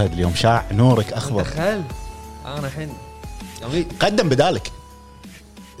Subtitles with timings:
[0.00, 0.34] فهد اليوم.
[0.34, 1.58] شاع نورك اخضر دخل.
[2.46, 2.94] أنا الحين
[4.00, 4.72] قدم بدالك.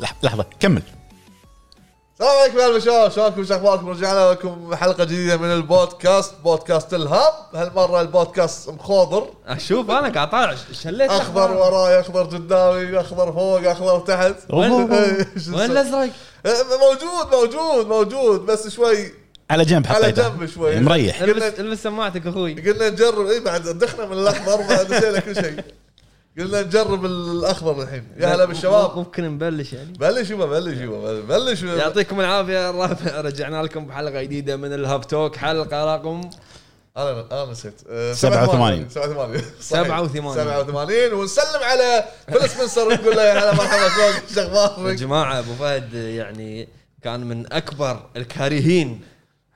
[0.02, 0.82] لح- لحظة كمل.
[2.14, 7.32] السلام عليكم يا البشر شلونكم؟ شو أخباركم؟ رجعنا لكم حلقه جديدة من البودكاست بودكاست الهاب
[7.54, 14.00] هالمرة البودكاست مخوضر أشوف أنا قاعد طالع شليت اخضر وراي اخضر قدامي اخضر فوق اخضر
[14.00, 14.34] تحت.
[14.50, 14.82] وين؟
[15.70, 16.10] الأزرق؟
[16.46, 18.40] إيه، موجود موجود موجود.
[18.46, 19.12] بس شوي
[19.50, 20.80] على جنب على حطيته جنب شوي.
[20.80, 21.22] مريح.
[21.22, 22.54] البس البس سماعتك أخوي.
[22.54, 23.26] قلنا نجرب.
[23.26, 25.60] إي بعد دخنا من الاخضر بعد نسينا كل شيء.
[26.38, 28.04] قلنا نجرب الاخضر الحين.
[28.18, 28.96] يا هلا بالشباب.
[28.96, 29.92] ممكن نبلش يعني.
[29.92, 31.62] بلش يبا بلش يبا بلش.
[31.62, 33.20] يعطيكم العافية الرابع.
[33.26, 35.36] رجعنا لكم بحلقة جديدة من ال Hub Talk.
[35.36, 36.30] حلقة رقم
[36.96, 37.80] أنا أنا نسيت.
[37.90, 38.88] آه، 87.
[38.88, 39.50] 87 صحيح.
[39.60, 40.34] 87.
[40.34, 45.38] 87 ونسلم على Phil Spencer ونقول له يا هلا مرحبا شلونك شو يا أخبارك؟ جماعة
[45.38, 46.68] أبو فهد يعني
[47.02, 49.00] كان من أكبر الكارهين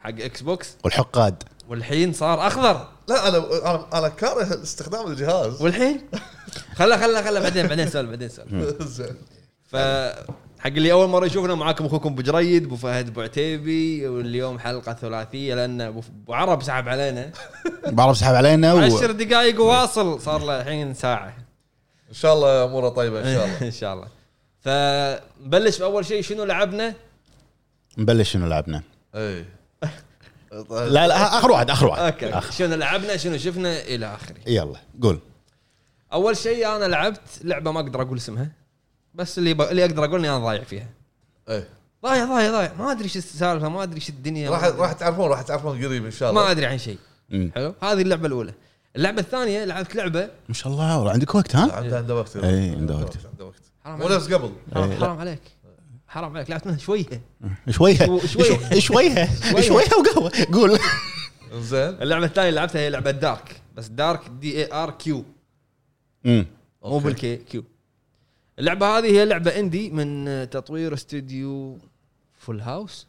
[0.05, 1.42] حق Xbox والحقاد.
[1.69, 2.88] والحين صار أخضر.
[3.08, 3.38] لا أنا
[3.70, 5.62] أنا أنا كاره استخدام الجهاز.
[5.62, 6.00] والحين؟
[6.74, 9.16] خله خله خله بعدين بعدين سؤال بعدين سؤال زين.
[9.64, 9.77] ف
[10.58, 14.92] حق اللي أول مرة يشوفنا معاكم أخوكم أبو جريد أبو فهد أبو عتيبي واليوم حلقة
[14.94, 17.30] ثلاثية لأن أبو عرب سحب علينا.
[17.86, 18.78] أبو عرب سحب علينا و...
[18.78, 21.36] عشر دقائق وواصل صار له الحين ساعة.
[22.08, 23.62] إن شاء الله أموره طيبة إن شاء الله.
[23.66, 24.08] إن شاء الله.
[24.61, 26.94] فنبلش بأول شيء شنو لعبنا؟
[27.98, 28.83] نبلش شنو لعبنا.
[29.14, 29.44] اي
[30.70, 32.02] لا لا آخر واحد آخر واحد.
[32.03, 32.34] okay.
[32.34, 32.52] آخر.
[32.52, 34.36] شنو لعبنا؟ شنو شفنا؟ إلى آخره.
[34.47, 35.19] يلا قول.
[36.12, 38.48] أول شيء أنا لعبت لعبة ما أقدر أقول اسمها
[39.14, 39.62] بس اللي ب...
[39.62, 40.88] اللي أقدر أقول إني أنا ضايع فيها.
[41.48, 41.64] اي
[42.02, 42.72] ضايع ضايع ضايع.
[42.78, 44.69] ما أدري إيش السالفة ما أدري إيش الدنيا راح ما.
[44.69, 46.98] راح تعرفون راح تعرفون قريب إن شاء ما الله أدري عن شيء.
[47.30, 48.52] حلو؟ هذه اللعبة الأولى.
[48.96, 52.36] اللعبة الثانية لعبت لعبة ما شاء الله عندك وقت ها؟ عنده وقت.
[52.36, 53.16] إي، عنده وقت.
[53.33, 53.62] عنده وقت.
[53.84, 55.41] حرام مو نفس قبل؟ حرام, إيه، حرام عليك.
[56.15, 56.51] حرام عليك.
[56.51, 57.05] لعبت منها شوية.
[57.70, 57.97] شوية.
[57.97, 58.59] شو- شوية.
[58.75, 59.29] شو- شوية.
[59.61, 59.89] شوية.
[59.98, 60.33] وقهوة.
[60.53, 60.79] قول.
[61.53, 61.79] زين.
[62.03, 65.24] اللعبة الثانية اللي لعبتها هي لعبة Darq بس Darq D A R Q
[66.24, 66.47] مم.
[66.85, 66.98] مو.
[66.98, 67.64] بالكي Q
[68.58, 71.79] اللعبة هذه هي لعبة indie من تطوير استوديو
[72.39, 73.07] Full House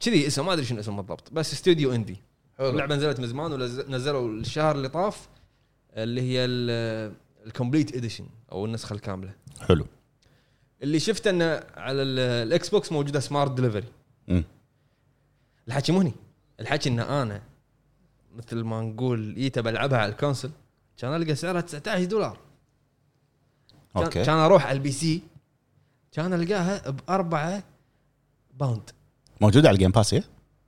[0.00, 2.16] كذي اسم ما أدري شنو اسمه بالضبط بس استوديو indie
[2.58, 2.68] حلو.
[2.70, 5.28] اللعبة نزلت من زمان ونزلوا الشهر اللي طاف
[5.96, 6.44] اللي هي
[7.46, 9.32] ال Complete Edition أو النسخة الكاملة.
[9.60, 9.86] حلو.
[10.82, 11.44] اللي شفته إنه
[11.76, 13.88] على ال- ال Xbox موجودة Smart Delivery.
[15.68, 16.12] الحكي مو هني
[16.60, 17.42] الحكي إن أنا
[18.36, 20.50] مثل ما نقول جيت بلعبها على ال console
[20.96, 22.38] كان ألقى سعرها 19 دولار
[23.96, 25.22] okay كان أروح على ال PC
[26.12, 27.62] كان ألقاها بأربعة
[28.54, 28.90] pound
[29.40, 30.14] موجودة على ال Game Pass؟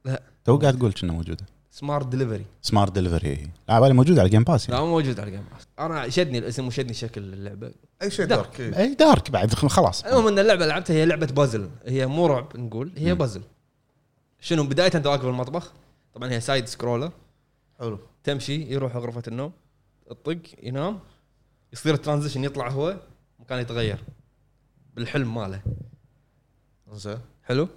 [0.04, 0.22] لا.
[0.44, 4.44] تو قاعد تقول كنا موجودة سمارت دليفري Smart Delivery على بالي موجوده على ال Game
[4.44, 7.72] Pass لا مو موجود على ال Game Pass أنا شدني الاسم وشدني شكل اللعبة.
[8.02, 8.60] أي شيء dark.
[8.60, 10.04] اي dark بعد خلاص.
[10.04, 13.14] المهم إن اللعبة اللي لعبتها هي لعبة بازل هي مو رعب نقول هي.
[13.14, 13.42] بازل
[14.40, 15.72] شنو بداية أنت واقف بالمطبخ.
[16.14, 17.12] طبعا هي side scroller
[17.78, 17.98] حلو.
[18.24, 19.52] تمشي يروح غرفة النوم
[20.10, 21.00] الطق ينام.
[21.72, 22.96] يصير ال transition يطلع هو
[23.38, 24.04] مكان يتغير.
[24.94, 25.62] بالحلم ماله.
[26.92, 27.68] زين حلو؟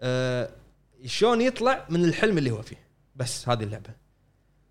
[0.00, 0.50] آه
[1.04, 2.76] شلون يطلع من الحلم اللي هو فيه.
[3.16, 3.90] بس هذه اللعبة.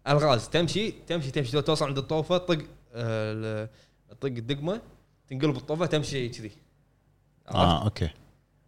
[0.08, 1.62] الغاز تمشي تمشي تمشي.
[1.62, 2.58] توصل عند الطوفة طق
[2.94, 3.70] آه ال-
[4.22, 4.82] طق الدقمة
[5.28, 6.52] تنقلب الطوفة تمشي كذي؟
[7.50, 8.10] آه okay.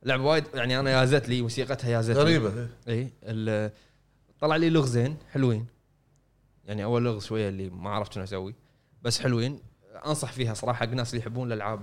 [0.04, 2.22] لعبة وايد يعني أنا يازت لي موسيقتها يازت لي.
[2.22, 2.94] غريبة إي.
[2.94, 3.72] إي ال-
[4.40, 5.66] طلع لي لغزين حلوين.
[6.66, 8.56] يعني أول لغز شوية اللي ما عرفت شنو أسوي
[9.02, 9.60] بس حلوين.
[10.06, 11.82] أنصح فيها صراحة حق الناس اللي يحبون الألعاب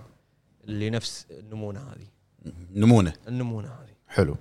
[0.64, 2.06] اللي نفس النمونة هذه.
[2.74, 3.12] نمونة.
[3.28, 3.94] النمونة هذه.
[4.08, 4.36] حلو.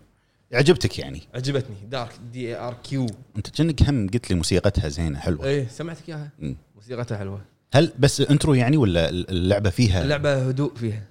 [0.54, 1.76] عجبتك يعني؟ عجبتني.
[1.90, 3.06] Darq D A R Q
[3.38, 5.46] أنت كأنك هم قلت لي موسيقتها زينة حلوة.
[5.46, 6.30] إيه سمعتك إياها.
[6.76, 7.42] موسيقتها حلوة.
[7.74, 11.04] هل بس intro يعني ولا اللعبة فيها؟ اللعبة هدوء فيها.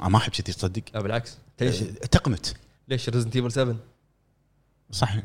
[0.00, 0.82] آه ما أحب كذي تصدق.
[0.94, 1.38] لا بالعكس.
[1.60, 1.78] ليش
[2.10, 2.56] تقمت
[2.88, 3.76] ليش؟ Resident Evil 7
[4.90, 5.16] صح.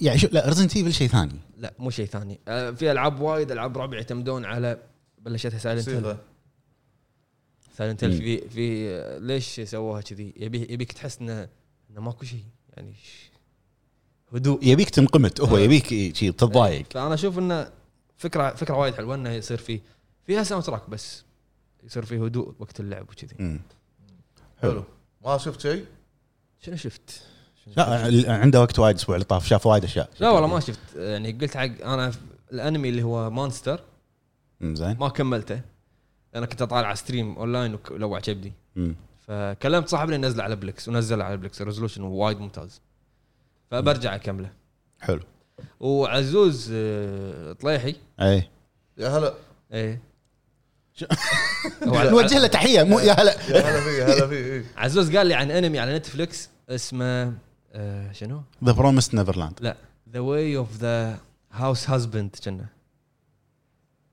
[0.00, 1.34] يعني شو لا Resident Evil شيء ثاني.
[1.58, 2.40] لا مو شيء ثاني.
[2.48, 4.78] آه، في ألعاب وايد ألعاب رعب يعتمدون على
[5.18, 6.16] بلشتها Silent Hill
[7.76, 8.12] Silent Hill.
[8.12, 11.48] في في آه، ليش سووها كذي؟ يبي يبيك تحس إنه
[11.90, 12.44] إنه ماكو شيء
[12.76, 12.94] يعني
[14.34, 17.70] هدوء يبيك تنقمت هو يبيك شي تتضايق فأنا أشوف إنه
[18.16, 19.80] فكرة فكرة وايد حلوة إنه يصير فيه
[20.26, 21.24] فيها soundtrack بس
[21.84, 23.60] يصير فيه هدوء وقت اللعب وكذي.
[24.62, 24.84] حلو.
[25.24, 25.84] ما شفت شيء؟
[26.60, 27.22] شنو شفت؟
[27.76, 30.10] لا ال- عنده وقت وايد الأسبوع اللي طاف شاف وايد أشياء.
[30.20, 30.78] لا والله ما شفت.
[30.96, 32.12] يعني قلت حق أنا
[32.52, 33.80] الأنمي اللي هو Monster
[34.62, 34.96] زين.
[35.00, 35.60] ما كملته.
[36.34, 38.52] أنا كنت أطالع على stream online ولوع كبدي.
[39.26, 42.80] فكلمت صاحبي انه ينزله على Plex ونزله على Plex resolution وايد ممتاز.
[43.70, 44.50] فبرجع أكمله.
[45.00, 45.20] حلو.
[45.80, 47.94] وعزوز آه، طليحي.
[48.20, 48.48] اي
[48.98, 49.34] يا هلا.
[51.86, 53.32] ع- نوجه له تحية مو يا هلا.
[53.50, 54.64] يا هلا فيه هلا فيه.
[54.76, 57.32] عزوز قال لي عن انمي على Netflix اسمه
[57.72, 59.74] آه شنو؟ The Promised Neverland
[60.12, 61.18] The Way of the
[61.52, 62.66] Househusband كنا.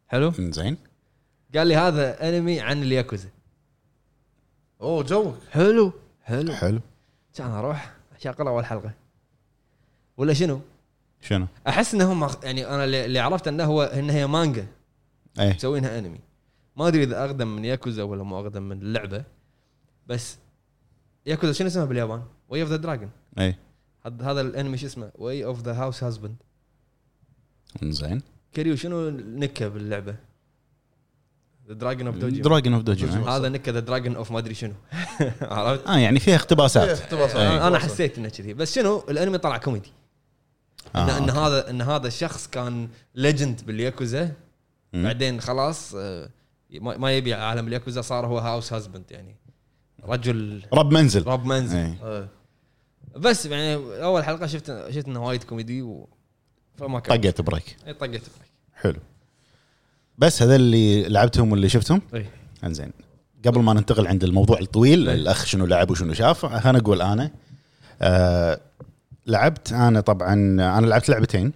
[0.07, 0.77] حلو؟ زين
[1.55, 3.29] قال لي هذا انمي عن الياكوزا.
[4.81, 5.35] أوه joke.
[5.51, 6.53] حلو حلو.
[6.53, 6.79] حلو.
[7.33, 8.93] كان أروح اشغل أول حلقة.
[10.17, 10.61] ولا شنو؟
[11.21, 14.67] شنو؟ أحس انهم يعني أنا اللي اللي عرفت إنه هو ان هي مانجا.
[15.39, 15.53] إيه.
[15.53, 16.19] مسوينها أنمي.
[16.75, 19.23] ما أدري إذا أقدم من ياكوزا ولا مو أقدم من اللعبة.
[20.07, 20.37] بس
[21.25, 23.09] ياكوزا شنو اسمها باليابان؟ Way of the Dragon
[23.39, 23.59] إيه.
[24.05, 26.35] هذا الأنمي شو اسمه؟ Way of the Househusband
[27.83, 28.21] زين
[28.55, 30.15] كريو شنو نكه باللعبة؟
[31.73, 34.73] Dragon of Dojima Dragon of Dojima هذا the Dragon of ما أدري شنو.
[35.41, 36.89] عرفت؟ آه يعني فيها اقتباسات.
[37.01, 37.67] اقتباس إيه.
[37.67, 38.53] أنا حسيت إنه كذي.
[38.53, 39.91] بس شنو؟ الأنمي طلع كوميدي.
[40.95, 41.29] آه، ان, إن.
[41.29, 44.31] هذا إن هذا الشخص كان legend بالياكوزا.
[44.93, 46.29] بعدين خلاص آه،
[46.81, 49.35] ما يبي عالم الياكوزا صار هو househusband يعني.
[50.03, 51.27] رجل رب منزل.
[51.27, 51.77] رب منزل.
[51.77, 51.97] إيه.
[52.03, 52.29] إيه.
[53.17, 56.09] بس يعني أول حلقة شفت شفت إنه وايد كوميدي و
[56.77, 57.21] فما كان.
[57.21, 57.77] طقت break.
[57.87, 58.51] إي طقت break.
[58.73, 58.99] حلو.
[60.19, 62.01] بس هذا اللي لعبتهم واللي شفتهم.
[62.13, 62.25] إي.
[62.63, 62.91] انزين.
[63.45, 65.15] قبل ما ننتقل عند الموضوع الطويل إيه.
[65.15, 67.31] الأخ شنو لعب وشنو شاف خلينا أقول أنا.
[68.01, 68.59] آه
[69.27, 71.51] لعبت أنا طبعا أنا لعبت لعبتين.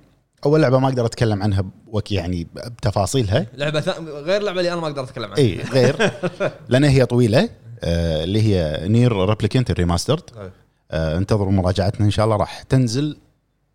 [0.45, 3.45] أول لعبة ما أقدر أتكلم عنها بوك يعني بتفاصيلها.
[3.53, 3.79] لعبة.
[3.99, 5.37] غير لعبة اللي أنا ما أقدر أتكلم عنها.
[5.37, 6.11] إي غير.
[6.69, 7.49] لأن هي طويلة
[7.83, 10.23] آه اللي هي NieR Replicant remastered.
[10.91, 13.17] آه انتظروا مراجعتنا إن شاء الله راح تنزل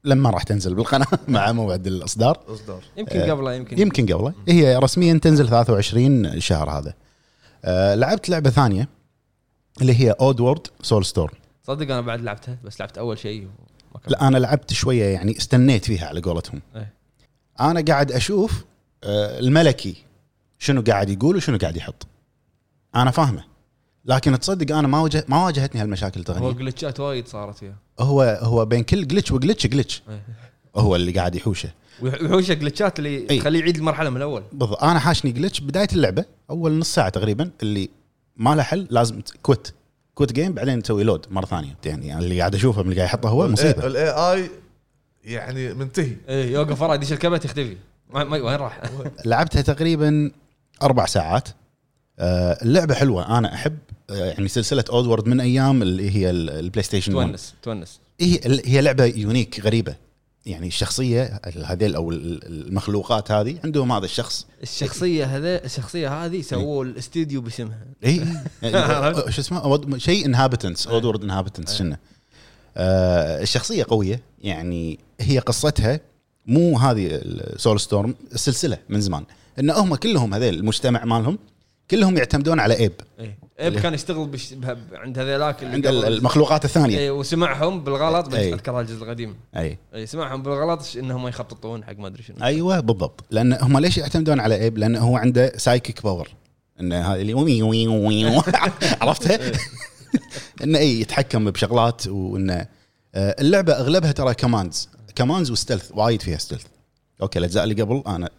[0.05, 2.41] لما راح تنزل بالقناة مع موعد الإصدار.
[2.49, 2.83] إصدار.
[2.97, 3.79] يمكن قبله يمكن.
[3.79, 4.35] يمكن قبله.
[4.49, 6.95] هي رسميا تنزل 23 شهر هذا.
[7.65, 8.89] آه لعبت لعبة ثانية
[9.81, 11.35] اللي هي Oddworld Soulstorm
[11.67, 13.49] صدق أنا بعد لعبتها بس لعبت أول شيء.
[14.07, 16.61] لا أنا لعبت شوية يعني استنيت فيها على قولتهم.
[16.77, 16.93] إيه.
[17.61, 18.65] أنا قاعد أشوف
[19.05, 19.95] آه الملكي
[20.59, 22.07] شنو قاعد يقول وشنو قاعد يحط.
[22.95, 23.45] أنا فاهمه.
[24.05, 27.75] لكن تصدق أنا ما واجه ما واجهتني هالمشاكل هو التقنيه جلتشات وايد صارت فيها.
[28.01, 30.23] هو هو بين كل glitch و glitch glitch إيه.
[30.77, 31.71] هو اللي قاعد يحوشه.
[32.03, 33.39] ويحوش جلتشات اللي إي.
[33.39, 34.43] تخليه يعيد المرحلة من الأول.
[34.53, 34.83] بالضبط.
[34.85, 37.89] أنا حاشني glitch بداية اللعبة أول نص ساعة تقريبا اللي
[38.37, 39.73] ما له حل لازم quit
[40.15, 41.77] quit game بعدين تسوي load مرة ثانية.
[41.85, 43.87] يعني اللي قاعد أشوفه من اللي قاعد يحطه هو مصيبة.
[43.87, 44.51] ال AI
[45.25, 46.17] يعني منتهي.
[46.29, 47.47] إيه يوقف ورا يدش الكبت
[48.11, 48.81] ما- وين راح؟
[49.27, 50.31] لعبتها تقريبا
[50.83, 51.49] أربع ساعات.
[52.21, 53.39] اللعبة حلوة.
[53.39, 53.79] أنا أحب
[54.11, 58.41] آه، يعني سلسلة Oddworld من أيام اللي هي ال- ال PlayStation 1 تونس تونس هي
[58.65, 59.95] هي لعبة unique غريبة.
[60.47, 64.47] يعني الشخصية هذيل أو ال- المخلوقات هذه عندهم هذا الشخص.
[64.63, 67.79] الشخصية هذا الشخصية هذه سووا الاستديو باسمها.
[68.05, 68.21] اي
[69.31, 71.97] شو اسمه؟ شيء Inhabitants Oddworld Inhabitants شنو.
[72.77, 74.23] آه الشخصية قوية.
[74.43, 76.01] يعني هي قصتها
[76.47, 77.21] مو هذه
[77.57, 79.25] Soulstorm السلسلة من زمان.
[79.59, 81.39] إن هم كلهم هذيل المجتمع مالهم
[81.91, 82.93] كلهم يعتمدون على Abe.
[83.21, 83.39] إيه.
[83.61, 84.55] Abe كان يشتغل بش...
[84.93, 86.99] عند هذيلاك عند المخلوقات الثانية.
[86.99, 88.55] إيه وسمعهم بالغلط إيه.
[88.55, 89.37] أذكر الجزء القديم.
[89.57, 92.37] اي اي سمعهم بالغلط إنهم يخططون حق ما أدري شنو.
[92.43, 93.25] أيوه بالضبط.
[93.31, 96.29] لأن هم ليش يعتمدون على Abe؟ لأنه هو عنده psychic power
[96.81, 98.43] انه هذا اللي وي وي وي
[99.03, 99.39] عرفتها؟
[100.65, 102.67] إنه اي يتحكم بشغلات وإنه
[103.15, 106.67] آه، اللعبة أغلبها ترى commands commands و stealth وايد فيها stealth
[107.23, 108.31] okay الأجزاء اللي قبل أنا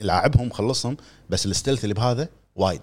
[0.00, 0.96] لاعبهم خلصهم
[1.30, 2.80] بس ال stealth اللي بهذا وايد.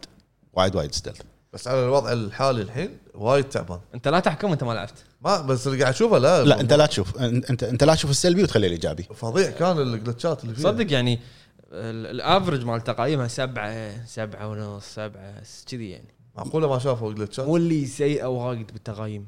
[0.53, 1.21] وايد وايد stealth
[1.53, 3.79] بس على الوضع الحالي الحين وايد تعبان.
[3.95, 5.03] انت لا تحكم انت ما لعبت.
[5.21, 6.43] ما بس اللي قاعد اشوفه لا.
[6.43, 9.03] لا انت لا تشوف انت انت, لا تشوف السلبي وتخلي الإيجابي.
[9.03, 10.63] فظيع كان الجلتشات اللي فيها.
[10.63, 11.19] صدق يعني
[11.71, 16.13] ال- ال average مال تقايمها سبعة سبعة ونص سبعة كذي يعني.
[16.35, 19.27] معقولة ما شافوا جلتشات مو اللي سيئة وايد بالتقايم.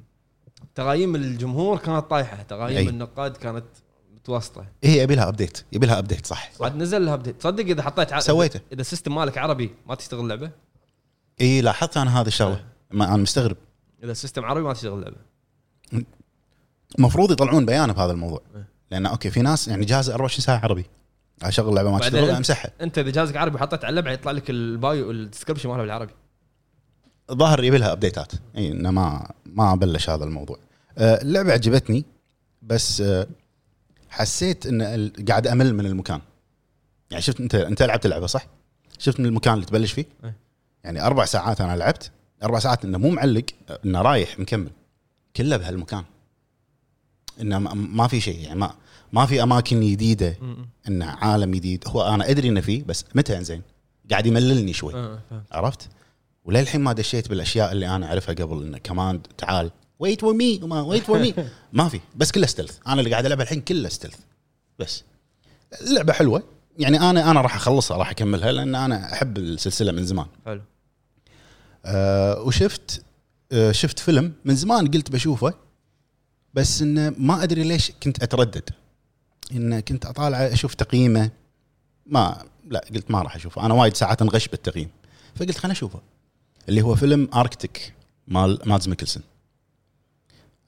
[0.76, 2.90] تقايم الجمهور كانت طايحة تقايم أي.
[2.90, 3.66] النقاد كانت
[4.16, 4.66] متوسطة.
[4.84, 6.52] هي يبي لها update يبي لها update صح.
[6.60, 8.20] بعد نزل لها update تصدق إذا حطيت ع...
[8.20, 8.60] سويته.
[8.72, 10.52] إذا ال system مالك عربي ما تشتغل اللعبة
[11.42, 12.66] إي لاحظت أنا هذه الشغلة.
[12.92, 13.58] ما أنا مستغرب.
[14.04, 15.16] إذا ال system عربي ما تشتغل اللعبة
[17.00, 18.42] المفروض يطلعون بيان بهذا الموضوع.
[18.56, 18.68] إيه.
[18.92, 20.86] لأن okay في ناس يعني جهاز 24 ساعة عربي.
[21.44, 22.72] أشغل لعبة ما تشتغل أمسحها.
[22.82, 26.14] أنت إذا جهازك عربي وحطيت على اللعبة يطلع لك ال bio ال description مالها بالعربي.
[27.32, 30.58] ظاهر يبي لها ابديتات إي إنه ما ما بلش هذا الموضوع.
[30.98, 32.06] آه، اللعبة عجبتني
[32.62, 33.28] بس آه،
[34.10, 36.22] حسيت إن قاعد أمل من المكان.
[37.12, 38.48] يعني شفت أنت أنت لعبت اللعبة صح؟
[39.00, 40.06] شفت من المكان اللي تبلش فيه؟
[40.84, 42.12] يعني أربع ساعات أنا لعبت
[42.44, 43.46] أربع ساعات إنه مو معلق
[43.86, 44.72] إنه رايح مكمل.
[45.36, 46.04] كله بهالمكان.
[47.42, 48.74] إنه ما- في شيء يعني ما
[49.14, 50.38] ما في أماكن جديدة.
[50.88, 51.84] انه عالم جديد.
[51.88, 53.62] هو أنا أدري إنه فيه بس متى إنزين؟
[54.12, 54.94] قاعد يمللني شوي.
[54.96, 55.20] آه،.
[55.52, 55.90] عرفت؟
[56.46, 61.04] وللحين ما دشيت بالأشياء اللي أنا أعرفها قبل إنه command تعال wait for me wait
[61.04, 61.34] for me
[61.74, 64.18] ما في بس كله stealth أنا اللي قاعد العبها الحين كله stealth
[64.80, 65.04] بس.
[65.82, 66.44] اللعبه حلوة.
[66.80, 70.26] يعني أنا أنا راح أخلصها راح أكملها لأن أنا أحب السلسلة من زمان.
[70.46, 70.62] حلو.
[71.86, 73.06] أه وشفت
[73.52, 75.54] أه شفت فيلم من زمان قلت بشوفه
[76.54, 78.70] بس إنه ما أدري ليش كنت أتردد.
[79.52, 81.32] انه كنت أطالع أشوف تقييمه
[82.06, 83.66] ما لا قلت ما راح أشوفه.
[83.66, 84.90] أنا وايد ساعات انغش بالتقييم.
[85.36, 86.02] فقلت خليني أشوفه.
[86.70, 87.94] اللي هو فيلم Arctic
[88.28, 89.24] مال مادز ميكلسون.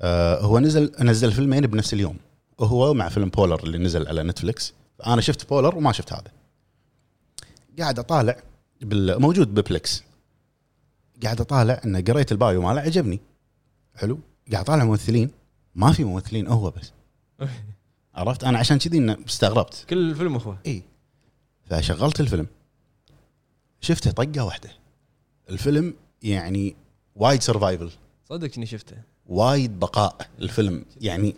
[0.01, 2.17] آه هو نزل نزل فيلمين بنفس اليوم.
[2.57, 4.73] وهو مع فيلم Polar اللي نزل على Netflix
[5.05, 6.31] أنا شفت Polar وما شفت هذا.
[7.79, 8.43] قاعد أطالع
[9.17, 10.03] موجود ب Plex
[11.23, 13.19] قاعد أطالع انه قريت ال bio ماله عجبني.
[13.95, 14.19] حلو.
[14.51, 15.31] قاعد أطالع ممثلين.
[15.75, 16.91] ما في ممثلين هو بس.
[18.15, 19.85] عرفت؟ أنا عشان كذي استغربت.
[19.89, 20.83] كل الفيلم اخوه إي.
[21.69, 22.47] فشغلت الفيلم.
[23.81, 24.69] شفته طقة واحدة.
[25.49, 26.75] الفيلم يعني
[27.15, 27.91] وايد survival
[28.29, 28.97] صدق إني شفته.
[29.25, 30.85] وايد بقاء الفيلم.
[31.01, 31.35] يعني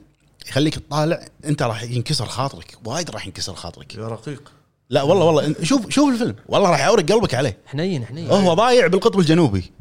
[0.47, 2.77] يخليك تطالع أنت راح ينكسر خاطرك.
[2.85, 3.95] وايد راح ينكسر خاطرك.
[3.95, 4.51] يا رقيق.
[4.89, 5.55] لا والله والله.
[5.63, 6.35] شوف شوف الفيلم.
[6.47, 7.57] والله راح يعورك قلبك عليه.
[7.65, 8.29] حنين حنين.
[8.29, 9.71] هو ضايع بالقطب الجنوبي.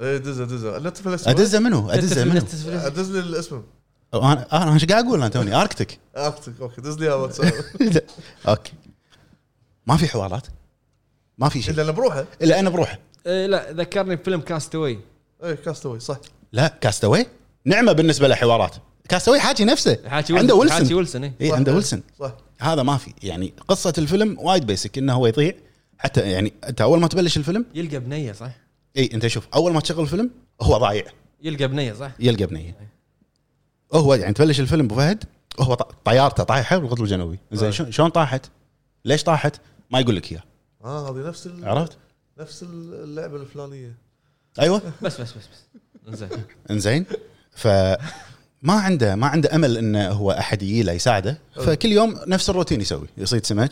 [0.00, 2.40] إيه دزه دزه Netflix ادزه منو؟ ادزه منو؟
[2.88, 3.62] دز لي الاسم.
[4.14, 6.80] أنا أنا إيش قاعد أقول أنا توني؟ Arctic Arctic okay.
[6.80, 7.52] دز لي اياه واتساب
[8.48, 8.72] okay.
[9.86, 10.46] ما في حوارات.
[11.38, 11.74] ما في شيء.
[11.74, 12.24] إلا أنا بروحه.
[12.42, 12.98] إلا أنا بروحه.
[13.26, 14.98] إيه لا ذكرني بفيلم Cast Away
[15.44, 16.16] إيه Cast Away صح.
[16.52, 17.26] لا Cast Away
[17.64, 18.34] نعمة بالنسبة له
[19.00, 21.32] حوارات Cast Away حاجي نفسه حاكي عنده ويلسون ويلسون حاكي ويلسون إيه.
[21.40, 21.56] اي صح.
[21.56, 25.52] عنده ويلسون صح هذا ما في يعني قصة الفيلم وايد basic إنه هو يضيع
[25.98, 28.50] حتى يعني أنت أول ما تبلش الفيلم يلقى بنية صح؟
[28.96, 30.30] اي أنت شوف أول ما تشغل الفيلم
[30.62, 31.04] هو ضايع
[31.42, 32.76] يلقى بنية صح؟ يلقى بنية
[33.94, 35.24] هو يعني تبلش الفيلم أبو فهد
[35.60, 37.90] هو طيارته طايحة بالقطب الجنوبي زين آه.
[37.90, 38.46] شلون- طاحت؟
[39.04, 39.56] ليش طاحت؟
[39.90, 40.42] ما يقول لك إياه
[40.84, 41.98] آه هذه نفس عرفت؟
[42.38, 43.94] نفس اللعبة الفلانية
[44.60, 45.48] أيوه بس بس بس
[46.08, 46.28] بس زين
[46.70, 47.06] إنزين
[47.56, 47.68] ف
[48.62, 51.38] ما عنده ما عنده أمل إنه هو أحد يجي له يساعده.
[51.54, 53.06] فكل يوم نفس الروتين يسوي.
[53.16, 53.70] يصيد سمك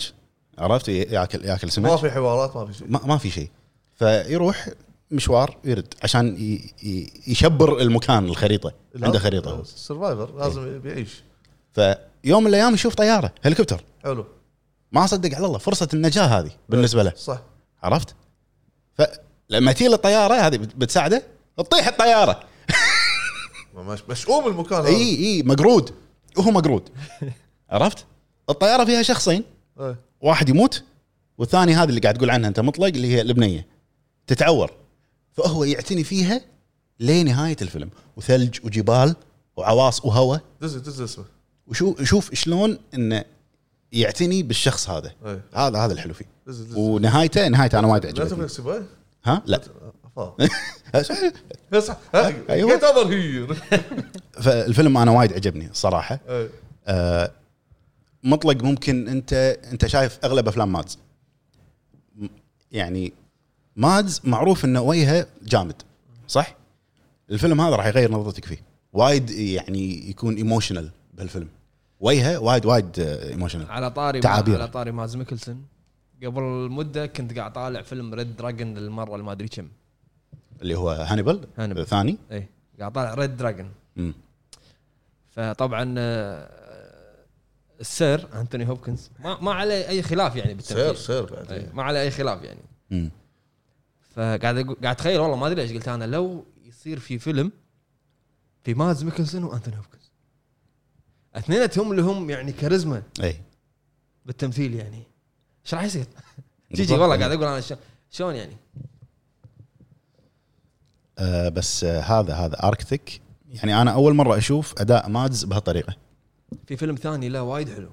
[0.59, 2.87] عرفت؟ ياكل ياكل ما سمك في حوارات ما في شيء.
[2.90, 3.50] ما, ما في شيء.
[3.99, 4.68] فيروح
[5.11, 6.37] مشوار يرد عشان
[7.26, 8.73] يشبر المكان الخريطة.
[9.02, 11.23] عنده خريطة survivor لازم بيعيش
[11.73, 14.26] فيوم من الأيام يشوف طيارة هليكوبتر حلو.
[14.92, 17.12] ما صدق على الله فرصة النجاة هذه بالنسبة له.
[17.16, 17.42] صح.
[17.83, 18.14] عرفت؟
[18.95, 21.23] فلما تجي الطيارة هذه بت- بتساعده
[21.59, 22.40] تطيح الطيارة.
[23.82, 24.88] مش مشؤوم المكان هذا.
[24.88, 25.94] إي إي مقرود.
[26.37, 26.82] وهو مقرود.
[27.70, 28.04] عرفت؟
[28.50, 29.44] الطيارة فيها شخصين.
[29.80, 29.97] إيه.
[30.20, 30.82] واحد يموت
[31.38, 33.66] والثاني هذه اللي قاعد تقول عنها أنت مطلق اللي هي البنيه
[34.26, 34.73] تتعور.
[35.32, 36.40] فهو يعتني فيها
[37.00, 37.90] لنهاية الفيلم.
[38.16, 39.16] وثلج وجبال
[39.56, 40.40] وعواص وهواء.
[40.61, 41.25] دز دز اسمه.
[41.66, 43.25] وشو شوف شلون إنه
[43.92, 45.12] يعتني بالشخص هذا.
[45.26, 45.40] إيه.
[45.54, 46.26] هذا هذا الحلو فيه.
[46.47, 46.76] دز دز.
[46.76, 48.49] ونهايته نهايته أنا وايد عجبتني.
[49.25, 49.61] ها؟ لا.
[51.81, 51.97] صح.
[52.50, 53.55] get over here
[54.33, 56.51] فالفيلم أنا وايد عجبني الصراحه إيه.
[56.87, 57.31] آه،
[58.25, 59.33] مطلق ممكن أنت
[59.73, 60.99] أنت شايف أغلب أفلام مادز.
[62.73, 63.13] يعني
[63.77, 65.83] مادز معروف إنه وجهه جامد
[66.29, 66.57] صح؟
[67.31, 68.63] الفيلم هذا راح يغير نظرتك فيه.
[68.93, 71.49] وايد يعني يكون emotional بهالفيلم
[72.01, 74.55] وجهه وايد وايد emotional على طاري تعابير.
[74.55, 75.65] على طاري ماز ميكلسون.
[76.25, 79.69] قبل مدة كنت قاعد طالع فيلم Red Dragon للمرة اللي ما أدري كم.
[80.62, 81.83] اللي هو هانيبال هانيبال.
[81.83, 82.49] الثاني اي
[82.79, 83.73] قاعد طالع Red Dragon.
[85.31, 86.49] فطبعا آه،
[87.81, 91.83] السير أنتوني هوبكنز ما ما عليه أي خلاف يعني سير بالتمثيل سير بعد إي، ما
[91.83, 93.11] عليه أي خلاف يعني.
[94.15, 97.53] فقاعد قاعد أتخيل والله ما أدري ليش قلت أنا لو يصير في فيلم
[98.65, 100.11] في ماز ميكلسون وأنتوني هوبكنز
[101.35, 103.37] أثنيناتهم اللي هم يعني كاريزما اي
[104.27, 105.03] بالتمثيل يعني
[105.65, 106.09] إيش راح يصير؟ جي
[106.73, 107.00] جي بالضبط.
[107.00, 107.62] والله قاعد أقول أنا
[108.11, 108.57] شلون يعني؟
[111.19, 115.97] آه بس آه هذا هذا Arctic يعني أنا أول مرة أشوف أداء مادز بهالطريقة.
[116.67, 117.91] في فيلم ثاني لا وايد حلو.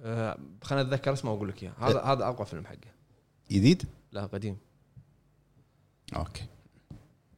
[0.00, 1.72] آه خليني أتذكر اسمه وأقول لك إياه.
[1.80, 2.92] هذا هذا أقوى فيلم حقه.
[3.50, 3.82] جديد؟
[4.12, 4.56] لا قديم.
[6.16, 6.44] okay.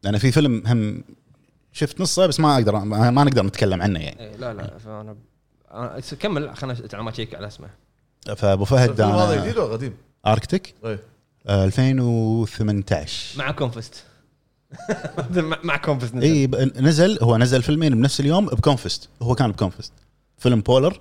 [0.02, 1.04] لأن في فيلم هم
[1.72, 4.20] شفت نصه بس ما أقدر ما ما نقدر نتكلم عنه يعني.
[4.20, 5.16] إيه لا لا فانا
[5.70, 7.70] أنا كمل خلينا على ما اشيك على اسمه.
[8.36, 10.92] فأبو فهد الفيلم هذا جديد ولا قديم؟ Arctic إيه.
[10.92, 10.98] آه،
[11.48, 14.04] 2018 مع كونفست
[15.30, 16.22] مع, مع كونفست نزل.
[16.24, 16.46] إي
[16.82, 19.92] نزل هو نزل فيلمين بنفس اليوم بكونفست هو كان بكونفست
[20.38, 21.00] فيلم Polar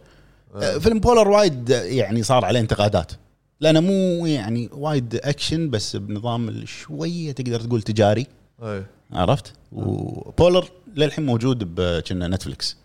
[0.55, 3.12] آه، فيلم Polar وايد آه، يعني صار عليه انتقادات.
[3.59, 8.27] لأنه مو يعني وايد اكشن بس بنظام شوية تقدر تقول تجاري.
[8.63, 12.77] إيه عرفت؟ و Polar للحين موجود بكنا Netflix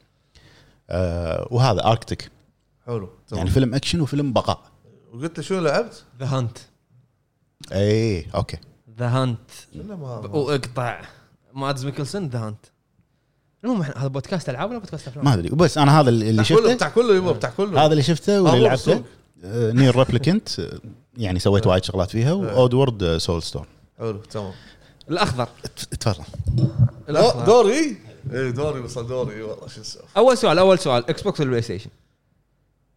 [0.90, 2.30] آه وهذا Arctic
[2.86, 3.38] حلو تمام.
[3.38, 4.62] يعني فيلم اكشن وفيلم بقاء.
[5.12, 6.58] وقلت لي شنو لعبت؟ The Hunt
[7.72, 8.56] اي okay.
[8.98, 9.50] The Hunt
[10.32, 11.00] واقطع
[11.52, 12.66] مادز ميكلسون The Hunt
[13.64, 15.48] المهم هذا بودكاست ألعاب ولا بودكاست أفلام؟ ما أدري.
[15.48, 16.74] بس أنا هذا اللي شفته.
[16.74, 17.84] بتاع كله يبا بتاع كله.
[17.84, 19.02] هذا اللي شفته واللي لعبته.
[19.44, 20.48] Nier Replicant
[21.16, 23.64] يعني سويت وايد شغلات فيها و Oddworld Soulstorm
[23.98, 24.52] حلو تمام.
[25.10, 25.48] الأخضر.
[26.00, 26.24] تفضل.
[27.46, 27.96] دوري؟
[28.32, 31.08] إيه دوري وصل دوري والله شو نسوي أول سؤال أول سؤال.
[31.08, 31.90] Xbox ولا PlayStation؟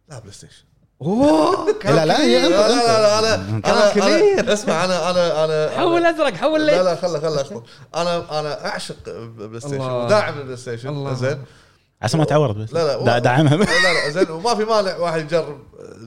[0.08, 0.64] لا PlayStation
[1.02, 3.34] أوه لا لا هي لا لا لا, لا.
[3.34, 4.40] أنا كبير.
[4.40, 7.62] أنا اسمع أنا أنا أنا حول أزرق حول لا ليل لا خله خله اخطر
[7.94, 8.96] أنا أنا أعشق
[9.38, 9.80] PlayStation.
[9.90, 11.14] وداعم البلاي ستيشن.
[11.14, 11.44] زين.
[12.02, 12.72] عشان ما تعورت بس.
[12.72, 14.30] لا لا دا- دعمها لا لا زين.
[14.30, 15.58] وما في مانع واحد يجرب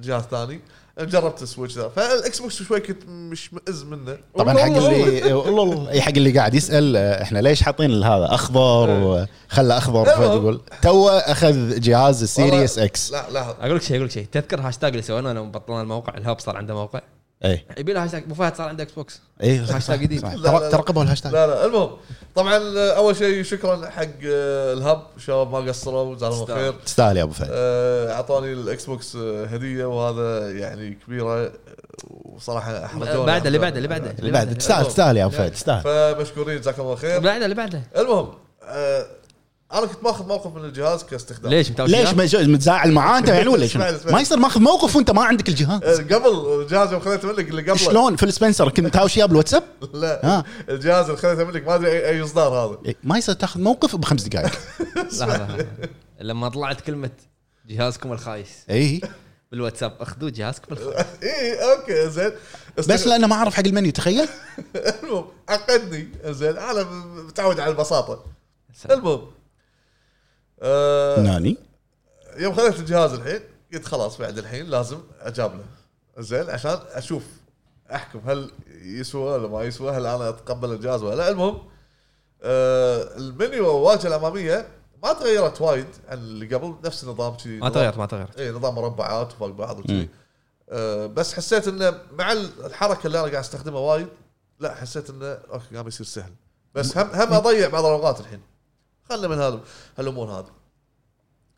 [0.01, 0.61] جهاز ثاني.
[0.99, 1.89] جربت ال Switch ذا.
[1.95, 4.17] فال Xbox شوي كنت مش مئز منه.
[4.37, 5.89] طبعا حق اللي والله.
[5.89, 11.09] أي حق اللي قاعد يسأل آه، إحنا ليش حاطين هذا أخضر وخلى أخضر؟ يقول تو
[11.09, 13.55] أخذ جهاز ال Series X لا لا.
[13.61, 14.25] أقول لك شيء أقول لك شيء.
[14.31, 17.01] تذكر هاشتاج اللي سويناه لما بطلنا الموقع؟ ال Hub صار عنده موقع؟
[17.45, 18.23] اي يبي له هاشتاج.
[18.23, 20.21] أبو فهد صار عنده Xbox اي هاشتاج جديد.
[20.71, 21.33] ترقبوا الهاشتاج.
[21.33, 21.89] لا لا المهم.
[22.35, 22.59] طبعا
[22.89, 25.01] أول شيء شكرا حق آه، الهب.
[25.17, 26.71] شباب ما قصروا جزاهم الله خير.
[26.85, 27.47] تستاهل يا أبو فهد.
[27.51, 31.51] آه، اعطوني الإكس بوكس آه، هدية وهذا يعني كبيرة.
[32.25, 35.83] وصراحة احرجوني بعده اللي بعده اللي بعده اللي بعد تستاهل تستاهل يا أبو فهد تستاهل.
[35.83, 37.19] فمشكورين جزاكم الله خير.
[37.19, 37.81] بعده اللي بعده.
[37.97, 38.29] المهم
[39.73, 41.51] أنا كنت ماخذ موقف من الجهاز كاستخدام.
[41.51, 44.15] ليش؟ ليش؟ شو- متزاعل معاه أنت يعني ولا اسمعني، شنو؟ اسمعني.
[44.15, 45.83] ما يصير ماخذ موقف وأنت ما عندك الجهاز.
[45.83, 47.75] آه، قبل الجهاز يوم خذيته منك اللي قبله.
[47.75, 50.43] شلون؟ فيل سبنسر كنت تاوشي بالواتساب؟ لا ها.
[50.69, 52.77] الجهاز اللي خذيته منك ما أدري اي أي إصدار هذا.
[52.85, 54.51] إيه، ما يصير تاخذ موقف بخمس دقائق.
[54.95, 55.65] لحظه لحظة.
[56.21, 57.09] لما طلعت كلمة
[57.67, 58.49] جهازكم الخايس.
[58.69, 59.01] اي
[59.51, 61.05] بالواتساب أخذوا جهازكم الخايس.
[61.23, 62.31] اي أوكي زين.
[62.77, 64.27] بس لأنه ما أعرف حق المنيو تخيل.
[64.75, 66.57] المهم عقدني زين.
[66.57, 66.83] أنا
[67.27, 68.23] متعود على البساطة.
[68.91, 69.21] المهم.
[70.61, 71.57] آه ناني؟
[72.37, 73.39] يوم خذيت الجهاز الحين
[73.73, 75.65] قلت خلاص بعد الحين لازم أجاب له.
[76.23, 77.23] زين عشان أشوف
[77.93, 81.29] أحكم هل يسوى ولا ما يسوى هل أنا أتقبل الجهاز ولا لا.
[81.29, 81.61] المهم
[82.43, 84.67] آه المنيو والواجهه الأمامية
[85.03, 88.39] ما تغيرت وايد عن اللي قبل نفس النظام شي ما تغيرت ما تغيرت.
[88.39, 89.79] اي نظام مربعات وفوق بعض.
[89.79, 90.09] وشي.
[90.69, 94.07] آه بس حسيت إنه مع الحركة اللي أنا قاعد أستخدمها وايد
[94.59, 96.31] لا حسيت إنه أوكي قام يصير سهل.
[96.75, 98.41] بس هم هم أضيع بعض الأوقات الحين.
[99.09, 99.59] خلنا من هذا
[99.97, 100.51] هالأمور هذه.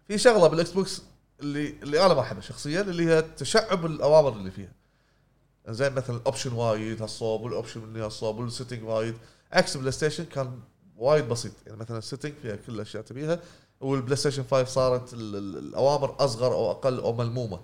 [0.08, 1.02] في شغلة بالاكس بوكس
[1.40, 4.72] اللي اللي أنا ما أحبها شخصيا اللي هي تشعب الأوامر اللي فيها.
[5.70, 9.16] زين مثلا ال option وايد هالصوب وال option من هالصوب وال setting وايد.
[9.52, 10.60] عكس بلاي ستيشن كان
[10.98, 11.52] وايد بسيط.
[11.66, 13.40] يعني مثلا ال setting فيها كل الأشياء تبيها
[13.82, 17.60] والبلاي ستيشن 5 صارت ال- ال- الأوامر أصغر أو أقل أو ملمومة.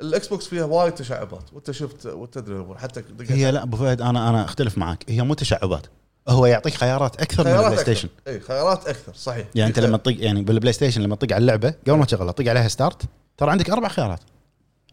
[0.00, 4.28] الاكس بوكس فيها وايد تشعبات وأنت شفت وتدري الأمور حتى هي لا أبو فهد أنا
[4.28, 5.04] أنا أختلف معك.
[5.10, 5.86] هي مو تشعبات.
[6.28, 9.46] هو يعطيك خيارات أكثر من خيارات البلاي ستيشن إي خيارات أكثر صحيح.
[9.54, 12.48] يعني أنت لما تطق يعني بالبلاي ستيشن لما تطق على اللعبة قبل ما تشغلها تطق
[12.48, 13.02] عليها start
[13.36, 14.20] ترى عندك أربع خيارات.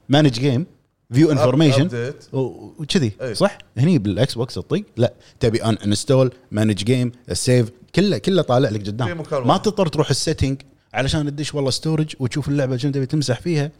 [0.09, 0.65] manage game
[1.13, 3.11] view information وكذي.
[3.33, 5.13] صح؟ هني بالإكس بوكس تطق لا.
[5.39, 9.23] تبي uninstall manage game السيف كله كله طالع لك قدام.
[9.31, 9.57] ما.
[9.57, 10.61] تضطر تروح ال setting
[10.93, 13.71] علشان تدش والله storage وتشوف اللعبة شنو تبي تمسح فيها.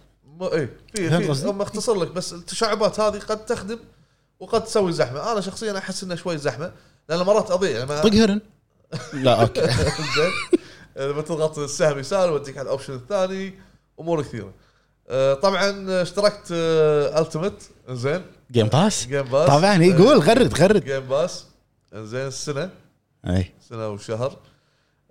[0.42, 1.62] إي في في.
[1.62, 3.80] اختصر لك بس التشعبات هذه قد تخدم
[4.40, 5.32] وقد تسوي زحمة.
[5.32, 6.72] أنا شخصيا أحس إنها شوي زحمة
[7.10, 8.42] لأن مرات اضيع لما طق هرن.
[9.14, 9.62] لا أوكي.
[10.16, 10.32] زين.
[10.98, 13.54] لما تضغط السهم يسار يوديك على ال option الثاني
[14.00, 14.54] أمور كثيرة.
[15.10, 20.84] آه، طبعا اشتركت التمت زين جيم باس جيم باس طبعا يقول غرد غرد.
[20.86, 21.46] جيم باس
[21.94, 22.70] زين السنة.
[23.28, 23.52] أي.
[23.70, 24.38] سنة وشهر.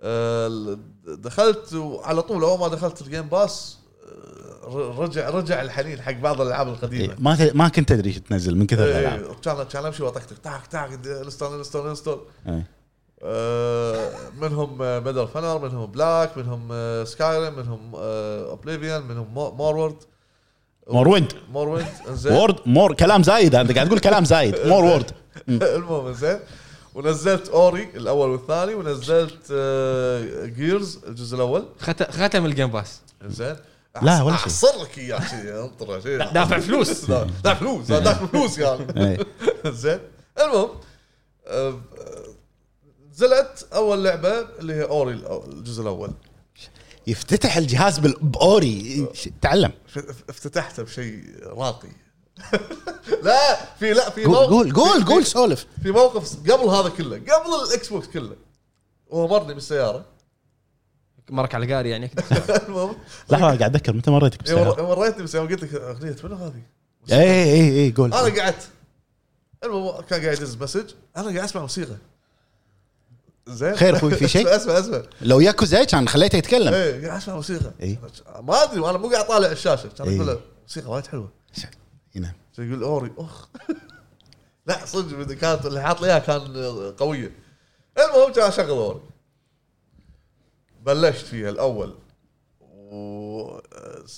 [0.01, 0.77] آه،
[1.07, 3.82] دخلت وعلى طول أول ما دخلت الجيم باس آه،
[4.97, 7.03] رجع رجع الحنين حق بعض الألعاب القديمة.
[7.13, 9.19] إيه، ما ما كنت أدري إيش تنزل من كثر الألعاب.
[9.23, 12.67] إيه، كان كان امشي واطقطق تاك تاك انستول انستول انستول إيه.
[13.23, 14.09] آه،
[14.41, 16.69] منهم ميدل فنر منهم بلاك منهم
[17.05, 19.95] سكايرم منهم اوبليفيان منهم مورورد
[20.89, 23.55] مور ويند مور ويند زين وورد مور كلام زايد.
[23.55, 24.55] أنت قاعد تقول كلام زايد.
[24.67, 25.11] مور وورد
[25.49, 26.39] المهم زين
[26.95, 29.51] ونزلت اوري الأول والثاني ونزلت
[30.57, 31.65] جيرز الجزء الأول.
[31.79, 33.55] خت- ختم الجيم باس زين
[34.01, 34.45] لا، ولا شيء.
[34.45, 37.03] احصر لك اياه شيء انطر شيء دافع فلوس.
[37.09, 37.91] لا لا فلوس.
[37.91, 38.85] لا دافع فلوس يعني.
[39.07, 39.25] إيه.
[39.65, 39.99] زين.
[40.41, 40.69] المهم
[41.47, 41.79] آه، آه،
[43.11, 45.13] نزلت أول لعبة اللي هي أوري
[45.47, 46.11] الجزء الأول.
[47.07, 49.07] يفتتح الجهاز بأوري.
[49.41, 49.71] تعلم.
[50.29, 51.89] افتتحته بشيء راقي.
[53.23, 55.65] لا في لا في قول موقف- قول قول قول سولف.
[55.83, 58.35] في موقف قبل هذا كله قبل الإكس بوكس كله.
[59.07, 60.05] وهو مرني بالسيارة.
[61.33, 62.11] مرك على قاري يعني.
[62.67, 62.95] المهم.
[63.29, 66.61] لحظة قاعد أتذكر متى مريتك يوم بالسياره؟ يوم مريتني بالسياره قلت لك أغنية منو هذه؟
[67.11, 68.13] اي اي اي قول.
[68.13, 68.67] أنا قعدت.
[69.63, 70.89] المهم كان قاعد يدز message.
[71.17, 71.95] أنا قاعد أسمع موسيقى.
[73.47, 73.75] زين.
[73.75, 75.01] خير أخوي، في شيء؟ أسمع أسمع.
[75.21, 76.73] لو ياكوزا كان خليته يتكلم.
[76.73, 77.71] إيه قاعد أسمع موسيقى.
[77.81, 77.99] إيه.
[78.41, 79.89] ما أدري أنا مو قاعد طالع الشاشة.
[79.97, 80.15] كان إيه.
[80.17, 81.31] أقول له موسيقى وايد حلوة.
[82.15, 83.11] ينام يقول أوري.
[83.17, 83.47] اخ
[84.65, 86.41] لا صدق كانت اللي حاط لي إياها كان
[86.97, 87.31] قوية.
[87.97, 88.99] المهم كان اشغل أوري.
[90.85, 91.93] بلشت فيها الأول.
[92.61, 93.59] و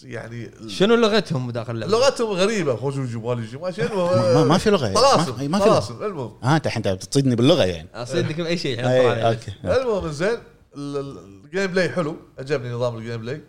[0.04, 4.88] يعني شنو لغتهم داخل اللعبة؟ لغتهم غريبة خوجوجو مالي ما شنو ما- ما في لغة.
[4.90, 6.38] ما- طلاسم ما في المهم.
[6.44, 7.90] ها أنت الحين أنت بتصيدني باللغة يعني.
[7.94, 9.28] اصدق بأي شيء علي.
[9.30, 9.54] أوكي.
[9.64, 12.16] المهم زين ال- ال- ال gameplay حلو.
[12.40, 13.42] عجبني نظام ال gameplay.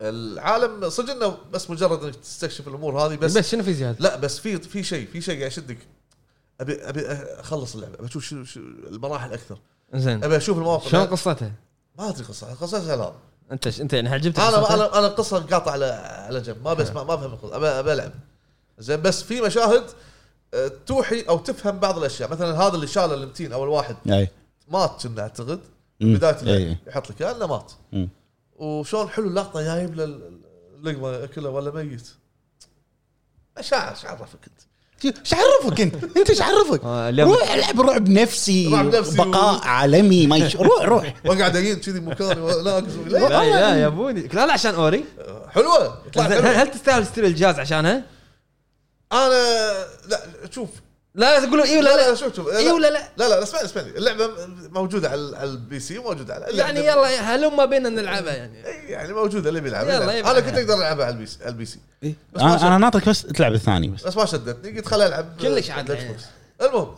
[0.00, 4.16] العالم صدق إنه بس مجرد إنك تستكشف الأمور هذه بس, بس شنو في زيادة؟ لا
[4.16, 5.78] بس في في شيء في شيء قاعد يشدك.
[6.60, 7.00] ابي أبي
[7.40, 9.58] أخلص اللعبة أبي أشوف شو شو المراحل أكثر.
[9.94, 10.24] زين.
[10.24, 10.90] أبي أشوف المواقف.
[10.90, 11.52] شلون قصتها؟
[11.98, 13.12] ما أدري قصة قصتها لا
[13.52, 13.80] أنت ش...
[13.80, 15.84] أنت يعني عجبتك أنا؟ أنا أنا القصة قاطع على
[16.26, 18.12] على جنب ما بس ما, ما أفهم القصة ألعب.
[18.78, 19.84] زين بس في مشاهد
[20.54, 22.30] آه، توحي أو تفهم بعض الأشياء.
[22.30, 23.96] مثلا هذا اللي شال المتين أول واحد.
[24.10, 24.28] أي.
[24.68, 25.60] مات كنا أعتقد.
[26.00, 27.72] بداية يحط لك انه مات.
[27.92, 28.08] مم.
[28.56, 30.04] وشلون حلو اللقطة جايب له
[30.74, 32.08] اللقمة ياكلها ولا ميت.
[33.60, 34.60] شعر شو عرفك انت
[35.04, 39.58] إيش عرفك انت؟ انت إيش عرفك؟ آه، روح العب رعب نفسي رعب نفسي بقاء و-
[39.62, 40.56] عالمي ما يش...
[40.56, 42.80] روح روح واقعد اجين كذي مكاني لا
[43.10, 45.04] لا يا ابوني لا لا عشان أوري
[45.50, 48.02] حلوة طلعت هل, حلوة هل تستاهل تشتري الجهاز عشانها؟
[49.12, 49.28] أنا
[50.08, 50.68] لا شوف
[51.18, 52.98] لا تقولوا اي ولا لا شوف شوف اي ولا لا.
[53.16, 53.88] لا لا اسمعني اسمعني.
[53.88, 54.30] اللعبة
[54.70, 59.12] موجودة على على البي سي وموجوده على يعني يلا هلم بينا نلعبها يعني؟ إي، يعني
[59.12, 59.84] موجودة اللي بيلعب.
[59.84, 60.08] يلا، يلعب.
[60.16, 60.40] يبي أنا.
[60.40, 61.78] كنت أقدر ألعبها على البي سي على البي سي.
[62.02, 62.14] إيه.
[62.36, 64.06] ما أنا ناطرك بس تلعب الثاني بس.
[64.06, 64.76] بس ما شدتني.
[64.76, 66.16] قلت خليني ألعب كلش عاد يعني.
[66.62, 66.94] المهم.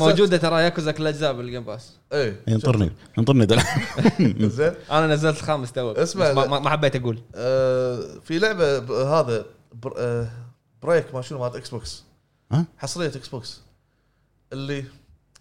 [0.00, 3.62] موجودة ترى ياكوزا كل الاجزاء بالجيم باس إيه ينطرني ينطرني دلع
[4.56, 4.72] زين.
[4.90, 6.46] أنا نزلت الخامس تو اسمع، ما, لا.
[6.46, 7.18] ما, ما حبيت أقول.
[7.34, 8.78] آه، في لعبة
[9.20, 9.44] هذا
[9.96, 10.28] آه،
[10.82, 12.02] بريك ما شنو مالت إكس بوكس
[12.52, 13.60] ها؟ حصرية إكس بوكس
[14.52, 14.84] اللي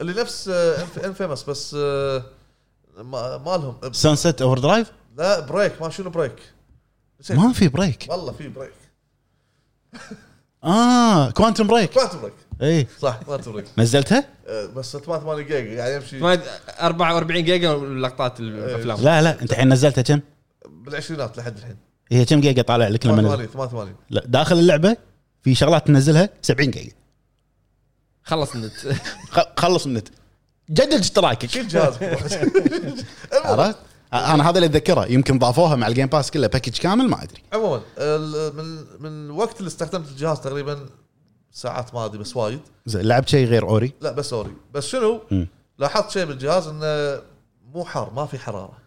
[0.02, 2.23] اللي نفس آه، Infamous بس آه،
[2.97, 3.93] ما مالهم.
[3.93, 5.82] Sunset Overdrive لا Break.
[5.82, 6.36] ما شنو Break.
[7.30, 8.06] ما في Break.
[8.10, 8.71] والله في Break.
[10.63, 15.95] آه Quantum Break Quantum Break اي صح Quantum Break نزلتها؟ آه، بس 8 جيجا يعني
[15.95, 16.19] يمشي.
[16.19, 16.41] ما-
[16.82, 18.97] 44 جيجا لقطات الأفلام.
[19.02, 20.19] لا لا أنت الحين نزلتها كم؟
[20.69, 21.78] بالعشرينات لحد الحين.
[22.12, 24.97] هي كم جيجا طالع لك لما نزل؟ 88 88 لا داخل اللعبة؟
[25.47, 26.91] في شغلات تنزلها 70 جيجا
[28.23, 28.73] خلص النت.
[29.36, 30.07] خ- خلص النت.
[30.69, 32.03] جدد اشتراكك شيل جهازك
[33.33, 33.77] عرفت؟
[34.13, 35.05] أنا هذا اللي أتذكره.
[35.05, 37.43] يمكن ضافوها مع ال Game Pass كله package كامل ما أدري.
[37.53, 37.81] عموما
[38.51, 40.86] من من وقت اللي استخدمت الجهاز تقريبا
[41.51, 42.60] ساعات ما أدري بس وايد.
[42.86, 45.21] زين لعبت شيء غير Ori؟ لا بس sorry بس شنو.
[45.77, 47.21] لاحظت شيء بالجهاز إنه
[47.73, 48.77] مو حار ما في حرارة.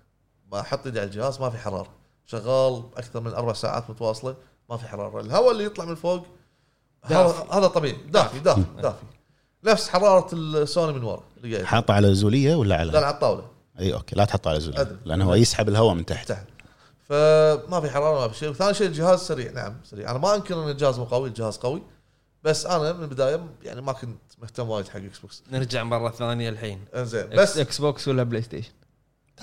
[0.52, 1.88] ما أحط إيدي على الجهاز ما في حرارة.
[2.26, 4.36] شغال أكثر من أربع ساعات متواصلة
[4.70, 5.20] ما في حرارة.
[5.20, 6.26] الهواء اللي يطلع من فوق
[7.04, 7.52] هذا دافي.
[7.52, 7.96] هذا طبيعي.
[8.08, 8.64] دافي دافي.
[8.82, 9.04] دافي
[9.64, 11.22] نفس حرارة السوني من ورا
[11.62, 13.46] حاطه على زولية ولا لا على على الطاولة.
[13.80, 14.96] إي okay لا تحطه على زولية.
[15.04, 16.28] لأنه هو يسحب الهواء من تحت.
[16.28, 16.46] تحت.
[17.08, 18.48] فما في حرارة ما في شيء.
[18.48, 19.52] وثاني شيء الجهاز سريع.
[19.52, 20.10] نعم سريع.
[20.10, 21.82] أنا ما أنكر إن الجهاز مو قوي الجهاز قوي.
[22.44, 26.48] بس أنا من البداية يعني ما كنت مهتم وايد حق إكس بوكس نرجع مرة ثانية
[26.48, 26.84] الحين.
[26.94, 27.28] إنزين.
[27.28, 28.70] بس إكس بوكس ولا بلاي ستيشن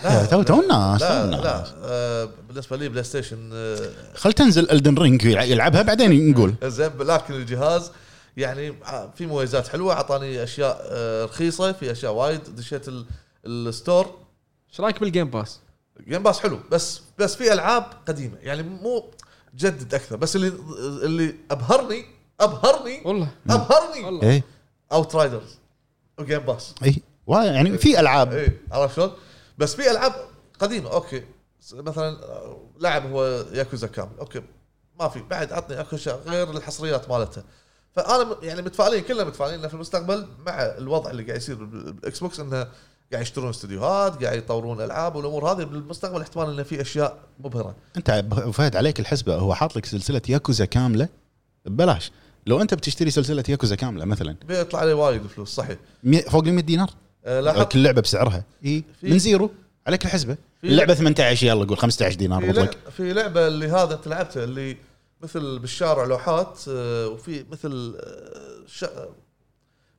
[0.04, 1.64] لا، تو تو الناس لا لا.
[1.84, 6.54] آه بالنسبة لي بلاي ستيشن آه خل تنزل Elden Ring يلعبها بعدين نقول.
[6.64, 7.92] زين لكن الجهاز
[8.38, 9.94] يعني آه، في مميزات حلوة.
[9.94, 12.56] أعطاني أشياء آه رخيصة في أشياء وايد.
[12.56, 13.06] دشيت ال-
[13.46, 14.16] ال store.
[14.72, 15.60] إيش رأيك بال Game Pass؟
[16.08, 18.38] Game Pass حلو بس بس في ألعاب قديمة.
[18.42, 19.06] يعني مو
[19.56, 20.48] جدد أكثر بس اللي
[21.04, 22.06] اللي ابهرني
[22.40, 23.28] ابهرني والله.
[23.50, 24.42] أبهرني والله.
[24.92, 25.58] Outriders و
[26.20, 26.96] Game Pass اي
[27.28, 28.34] وا- يعني في ألعاب.
[28.34, 29.12] اي عرفت شلون؟
[29.58, 30.14] بس في ألعاب
[30.60, 31.24] قديمة okay.
[31.74, 32.18] مثلا
[32.80, 34.42] لعب هو ياكوزا كامل okay.
[35.00, 37.44] ما في بعد عطني أكو شيء غير الحصريات مالتها
[37.96, 42.40] فأنا يعني متفائلين كلنا متفائلين في المستقبل مع الوضع اللي قاعد يصير بال- بالإكس بوكس
[42.40, 42.68] إنه
[43.12, 45.64] قاعد يشترون استديوهات قاعد يطورون ألعاب والأمور هذه.
[45.64, 47.76] بالمستقبل احتمال إنه في أشياء مبهرة.
[47.98, 49.36] أنت فهد عليك الحسبة.
[49.36, 51.10] هو حاط لك سلسلة ياكوزا كاملة؟
[51.66, 52.12] ببلاش.
[52.46, 54.36] لو أنت بتشتري سلسلة ياكوزا كاملة مثلا.
[54.48, 55.78] بيطلع عليه وايد فلوس صحيح.
[56.30, 56.90] فوق ال 100 دينار؟
[57.28, 58.44] لاحظت كل لعبة بسعرها.
[58.66, 59.52] إي من Zero
[59.88, 60.38] عليك الحسبة.
[60.64, 62.64] اللعبة 18 يلا قول 15 دينار في, بطلق.
[62.86, 64.78] لع- في لعبة اللي هذا انت لعبتها اللي
[65.22, 68.86] مثل بالشارع لوحات آه، وفي مثل آه، ش-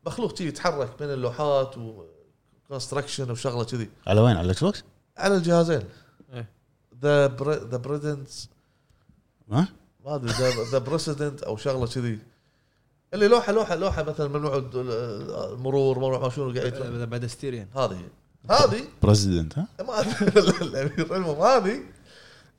[0.07, 3.89] مخلوق تي يتحرك بين اللوحات و construction وشغلة كذي.
[4.07, 4.85] على وين؟ على الإكس بوكس؟
[5.17, 5.83] على الجهازين.
[7.03, 7.27] ذا
[7.71, 8.49] ذا بريدنس
[9.53, 9.69] ها؟
[10.05, 10.33] ما أدري
[10.73, 12.19] ذا بريسيدنت أو شغلة كذي.
[13.15, 16.73] اللي لوحه لوحه لوحة مثلا ممنوع المرور ممنوع ما شنو قاعد
[17.11, 18.01] بدستيريان هذه.
[18.51, 20.01] هذه؟ بريزدنت ها؟ ما
[21.17, 21.81] المهم هذه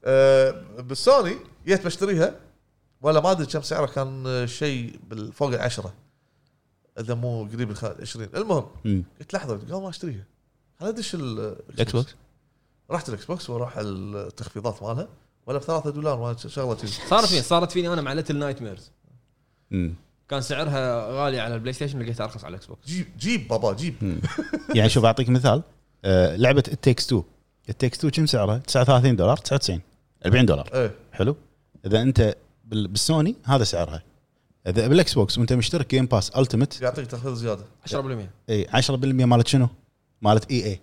[0.05, 1.35] آه، بالسوني
[1.65, 2.35] جيت بشتريها
[3.01, 4.99] ولا ما أدري كم سعرها كان شيء
[5.33, 5.93] فوق العشرة.
[6.99, 8.65] إذا مو قريب ال 20 المهم.
[9.19, 10.23] قلت لحظة قبل ما أشتريها
[10.79, 12.15] خليني أدش الاكس بوكس
[12.91, 15.07] رحت الاكس بوكس وأروح التخفيضات مالها
[15.47, 18.91] ولا ب 3 دولار شغلة كذي صار فين صارت فيني أنا مع Little Nightmares.
[20.29, 22.87] كان سعرها غالي على البلاي ستيشن لقيتها أرخص على الإكس بوكس.
[22.87, 23.95] جيب جيب بابا جيب.
[24.75, 25.63] يعني شوف أعطيك مثال.
[26.05, 27.23] آه لعبة It Takes 2
[27.69, 29.81] It Takes 2 كم سعرها؟ 39 دولار 99
[30.25, 30.69] 40 دولار.
[30.73, 30.95] إيه.
[31.13, 31.35] حلو.
[31.85, 34.03] إذا أنت بال- بالسوني هذا سعرها.
[34.67, 37.65] إذا بالإكس بوكس وأنت مشترك Game Pass Ultimate يعطيك تخفيض زيادة.
[37.85, 37.95] 10%
[38.49, 39.67] اي 10% مالت شنو؟
[40.21, 40.79] مالت EA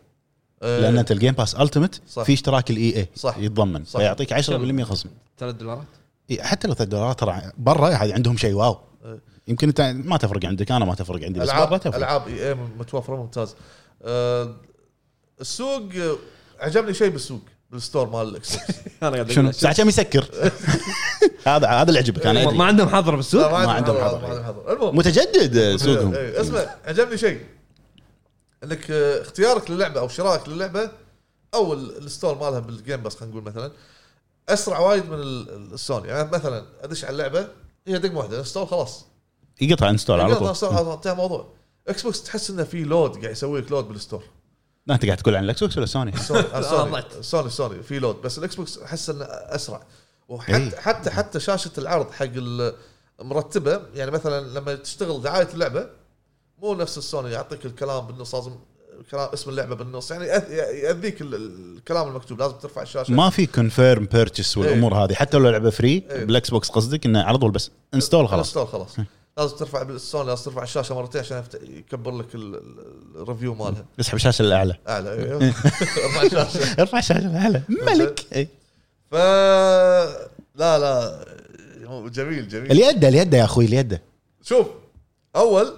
[0.63, 2.23] آه، لأن أنت ال Game Pass Ultimate صح.
[2.23, 3.39] في اشتراك ال EA صح.
[3.39, 3.85] يتضمن.
[3.85, 4.01] صح.
[4.01, 5.09] فيعطيك 10% خصم.
[5.39, 5.87] ثلاث دولارات؟
[6.31, 8.79] إي، حتى لو 3 دولارات ترى برا عندهم شيء wow.
[9.05, 9.19] إيه.
[9.49, 11.95] يمكن انت ما تفرق عندك أنا ما تفرق عندي بس العاب تفرق.
[11.97, 13.55] ألعاب EA متوفرة ممتاز.
[14.03, 14.55] آه،
[15.41, 15.83] السوق
[16.61, 18.57] عجبني شيء بالسوق بال store مال الاكس
[19.03, 20.29] أنا قاعد شنو؟ أقول ساعة كم يسكر؟
[21.47, 26.13] هذا هذا اللي عجبك أنا ما- عندهم حظر بالسوق؟ ما عندهم حظر، متجدد سوقهم.
[26.15, 27.41] اسمع عجبني شيء.
[28.65, 30.91] إنك آه، اختيارك للعبة أو شرائك للعبة
[31.55, 33.71] أو ال- ال store مالها بال Game Pass خلينا نقول مثلا
[34.49, 36.09] أسرع وايد من ال- السوني.
[36.09, 37.49] يعني مثلا أدش على اللعبة
[37.87, 39.05] هي دقمة واحدة install خلاص.
[39.61, 40.49] يقطع install على طول.
[40.49, 41.47] install انتهى الموضوع
[41.89, 44.23] إكس بوكس تحس إنه في load قاعد يسوي لك load بال store
[44.87, 47.51] لا أنت قاعد تقول عن الاكس بوكس ولا سوني؟ سوني سوني.
[47.51, 49.77] سوني في load بس الاكس بوكس أحس إنه أسرع.
[49.77, 49.85] إيه.
[50.29, 52.27] وحتى حتى حتى شاشة العرض حق
[53.21, 55.87] مرتبة يعني مثلا لما تشتغل دعاية اللعبة
[56.63, 58.53] مو نفس السوني يعطيك الكلام بالنص لازم
[59.11, 60.11] كلام اسم اللعبة بالنص.
[60.11, 63.13] يعني يأذيك ال- ال- الكلام المكتوب لازم ترفع الشاشة.
[63.15, 65.15] ما في confirm purchase والأمور هذه.
[65.15, 66.25] حتى لو لعبة free إيه.
[66.25, 68.47] بالاكس بوكس قصدك إنه على طول بس install خلاص.
[68.47, 68.97] install خلاص.
[69.39, 73.85] لازم ترفع بالسوني لازم ترفع الشاشه مرتين عشان يكبر لك ال- ال- ال review مالها.
[74.01, 74.77] اسحب الشاشه الأعلى.
[74.89, 75.45] أعلى أيوه.
[76.05, 76.81] ارفع الشاشه.
[76.81, 77.63] ارفع الشاشه الأعلى.
[77.69, 78.49] ملك.
[79.11, 79.15] ف
[80.55, 81.25] لا لا.
[82.09, 82.73] جميل جميل.
[82.73, 84.01] اليد اليد يا أخوي اليد
[84.43, 84.67] شوف
[85.37, 85.73] أول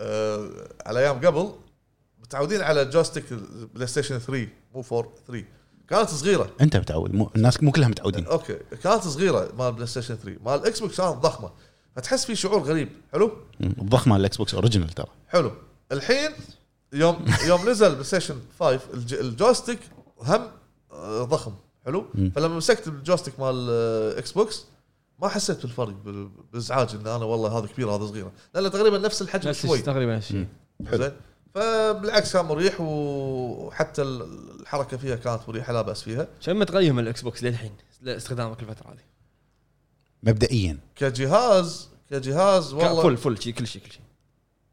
[0.00, 0.50] آه
[0.86, 1.52] على أيام قبل
[2.22, 3.24] متعودين على joystick
[3.74, 5.44] بلاي ستيشن 3 مو 4 3
[5.88, 6.50] كانت صغيرة.
[6.60, 8.26] أنت متعود مو الناس مو كلها متعودين.
[8.26, 8.56] okay.
[8.82, 11.50] كانت صغيرة مال بلاي ستيشن 3 مال الاكس بوكس كانت ضخمة.
[11.98, 12.88] فتحس في شعور غريب.
[13.12, 13.32] حلو.
[13.60, 15.06] الضخمة الإكس بوكس original ترى.
[15.28, 15.52] حلو.
[15.92, 16.30] الحين
[16.92, 19.78] يوم يوم نزل بلاي ستيشن 5 الج- ال joystick
[20.22, 20.48] هم
[20.92, 21.52] آه، ضخم.
[21.86, 22.04] حلو.
[22.34, 24.64] فلما مسكت ال joystick مال آه، إكس بوكس
[25.22, 29.22] ما حسيت بالفرق بال- بإزعاج إن أنا والله هذا كبير هذا صغيره لأن تقريبا نفس
[29.22, 29.78] الحجم نفس شوي.
[29.78, 30.46] تقريبا نفس الشيء
[30.86, 30.98] حلو.
[31.02, 31.12] زين؟
[31.54, 36.28] فبالعكس كان مريح وحتى ال- الحركة فيها كانت مريحة لا بأس فيها.
[36.40, 39.17] شو تقيم الإكس بوكس للحين لاستخدامك الفترة هذه؟
[40.22, 40.78] مبدئيا.
[40.96, 43.02] كجهاز كجهاز والله.
[43.02, 44.02] full full شيء كل شيء كل شيء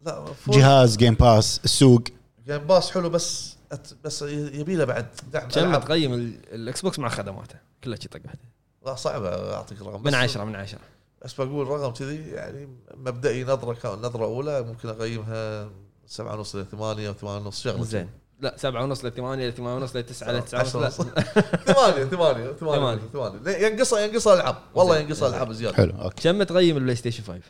[0.01, 0.51] لا فل.
[0.51, 2.03] جهاز جيم باس السوق.
[2.47, 5.75] جيم باس حلو بس أت- بس يبي له بعد دعم كم.
[5.75, 8.39] تقيم ال- الاكس بوكس مع خدماته؟ كلها شيء طق واحدة
[8.85, 10.79] لا صعب أعطيك رقم من عشرة من عشرة.
[11.25, 15.69] بس بقول رقم كذي يعني مبدئي نظرة كان نظرة أولى ممكن أقيمها
[16.07, 18.09] سبعة ونص إلى ثمانية أو ثمانية ونص شغلة زين.
[18.39, 20.97] لا سبعة ونص لثمانية لثمانية ونص لتسعة لتسعة ونص عشرة لا ونص.
[21.73, 23.39] ثمانية ثمانية ثمانية ثمانية.
[23.43, 24.97] ثمانية ينقصها ينقصها العاب والله.
[24.97, 25.29] ينقصها.
[25.29, 27.41] العاب زيادة حلو أوكي كم تقيم البلاي ستيشن 5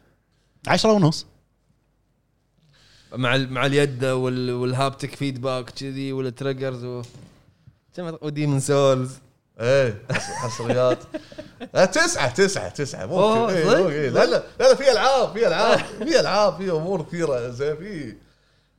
[0.67, 1.26] عشرة ونص
[3.13, 7.02] مع ال- مع اليد وال وال haptic feedback كذي وال triggers و
[7.98, 9.12] كم و Demon's Souls
[9.60, 10.98] إيه حص- حصريات
[11.74, 13.93] لا تسعة تسعة تسعة أوه، ممكن إيه صدق؟ ممكن.
[13.93, 18.15] لا لا لا لا في ألعاب في ألعاب في ألعاب في أمور كثيرة زين في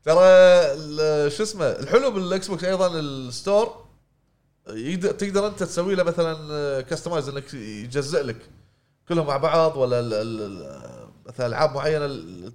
[0.06, 3.84] ترى شو اسمه الحلو بالإكس بوكس أيضا ال store
[4.68, 8.36] يقدر تقدر أنت تسوي له مثلا customize إنك يجزئ لك
[9.08, 10.86] كلهم مع بعض ولا ال- ال- ال-
[11.26, 12.06] مثلا ألعاب معينة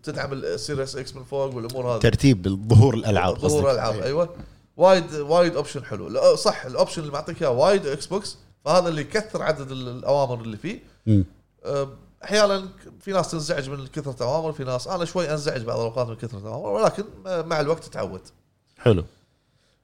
[0.04, 2.00] تدعم السيريس إكس من فوق والأمور هذه.
[2.00, 3.66] ترتيب ظهور الألعاب ظهور.
[3.72, 4.30] الألعاب أيوه.
[4.78, 6.36] وايد وايد option حلو.
[6.36, 10.42] صح ال option اللي معطيك إياه وايد إكس بوكس فهذا اللي يكثر عدد ال- الأوامر
[10.42, 10.80] اللي فيه.
[12.24, 12.68] أحيانا
[13.02, 16.40] في ناس تنزعج من كثرة الاوامر في ناس أنا شوي أنزعج بعض الأوقات من كثرة
[16.40, 18.22] الاوامر ولكن مع الوقت تتعود
[18.80, 19.06] حلو.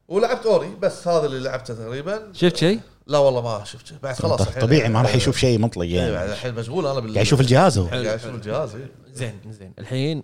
[0.08, 2.32] ولعبت أوري بس هذا اللي لعبته تقريبا.
[2.34, 5.84] شفت شيء؟ لا والله ما شفت شيء بعد خلاص طبيعي ما راح يشوف شيء مطلق
[5.84, 7.86] إيه، يعني الحين مشغول أنا بال قاعد يشوف الجهاز هو.
[7.86, 8.91] قاعد أشوف الجهاز إيه.
[9.13, 9.73] زين زين.
[9.80, 10.23] الحين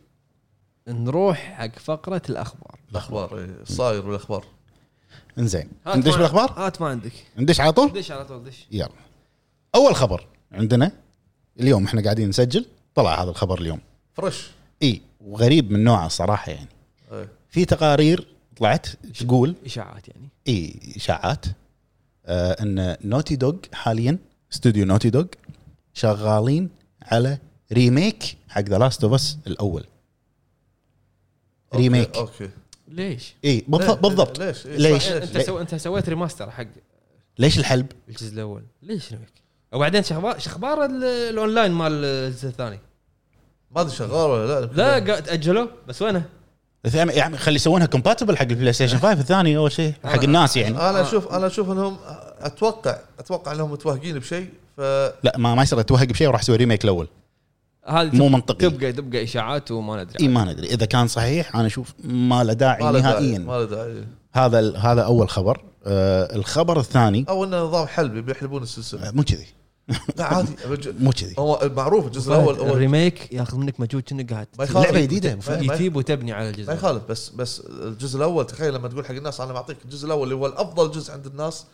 [0.88, 2.80] نروح حق فقرة الأخبار.
[2.92, 4.46] الأخبار إيه، الصاير بالاخبار
[5.40, 5.72] إنزين.
[5.88, 7.12] ندش ما- بالاخبار هات ما عندك.
[7.38, 8.68] ندش على طول؟ دش على طول دش.
[8.72, 8.90] يلا.
[9.76, 10.92] أول خبر عندنا
[11.60, 13.80] اليوم إحنا قاعدين نسجل طلع هذا الخبر اليوم
[14.14, 14.48] فريش
[14.84, 16.70] إي وغريب من نوعه الصراحه يعني
[17.12, 17.30] إيه.
[17.50, 18.88] في تقارير طلعت
[19.20, 21.46] تقول إشاعات يعني إي إشاعات
[22.26, 24.18] آه إن نوتي دوغ حاليا
[24.54, 25.26] استوديو نوتي دوغ
[25.94, 26.70] شغالين
[27.02, 27.38] على
[27.72, 29.86] remake حق The Last of Us الأول
[31.74, 32.16] أوكي، remake.
[32.16, 32.50] أوكي
[32.88, 35.60] ليش؟ إي بالضبط بالضبط ليش ليش؟ صح، أنت سو...
[35.60, 36.68] أنت سويت remaster حق
[37.40, 39.43] ليش الحلب؟ الجزء الأول ليش remake؟
[39.74, 42.80] وبعدين شخبار شخبار ال- الأونلاين مال الجزء الثاني.
[43.76, 44.70] ما أدري شغال ولا لا.
[44.74, 46.24] لا قاعد بس وينه؟
[46.86, 50.90] الثاني- يعني خلي يسوونها compatible حق البلاي ستيشن 5 الثاني اول شيء حق الناس يعني.
[50.90, 51.98] أنا أشوف أنا أشوف انهم
[52.40, 54.82] أتوقع أتوقع إنهم متوهقين بشيء ف
[55.24, 57.08] لا ما ما يصير اتوهق بشيء وراح أسوي remake الأول.
[57.86, 58.70] هذه مو منطقي.
[58.70, 60.20] تبقى تبقى إشاعات وما ندري.
[60.20, 60.68] إي ما ندري.
[60.68, 63.40] إذا كان صحيح أنا أشوف ما له داعي نهائيا.
[63.40, 64.04] ما له داعي.
[64.34, 65.62] هذا ال- هذا أول خبر.
[65.86, 69.12] آه الخبر الثاني أو إنه نظام حلبي بيحلبون السلسلة.
[69.12, 69.48] مو كذي.
[70.18, 70.56] لا عادي
[71.00, 71.36] مو كذي.
[71.40, 74.48] هو معروف الجزء الأول هو ال remake ياخذ منك مجهود كأنك قاعد.
[74.60, 79.06] لعبة جديدة يثيب وتبني على الجزء ما يخالف بس بس الجزء الأول تخيل لما تقول
[79.06, 81.66] حق الناس أنا بعطيك الجزء الأول اللي هو الأفضل جزء عند الناس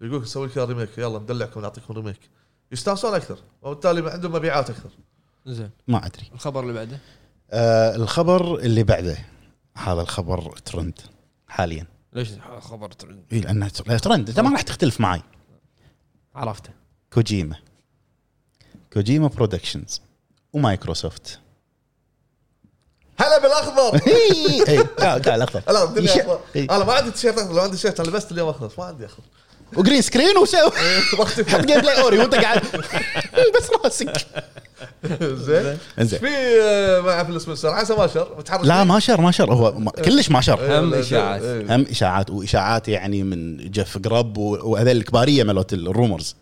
[0.00, 0.98] يقول لك نسوي لك remake.
[0.98, 2.20] يلا ندلعكم نعطيكم remake.
[2.72, 3.38] يستانسون أكثر.
[3.62, 4.90] وبالتالي عندهم مبيعات أكثر.
[5.46, 5.70] زين.
[5.88, 6.30] ما أدري.
[6.34, 6.98] الخبر اللي بعده؟
[7.50, 9.18] آه الخبر اللي بعده.
[9.76, 11.00] هذا الخبر ترند
[11.48, 11.86] حاليا.
[12.12, 12.28] ليش
[12.60, 14.28] خبر ترند؟ اي لأنه ترند.
[14.28, 15.22] أنت ما راح تختلف معي.
[16.34, 16.70] عرفته.
[17.12, 17.56] كوجيما
[18.92, 20.00] Kojima Productions
[20.52, 21.38] ومايكروسوفت
[23.20, 24.00] هلا بالأخضر.
[24.06, 26.40] اي اي تعال تعال اخضر لا الدنيا يش- أخضر.
[26.56, 26.64] إي.
[26.64, 29.22] أنا ما عندي تيشيرت أخضر لو عندي تيشيرت أنا لبست اليوم اخضر ما عندي أخضر.
[29.76, 30.70] و green screen وسوي
[31.48, 32.62] حط gameplay اوري وأنت قاعد.
[33.56, 34.26] بس راسك.
[35.22, 35.78] زين.
[35.98, 36.28] انزين في
[36.62, 38.34] آه، مع فيل سبنسر عسى ما شر.
[38.38, 39.52] متحرك لا ما شر ما شر.
[39.52, 40.60] هو ما- كلش ما شر.
[40.60, 41.42] إيه، هم إشاعات.
[41.42, 41.76] إيه.
[41.76, 46.36] هم إشاعات وإشاعات يعني من جيف جراب و- وهذول الكبارية مالت ال rumors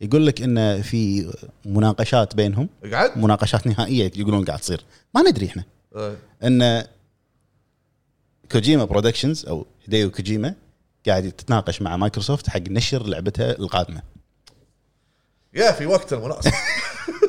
[0.00, 1.32] يقول لك إن في
[1.64, 2.68] مناقشات بينهم.
[2.92, 4.84] قعد مناقشات نهائية يقولون قاعد تصير.
[5.14, 5.64] ما ندري إحنا.
[5.96, 6.16] إيه.
[6.44, 6.86] إن
[8.52, 10.54] Kojima Productions أو هيديو كوجيما
[11.06, 14.02] قاعد تتناقش مع مايكروسوفت حق نشر لعبتها القادمة.
[15.54, 16.50] يا في وقت المناسب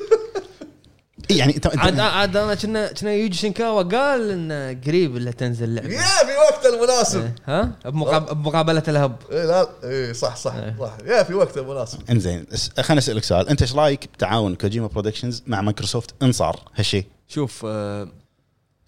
[1.30, 5.64] يعني انت عاد انت عاد أنا كنا كنا يوجي شينكاوا قال انه قريب اللي تنزل
[5.70, 7.22] اللعبه يا في وقت المناسب.
[7.22, 9.16] إيه، ها؟ بمقاب- بمقابلة الهب.
[9.32, 10.76] إيه لا اي صح صح إيه.
[10.80, 10.98] صح.
[11.06, 12.00] يا في وقت المناسب.
[12.10, 12.46] انزين
[12.80, 13.50] خليني أسألك سؤال.
[13.50, 18.08] أنت إيش رأيك بتعاون Kojima Productions مع مايكروسوفت ان صار هالشيء شوف آه،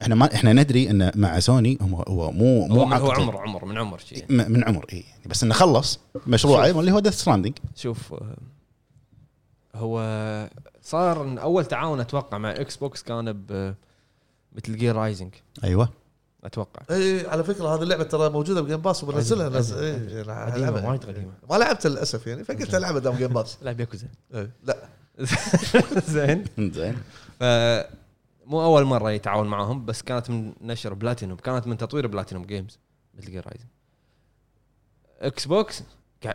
[0.02, 3.20] إحنا ما إحنا ندري إن مع سوني هو هو مو هو مو هو عقد.
[3.22, 6.92] عمر عمر من عمر شيء م- من عمر اي يعني بس إنه خلص مشروعه اللي
[6.92, 8.36] هو Death Stranding شوف آه،
[9.76, 10.00] هو
[10.88, 13.76] صار إن أول تعاون أتوقع مع إكس بوكس كان ب
[14.52, 15.34] Metal Gear Rising
[15.64, 15.90] أيوه.
[16.44, 16.82] أتوقع.
[16.92, 19.50] إي على فكرة هذه اللعبة ترى موجودة بجيم باس وبنزلها.
[19.50, 19.80] قديمة.
[19.80, 20.56] إيه، قديمة.
[20.56, 20.90] ألعبها.
[20.90, 21.32] وايد قديمة.
[21.50, 24.52] ما لعبتها للأسف يعني فقلت العبها دام جيم باس لا بياكوزا إيه.
[24.64, 24.90] لا.
[26.08, 26.46] زين.
[26.60, 26.98] زين.
[27.40, 27.44] ف
[28.46, 32.80] مو أول مرة يتعاون معاهم بس كانت من نشر بلاتينوم كانت من تطوير Platinum Games
[33.14, 33.70] Metal Gear Rising
[35.20, 35.84] إكس بوكس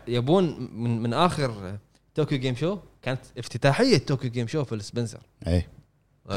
[0.08, 1.78] يبون من من آخر
[2.14, 5.20] Tokyo Game Show كانت افتتاحية Tokyo Game Show فيل سبنسر.
[5.46, 5.64] اي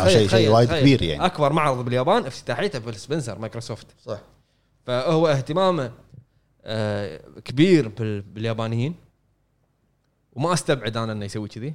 [0.08, 0.74] شيء شيء وايد.
[0.74, 1.26] كبير يعني.
[1.26, 3.88] أكبر معرض باليابان افتتاحيته فيل سبنسر مايكروسوفت.
[4.06, 4.20] صح.
[4.86, 5.92] فهو اهتمامه
[6.64, 8.96] آه، كبير بال- باليابانيين.
[10.34, 11.74] وما أستبعد أنا إنه يسوي كذي.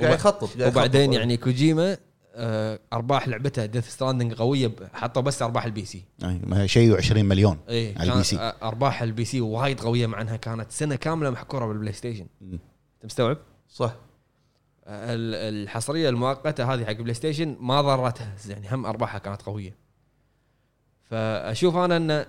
[0.00, 1.12] قاعد يخطط وبعدين.
[1.12, 1.96] يعني كوجيما
[2.36, 7.58] آه، أرباح لعبته Death Stranding قوية حطوا بس أرباح ال PC ما شيء 20 مليون
[7.68, 8.52] اي على ال PC.
[8.62, 12.26] أرباح ال PC وايد قوية مع إنها كانت سنة كاملة محكورة بال PlayStation.
[12.40, 12.58] مم.
[13.04, 13.36] أنت مستوعب؟
[13.68, 13.94] صح.
[14.86, 18.34] ال- الحصرية المؤقتة هذه حق PlayStation ما ضرتها.
[18.48, 19.74] يعني هم أرباحها كانت قوية.
[21.10, 22.26] فأشوف أنا انه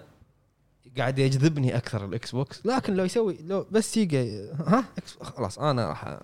[0.98, 2.66] قاعد يجذبني أكثر ال Xbox.
[2.66, 4.22] لكن لو يسوي لو بس Sega
[4.68, 4.84] ها؟
[5.22, 6.18] خلاص أنا راح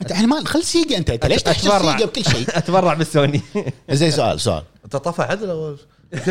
[0.00, 1.10] أنت يعني ما خل Sega أنت.
[1.10, 1.92] أنت ليش تحشر.
[1.92, 3.40] Sega بكل شيء؟ أتبرع بالسوني.
[3.90, 4.64] زين سؤال سؤال.
[4.84, 5.78] أنت طفى عدل.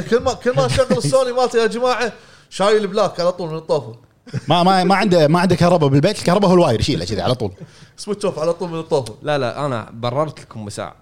[0.10, 2.14] كل ما كل ما شغل السوني مالته يا جماعة
[2.50, 4.00] شايل plug على طول من الطوفة.
[4.48, 7.36] ما ما ما عنده ما عنده كهرباء بالبيت الكهرباء هو ال wire يشيله كذي على
[7.36, 7.52] طول.
[7.98, 10.96] switch off على طول من الطوفه لا لا أنا بررت لكم مساع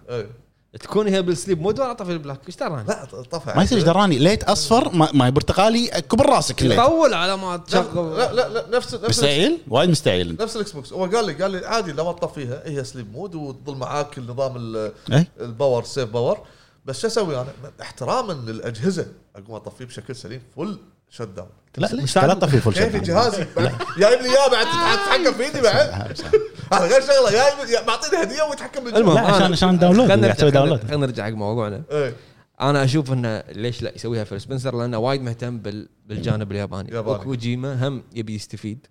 [0.80, 3.54] تكون هي بال sleep mode وأنا اطفي ال plug؟ إيش تراني؟ لا طفى.
[3.56, 6.80] ما يصير إيش دراني light أصفر ما, ما برتقالي كبر راسك ال light.
[6.80, 8.18] يطول على ما تشغل.
[8.18, 11.52] لا لا, لا نفس نفس مستعيل وايد مستعيل نفس ال Xbox هو قال لي قال
[11.52, 16.10] لي عادي لما تطفيها هي sleep mode وتظل معاك النظام ال- اي ال power save
[16.10, 16.38] power.
[16.86, 17.48] بس شو أسوي أنا؟
[17.82, 19.06] احتراما للأجهزة.
[19.36, 20.78] أقوم أطفيه بشكل سليم full
[21.14, 23.48] shut down لا ليش لا تطفي full كيفي shut جهازي؟
[23.98, 25.76] جايب لي اياه بعد تتحكم فيني بعد.
[26.74, 27.32] هذا غير شغلة.
[27.32, 29.02] جايب يا- معطيني هدية ويتحكم بالجهاز.
[29.02, 30.84] المهم لا، عشان- عشان download، خلينا نرجع- download.
[30.84, 31.84] خلينا نرجع حق موضوعنا.
[31.92, 32.16] إيه.
[32.62, 35.90] أنا أشوف إنه ليش لا يسويها فيل سبنسر؟ لأنه وايد مهتم بال...
[36.06, 36.92] بالجانب الياباني.
[36.94, 37.20] ياباني.
[37.20, 38.88] وكوجيما هم يبي يستفيد.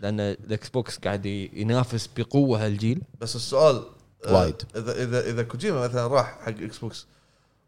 [0.00, 3.02] لأن ال Xbox قاعد ينافس بقوة هالجيل.
[3.20, 3.82] بس السؤال
[4.26, 4.62] آه، وايد.
[4.76, 7.06] اذا اذا إذا كوجيما مثلا راح حق إكس بوكس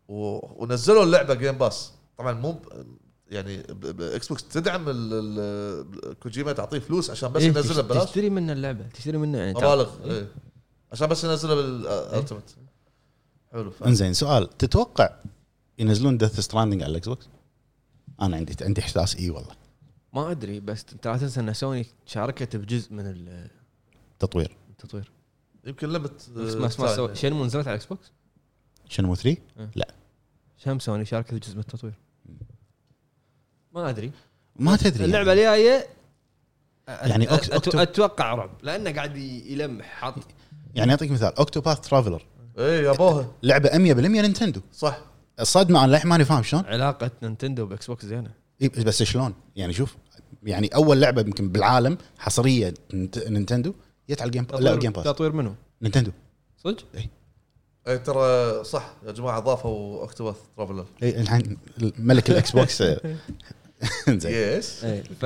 [0.08, 2.60] ونزلوا اللعبة Game Pass طبعا مو
[3.30, 3.62] يعني
[4.00, 8.86] Xbox تدعم ال- ال- كوجيما تعطيه فلوس عشان بس إيه، ينزلها ببلاش؟ تشتري منه اللعبة
[8.88, 10.10] تشتري منه يعني مبالغ إيه.
[10.12, 10.28] إيه.
[10.92, 12.56] عشان بس ينزلها بال Ultimate
[13.52, 14.58] حلو ف- إنزين سؤال.
[14.58, 15.10] تتوقع
[15.78, 17.28] ينزلون Death Stranding على ال Xbox؟
[18.20, 19.52] أنا عندي عندي إحساس إي والله.
[20.12, 23.26] ما أدري بس انت لا تنسى إن سوني شاركت بجزء من
[24.18, 24.56] تطوير.
[24.70, 25.10] التطوير.
[25.64, 28.12] يمكن لعبه اسمها سو- Shenmue نزلت على ال Xbox
[28.88, 29.36] Shenmue 3
[30.56, 31.94] شم سوني شاركت بجزء من التطوير.
[33.82, 34.10] ما أدري.
[34.56, 35.86] ما تدري اللعبة الجاية
[36.88, 40.14] يعني أت- أوكتو- أتوقع رعب لأنه قاعد يلمح حاط
[40.74, 42.26] يعني أعطيك مثال Octopath Traveler
[42.58, 43.76] يا ابوها لعبة 100%
[44.22, 44.60] Nintendo.
[44.72, 44.98] صح.
[45.40, 46.64] الصدمه أنا للحين ماني فاهم شلون.
[46.64, 48.30] علاقة Nintendo ب Xbox زينة.
[48.84, 49.96] بس شلون؟ يعني شوف
[50.42, 53.74] يعني أول لعبة يمكن بالعالم حصرية نت- Nintendo
[54.10, 56.10] جت على ال Game لا تطوير, ال Game Pass تطوير منو؟ Nintendo.
[56.58, 57.08] صدق؟ إي.
[57.98, 61.56] ترى صح يا جماعة ضافوا Octopath Traveler إيه، الحين
[61.98, 62.82] ملك ال Xbox.
[64.08, 64.32] زين.
[64.58, 65.24] yes اي ف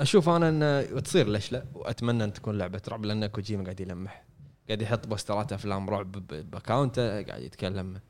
[0.00, 4.24] أشوف أنا انه تصير ليش لا؟ وأتمنى إن تكون لعبة رعب لأن كوجيما قاعد يلمح.
[4.68, 6.12] قاعد يحط بوسترات أفلام رعب
[6.50, 8.00] بأكاونته قاعد يتكلم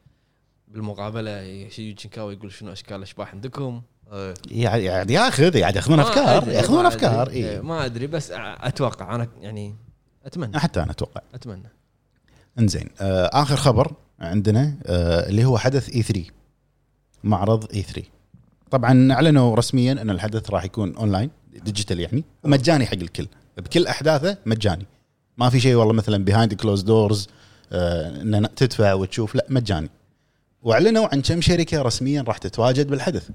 [0.69, 3.83] بالمقابلة شيء شينكاوا يقول شنو أشكال الاشباح عندكم؟
[4.13, 4.67] إيه.
[4.89, 7.51] قاعد ياخذ قاعد ياخذون أفكار ياخذون ما أفكار أدري.
[7.51, 9.75] اي ما أدري بس أتوقع أنا يعني
[10.27, 10.59] أتمنى.
[10.59, 11.21] حتى أنا أتوقع.
[11.35, 11.69] أتمنى.
[12.59, 16.25] إنزين آه آخر خبر عندنا آه اللي هو حدث E3
[17.25, 18.03] معرض E3
[18.71, 21.31] طبعا أعلنوا رسميا أن الحدث راح يكون online
[21.65, 23.27] digital يعني ومجاني حق الكل.
[23.57, 24.87] بكل أحداثه مجاني.
[25.39, 27.29] ما في شيء والله مثلا behind closed doors
[27.73, 29.91] ان تدفع وتشوف لا مجاني.
[30.63, 33.29] وأعلنوا عن كم شركة رسميا راح تتواجد بالحدث.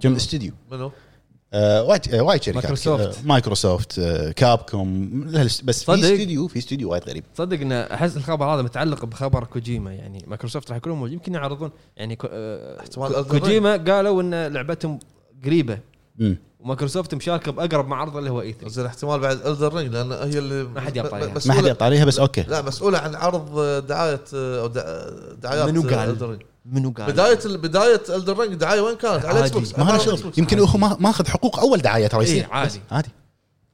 [0.00, 0.92] كم استوديو منو؟
[1.52, 3.18] آه وايد آه، وايد شركات مايكروسوفت.
[3.18, 8.46] آه مايكروسوفت آه Capcom بس في؟ استوديو في استوديو وايد غريب تصدق إن أحس الخبر
[8.46, 12.16] هذا متعلق بخبر كوجيما يعني مايكروسوفت راح يكونون موجودين يمكن يعرضون يعني.
[13.30, 14.98] كوجيما قالوا إن لعبتهم
[15.44, 15.78] قريبة
[16.18, 16.36] مم.
[16.60, 20.64] ومايكروسوفت مشاركة بأقرب معرض اللي هو E3 زين احتمال بعد Elden Ring لأن هي اللي
[20.64, 20.98] ما حد.
[20.98, 25.08] مسؤولة- ما حد يقطع عليها بس أوكي لا مسؤولة عن عرض دعاية أو دع-
[25.42, 29.50] دعايات منو قال؟ منو قال؟ بداية بداية Elden Ring دعاية وين كانت؟ على X.
[29.50, 30.32] box ما شغل.
[30.38, 32.36] يمكن هو ما ماخذ حقوق أول دعاية ترى يصير.
[32.44, 32.80] إيه، عادي.
[32.90, 33.08] عادي.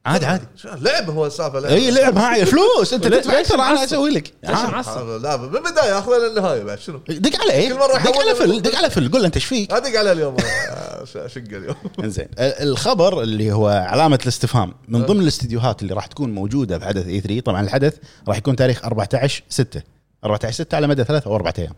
[0.05, 0.45] عادي عادي.
[0.65, 2.93] لعبة هو السالفة اي لعب هاي فلوس.
[2.93, 6.79] أنت تدفع أكثر أنا؟ أسوي لك؟ لا من البدايه اخذها للنهايه بعد.
[6.79, 9.11] شنو؟ دق عليه كل مرة دق على فيل دق على فيل.
[9.11, 9.73] قول له انت إيش فيك.
[9.73, 10.37] ادق عليه اليوم.
[11.03, 11.75] ش- شقه اليوم.
[12.03, 12.27] إنزين.
[12.39, 14.73] الخبر اللي هو علامة الاستفهام.
[14.87, 17.93] من ضمن الاستديوهات اللي راح تكون موجودة بحدث E3 طبعا الحدث
[18.27, 19.81] راح يكون تاريخ 14 6
[20.25, 21.73] 14 6 على مدى ثلاث أو أربع أيام.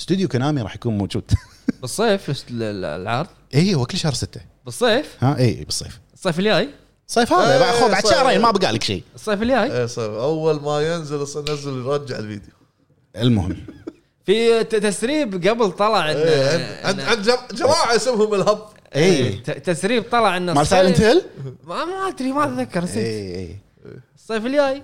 [0.00, 1.22] استوديو Konami راح يكون موجود.
[1.80, 3.26] بالصيف الس- ال- ال- العرض.
[3.54, 6.00] اي هو كل شهر 6 بالصيف؟ ها اي بالصيف.
[6.14, 6.68] الصيف الجاي؟
[7.06, 8.12] صيف هذا إيه، بعد خو بعد صيف.
[8.14, 9.02] شهرين ما بقى لك شيء.
[9.14, 12.52] الصيف الجاي؟ إيه صار أول ما ينزل صار نزل يرجع الفيديو.
[13.16, 13.56] المهم.
[14.26, 18.62] في ت- تسريب قبل طلع ان إيه، عند عند عند جم- جماعة اسمهم الهب.
[18.96, 21.22] اي ت- تسريب طلع إن مال Silent Hill
[21.64, 22.96] ما ما أدري ما أتذكر نسيت.
[22.96, 23.56] اي اي
[24.14, 24.82] الصيف الجاي؟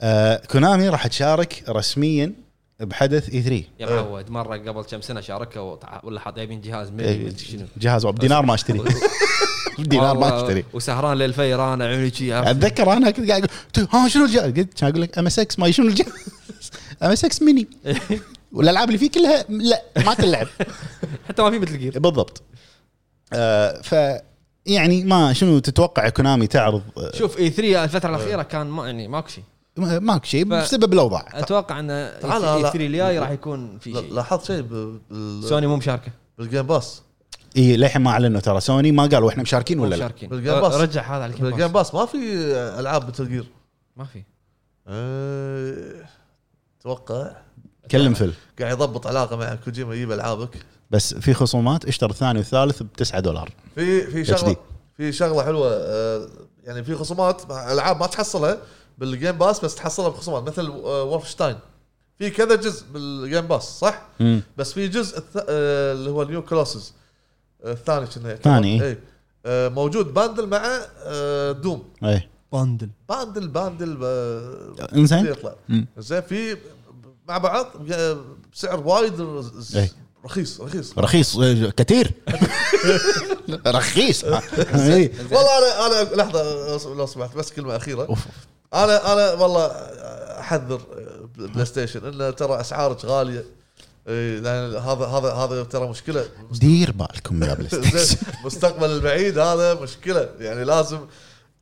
[0.00, 2.32] آه Konami راح تشارك رسميا
[2.80, 7.36] بحدث E3 يا معود مرة قبل كم سنة شاركوا ولا حاط جايبين جهاز ميني إيه،
[7.36, 7.66] شنو.
[7.76, 8.80] جهاز بدينار ما أشتري.
[9.78, 10.64] بدينار ما أشتري.
[10.72, 13.46] وسهران للفير أنا عيوني شي؟ أتذكر أنا كنت قاعد
[13.78, 16.12] أقول ها شنو الجهاز؟ قلت كان أقول لك MSX ما شنو الجهاز؟
[17.02, 17.66] MSX mini
[18.52, 20.46] والألعاب اللي فيه كلها لا ما تلعب.
[21.28, 22.42] حتى ما في مثل Gear بالضبط.
[23.32, 23.94] آه ف
[24.66, 26.82] يعني ما شنو تتوقع Konami تعرض؟
[27.14, 29.44] شوف E3 الفترة الأخيرة كان ما يعني ماكو شيء
[29.76, 31.26] ماكو شيء بسبب الأوضاع.
[31.34, 32.62] أتوقع أن اي لا.
[32.62, 34.12] 3 الجاي راح يكون في شيء.
[34.14, 36.12] لاحظت شيء بال- سوني مو مشاركة.
[36.38, 37.02] بال Game Pass
[37.56, 38.60] إي للحين ما أعلنوا ترى.
[38.60, 40.28] سوني ما قالوا إحنا مشاركين ولا لا؟ مشاركين.
[40.28, 40.74] بال Game Pass.
[40.74, 42.16] رجع هذا على الجيم بالجيم باس باس ما في
[42.80, 43.46] ألعاب مثل Gear
[43.96, 44.22] ما في.
[44.88, 46.04] أه،
[46.80, 47.30] أتوقع
[47.90, 50.56] كلم فيل قاعد يضبط علاقة مع كوجيما يجيب ألعابك.
[50.90, 53.50] بس في خصومات اشتر الثاني والثالث ب 9 دولار.
[53.74, 54.56] في في شغلة.
[54.96, 56.28] في شغلة حلوة أه،
[56.64, 58.58] يعني في خصومات مع ألعاب ما تحصلها
[59.00, 61.56] بال Game Pass بس تحصلها بخصومات مثل Wolfenstein
[62.18, 65.36] في كذا جزء بال Game Pass صح؟ امم بس في جزء الث...
[65.48, 66.92] آه، اللي هو ال New Colossus
[67.64, 68.44] الثاني كنا يعتبر.
[68.44, 68.82] ثاني.
[68.84, 68.98] اي
[69.46, 70.62] آه، موجود bundle مع
[71.04, 75.86] آه، Doom اي bundle bundle bundle آه، إنزين يطلع مم.
[75.98, 76.56] زين في
[77.28, 78.18] مع بعض آه،
[78.52, 79.44] بسعر وايد ر-
[79.76, 79.90] إي.
[80.24, 82.12] رخيص رخيص رخيص آه، كثير
[83.66, 84.42] رخيص آه،
[84.94, 85.12] إي.
[85.32, 88.26] والله أنا أنا لحظة آه، لو سمحت بس كلمة أخيرة أوف.
[88.74, 89.66] أنا أنا والله
[90.40, 90.80] احذر
[91.36, 93.44] PlayStation انه ترى اسعارك غالية.
[94.08, 96.24] إيه، لأن هذا هذا هذا ترى مشكلة.
[96.52, 98.16] دير بالكم يا Play Station.
[98.40, 100.28] المستقبل البعيد هذا مشكلة.
[100.40, 100.98] يعني لازم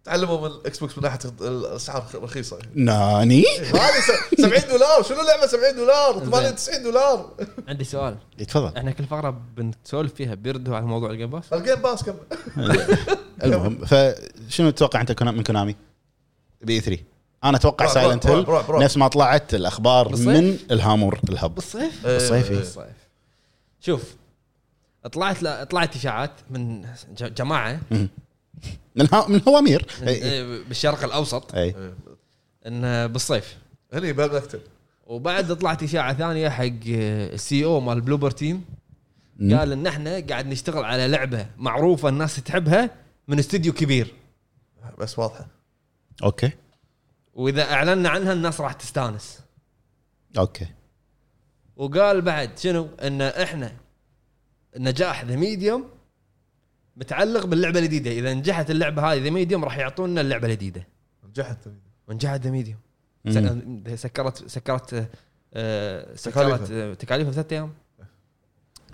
[0.05, 2.59] تعلموا من Xbox من ناحية الأسعار رخيصة.
[2.75, 5.03] ناني؟ هذه س- 70 دولار.
[5.03, 7.31] شنو اللعبه 70 دولار؟ 80 90 دولار.
[7.69, 8.17] عندي سؤال.
[8.49, 8.77] تفضل.
[8.77, 12.15] إحنا كل فقرة بنسولف فيها بيردوا على موضوع ال Game Pass ال Game Pass كم؟
[13.45, 15.77] المهم فشنو تتوقع أنت من Konami
[16.63, 17.03] ب E3
[17.45, 18.47] أنا أتوقع Silent Hill.
[18.71, 21.55] نفس ما طلعت الأخبار بالصيف؟ من الهامور الهب.
[21.55, 22.57] بالصيف؟ بالصيف، إيه.
[22.59, 22.85] بالصيف.
[23.81, 24.15] شوف
[25.13, 26.83] طلعت لا طلعت إشاعات من
[27.17, 27.81] ج- جماعة.
[28.97, 29.87] من ها- من هوامير.
[30.03, 31.55] اي إيه، بالشرق الأوسط.
[31.55, 31.75] اي
[32.67, 33.57] انه بالصيف.
[33.93, 34.61] هني بالمكتب
[35.07, 38.65] وبعد طلعت إشاعة ثانية حق ال CEO مال Bloober Team.
[39.41, 42.91] قال إن إحنا قاعد نشتغل على لعبة معروفة الناس تحبها
[43.29, 44.15] من استوديو كبير.
[44.99, 45.47] بس واضحة.
[46.23, 46.51] أوكي.
[47.35, 49.41] وإذا أعلنا عنها الناس راح تستانس.
[50.39, 50.67] أوكي.
[51.77, 53.73] وقال بعد شنو؟ إن إحنا
[54.77, 55.89] نجاح The Medium
[56.97, 58.11] متعلق باللعبة الجديدة.
[58.11, 60.87] إذا نجحت اللعبة هذه The Medium راح يعطونا اللعبة الجديدة.
[61.29, 61.59] نجحت
[62.09, 62.79] من جعد Medium.
[63.95, 65.09] سكرت سكرت
[65.55, 67.31] آه، سكرت تكاليفها.
[67.31, 67.75] آه، ثلاث أيام.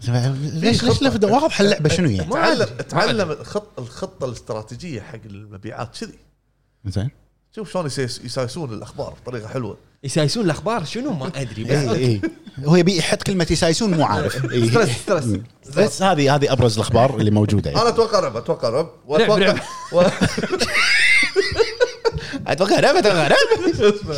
[0.02, 2.66] ليش ليش واضحه اللعبه شنو عاد.
[2.66, 6.18] تعلم تعلم الخط الخطة الاستراتيجية حق المبيعات كذي.
[6.86, 7.10] زين
[7.56, 7.86] شوف شلون
[8.24, 12.20] يسايسون الأخبار بطريقة حلوة يسايسون الأخبار شنو ما أدري بس اي
[12.64, 14.66] هو يبي يحط كلمة يسايسون مو عارف إي.
[14.70, 15.42] ستريس ستريس مم.
[15.76, 17.82] بس هذه هذه أبرز الأخبار اللي موجودة يعني.
[17.82, 19.58] أنا أتوقع رعب أتوقع رعب لعب، واتوقع لعب.
[19.92, 20.02] و-
[22.46, 23.04] أتوقع رعب
[23.78, 24.16] شو اسمه؟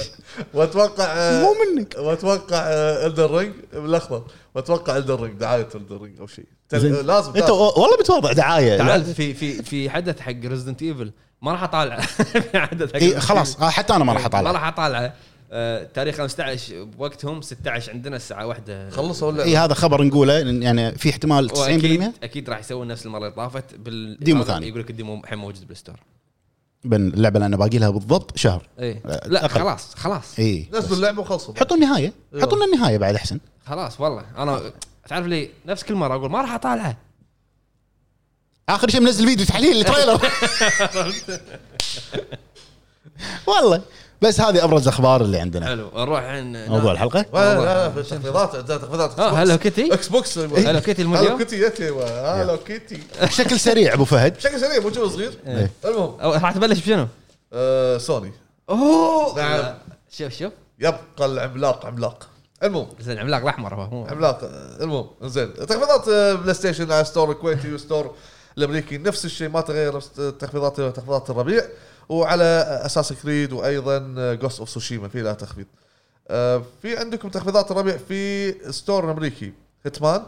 [0.54, 1.94] وأتوقع آه، مو منك.
[1.98, 2.58] وأتوقع
[3.06, 4.22] الدر رينج بالأخضر.
[4.54, 6.44] وأتوقع الدر رينج دعاية الدر رينج أو شيء.
[6.72, 7.50] لازم أنت.
[7.50, 8.78] والله بتوضع دعاية.
[8.78, 11.12] تعال في في في حدث حق ريزدنت ايفل
[11.42, 12.00] ما راح أطالع.
[12.50, 13.60] في حدث حق اي Resident خلاص.
[13.60, 15.14] آه، حتى أنا ما راح ما اطالع راح اطالعه
[15.52, 18.90] آه، تاريخ 15 بوقتهم 16 عندنا الساعة واحدة.
[18.90, 22.88] خلصوا ولا؟ اي هذا خبر نقوله إن يعني في احتمال 90% واكيد أكيد راح يسوون
[22.88, 23.74] نفس المرة اللي طافت.
[23.74, 24.68] بال demo هذا ثاني.
[24.68, 25.96] يقول لك ال demo الحين موجود بال store.
[26.84, 28.68] بين اللعبة اللي أنا باقي لها بالضبط شهر.
[28.80, 29.54] اي آه، لا أقل.
[29.54, 30.38] خلاص خلاص.
[30.38, 31.54] اي نزلوا اللعبة وخلصوا.
[31.56, 32.12] حطوا النهاية.
[32.34, 32.42] إيه.
[32.42, 33.40] حطوا لنا النهاية بعد أحسن.
[33.66, 34.24] خلاص والله.
[34.38, 34.72] أنا
[35.08, 36.96] تعرف لي نفس كل مرة أقول ما راح أطالعه.
[38.68, 40.20] آخر شيء منزل فيديو تحليل ال trailer
[43.46, 43.82] والله.
[44.22, 45.66] بس هذه أبرز الاخبار اللي عندنا.
[45.66, 50.08] حلو نروح الحين موضوع الحلقة؟ لا لا لا في تخفيضات تخفيضات آه هلو كيتي إكس
[50.08, 54.36] بوكس هلو كيتي هلو المليون كيتي يت أيوه هلو كيتي بشكل سريع أبو فهد.
[54.36, 55.32] بشكل سريع مو صغير.
[55.46, 55.70] إيه.
[55.84, 56.16] المهم.
[56.20, 57.06] راح تبلش بشنو؟
[57.52, 58.32] آه، سوني.
[58.70, 59.36] أوه!
[59.36, 59.74] نعم.
[60.10, 60.52] شوف شوف.
[60.78, 62.28] يبقى العملاق عملاق.
[62.62, 62.86] المهم.
[63.00, 64.06] بس العملاق الأحمر هو.
[64.06, 64.44] عملاق.
[64.44, 65.54] آه، المهم زين.
[65.54, 68.14] تخفيضات آه، بلاي ستيشن على ستور الكويتي وستور
[68.58, 70.00] الأمريكي نفس الشيء ما تغير
[70.40, 71.62] تخفيضات تخفيضات الربيع.
[72.09, 75.66] وعلى Assassin's Creed وأيضا Ghost of Tsushima في لها تخفيض.
[76.28, 79.52] آه، في عندكم تخفيضات الربيع في store الأمريكي.
[79.84, 80.22] Hitman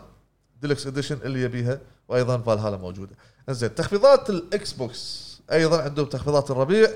[0.62, 3.16] Deluxe Edition اللي يبيها وأيضا فالهالا موجودة.
[3.49, 6.89] زين تخفيضات ال Xbox أيضا عندهم تخفيضات الربيع.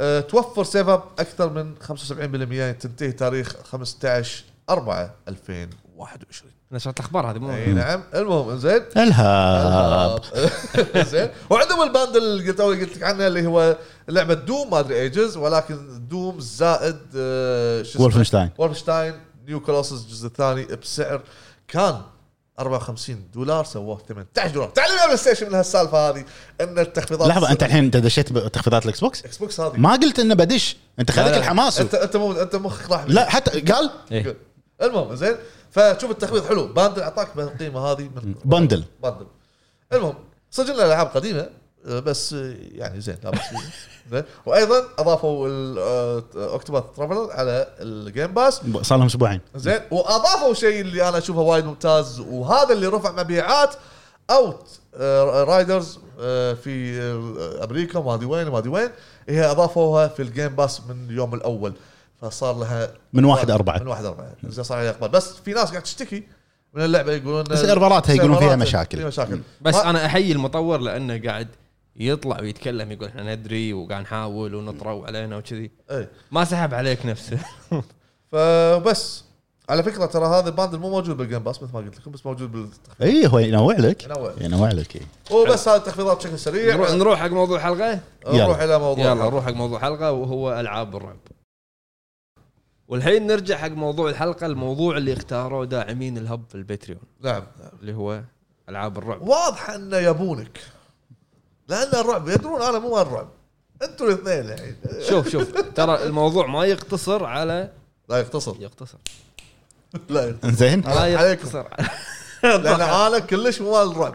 [0.00, 5.14] أه توفر save up أكثر من 75% تنتهي تاريخ 15 4
[5.94, 8.02] 2021 نشرت الأخبار هذه مو إي نعم.
[8.14, 10.20] المهم زين الهاب.
[11.12, 13.76] زين وعندهم ال bundle اللي قلت لك عنها اللي هو
[14.08, 19.14] لعبة Doom ما أدري ايجز ولكن Doom زائد آه، شو اسمه؟ Wolfenstein و Wolfenstein
[19.46, 21.22] New Colossus الجزء الثاني بسعر
[21.68, 22.00] كان
[22.58, 24.68] 54 دولار سووه 18 دولار.
[24.68, 26.24] تعلم يا PlayStation من هالسالفه هذه
[26.60, 29.76] إن التخفيضات لحظة أنت الحين أنت دشيت بتخفيضات ال Xbox؟ Xbox هذه.
[29.76, 30.76] ما قلت إنه بدش.
[30.98, 31.38] أنت لا.
[31.38, 34.36] الحماس انت أنت مو أنت مخك راح لا حتى قال؟ إيه.
[34.82, 35.36] المهم زين
[35.74, 36.66] فشوف التخفيض حلو.
[36.66, 39.26] باندل أعطاك بالقيمه هذه من bundle bundle.
[39.92, 40.14] المهم
[40.50, 41.48] سجلنا الألعاب قديمه
[41.86, 43.40] آه، بس آه، يعني زين لا بس
[44.10, 44.24] زين.
[44.46, 45.48] وأيضا أضافوا
[46.54, 49.40] Octopath Traveler على ال Game Pass صار لهم أسبوعين.
[49.56, 49.80] زين.
[49.90, 53.74] وأضافوا شيء اللي أنا أشوفه وايد ممتاز وهذا اللي رفع مبيعات
[54.30, 55.98] Outriders
[56.62, 58.90] في آه، أمريكا ما أدري وين ما أدري وين
[59.28, 61.72] هي أضافوها في ال Game Pass من اليوم الأول.
[62.20, 63.78] فصار لها من واحد أربعة.
[63.78, 65.08] من واحد أربعة زين صار عليها إقبال.
[65.08, 66.22] بس في ناس قاعد تشتكي
[66.74, 68.98] من اللعبة يقولون سيرفراتها يقولون فيها مشاكل.
[68.98, 69.40] فيها مشاكل.
[69.60, 71.48] بس أنا أحيي المطور لأنه قاعد
[71.96, 75.70] يطلع ويتكلم يقول إحنا ندري وقاعد نحاول ونطروا علينا وكذي.
[75.90, 76.08] إي.
[76.32, 77.38] ما سحب عليك نفسه.
[78.32, 79.24] فبس.
[79.68, 82.10] على فكرة ترى هذا ال bundle مو موجود بال Game Pass مثل ما قلت لكم
[82.10, 84.04] بس موجود بالتخفيض إي إيه، هو ينوع لك.
[84.04, 84.32] ينوع.
[84.40, 85.02] ينوع لك إيه.
[85.30, 86.74] وبس هذه التخفيضات بشكل سريع.
[86.74, 90.96] نروح نروح حق موضوع الحلقة؟ نروح إلى موضوع يلا نروح حق موضوع الحلقة وهو ألعاب
[90.96, 91.16] الرعب.
[92.88, 97.00] والحين نرجع حق موضوع الحلقة الموضوع اللي اختاروه داعمين الهب في الباتريون.
[97.20, 97.42] نعم.
[97.80, 98.22] اللي هو
[98.68, 99.22] ألعاب الرعب.
[99.22, 100.60] واضح انه يبونك.
[101.68, 103.28] لأن الرعب يدرون أنا مو الرعب.
[103.82, 104.76] أنتوا الاثنين الحين.
[105.08, 105.60] شوف شوف.
[105.76, 107.70] ترى الموضوع ما يقتصر على
[108.08, 108.56] لا يقتصر.
[108.60, 108.98] يقتصر.
[110.08, 110.50] لا يقتصر.
[110.50, 110.80] زين.
[110.80, 111.32] لا.
[111.32, 111.64] يقتصر.
[112.42, 114.14] لأن أنا كلش مو الرعب.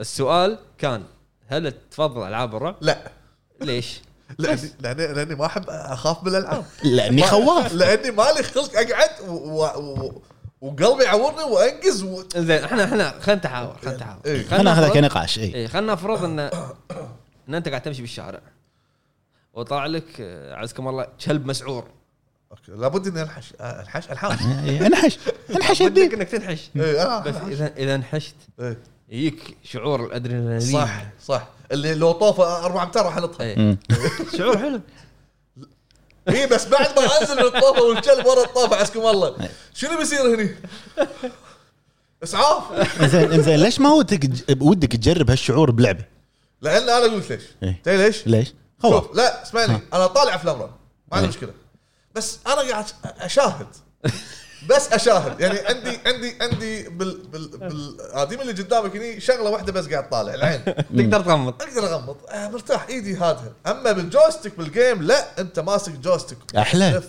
[0.00, 1.02] السؤال كان
[1.46, 3.10] هل تفضل ألعاب الرعب؟ لا.
[3.60, 4.00] ليش؟
[4.38, 6.64] لاني لاني, لأني ما أحب أخاف من الألعاب.
[6.84, 7.72] لأني خواف.
[7.72, 9.32] لأني مالي خلق أقعد و...
[9.32, 9.64] و...
[9.64, 10.22] و...
[10.60, 12.22] وقلبي يعورني وأنقز و...
[12.36, 14.20] زين إحنا إحنا خلينا نتحاور خلينا نتحاور.
[14.26, 14.46] إيه.
[14.46, 16.40] خلينا ناخذها كنقاش اي إيه خلينا نفرض ان
[17.48, 18.40] إن أنت قاعد تمشي بالشارع
[19.54, 21.84] وطلع لك آه، عزكم الله كلب مسعور.
[22.50, 22.72] أوكي.
[22.72, 25.18] لابد إني انحش انحش انحاش إيه، أنحش.
[25.50, 26.70] أنحش بدك يديك إنك تنحش.
[26.76, 27.34] إيه، أنا بس.
[27.36, 28.78] اذا إذا أنحشت إيه.
[29.08, 30.72] يجيك شعور الأدرينالين.
[30.72, 31.48] صح صح.
[31.72, 33.78] اللي لو طوفه أربع أمتار راح انطها مم.
[34.38, 34.80] شعور حلو
[36.28, 40.56] اي بس بعد ما أنزل من الطوفه والكلب ورا الطوفه عسكم الله شنو بيصير هني؟
[42.22, 42.64] إسعاف
[43.02, 46.04] زين زين ليش ما ودك ودك تجرب هالشعور بلعبة؟
[46.62, 47.80] لأن أنا أقول لك ليش إيه.
[47.84, 50.68] تدري ليش؟ ليش؟ شوف لا اسمعني أنا طالع أفلام ما
[51.12, 51.28] عندي إيه.
[51.28, 51.52] مشكلة
[52.14, 53.66] بس أنا قاعد أشاهد
[54.68, 55.40] بس أشاهد.
[55.40, 60.34] يعني عندي عندي عندي بال بال بالاديم اللي قدامك هني شغلة واحدة بس قاعد طالع
[60.34, 60.64] العين.
[60.64, 61.62] تقدر تغمض.
[61.62, 62.16] أقدر أغمض.
[62.28, 62.86] آه مرتاح.
[62.88, 63.52] إيدي هادها.
[63.66, 67.02] أما بال joystick بال game لا أنت ماسك joystick أحلى.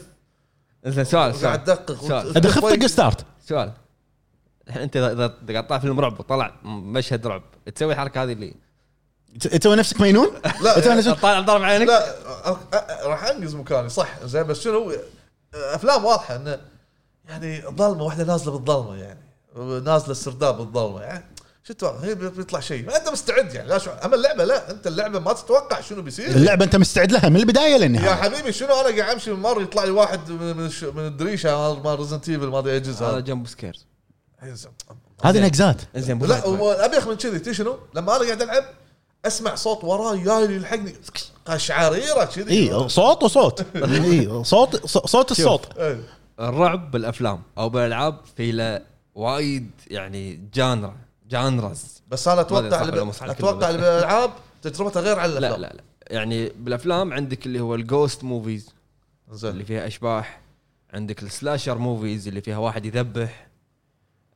[0.85, 1.63] زين سؤال قاعد سؤال.
[1.63, 2.27] تدقق سؤال.
[2.27, 3.71] وت- ادخل طق start سؤال.
[4.67, 7.43] الحين أنت اذا إذا قاعد طالع فيلم رعب وطلع مشهد رعب
[7.75, 8.53] تسوي الحركة هذه اللي
[9.39, 10.27] تسوي نفسك مجنون؟
[10.61, 10.79] لا.
[10.79, 12.15] تسوي نفسك طالع ضارب عينك؟ لا.
[13.03, 13.89] راح أنقز مكاني.
[13.89, 14.23] صح.
[14.25, 14.93] زين بس شنو؟
[15.53, 16.59] أفلام واضحة انه
[17.29, 19.19] يعني ظلمة واحدة نازلة بالظلمة يعني.
[19.79, 21.25] نازلة السرداب بالظلمة يعني.
[21.67, 22.85] شو تتوقع؟ هي بيطلع شيء.
[22.85, 24.71] ما أنت مستعد يعني؟ لا شو أما اللعبة لا.
[24.71, 26.27] أنت اللعبة ما تتوقع شنو بيصير.
[26.27, 29.61] اللعبة أنت مستعد لها من البداية يا للنهايه حبيبي شنو أنا قاعد أمشي من مرة
[29.61, 33.19] يطلع لي واحد من من, الش- من الدريشة مال Resident Evil ما أدري جزء هذا.
[33.19, 33.85] jump scares.
[35.23, 37.39] هذه نقزات زين لا ابيخ من كذي.
[37.39, 38.63] تدري شنو؟ لما أنا قاعد ألعب
[39.25, 40.95] أسمع صوت وراي جاي يلحقني.
[41.45, 42.71] قشعريرة كذي.
[42.73, 43.65] اي صوت وصوت.
[43.75, 45.77] اي صوت ص- صوت الصوت.
[45.77, 45.99] إيه.
[46.39, 48.81] الرعب بالأفلام أو بالألعاب في له
[49.15, 50.95] وايد يعني genre
[51.29, 52.01] genres.
[52.09, 53.69] بس أنا أتوقع اللي أتوقع.
[53.69, 54.31] اللي بالالعاب
[54.61, 55.61] تجربتها غير عن لا الأفلام.
[55.61, 55.83] لا لا.
[56.15, 58.69] يعني بالأفلام عندك اللي هو ال ghost movies
[59.27, 60.41] اللي زين فيها أشباح.
[60.93, 63.47] عندك ال slasher movies اللي فيها واحد يذبح.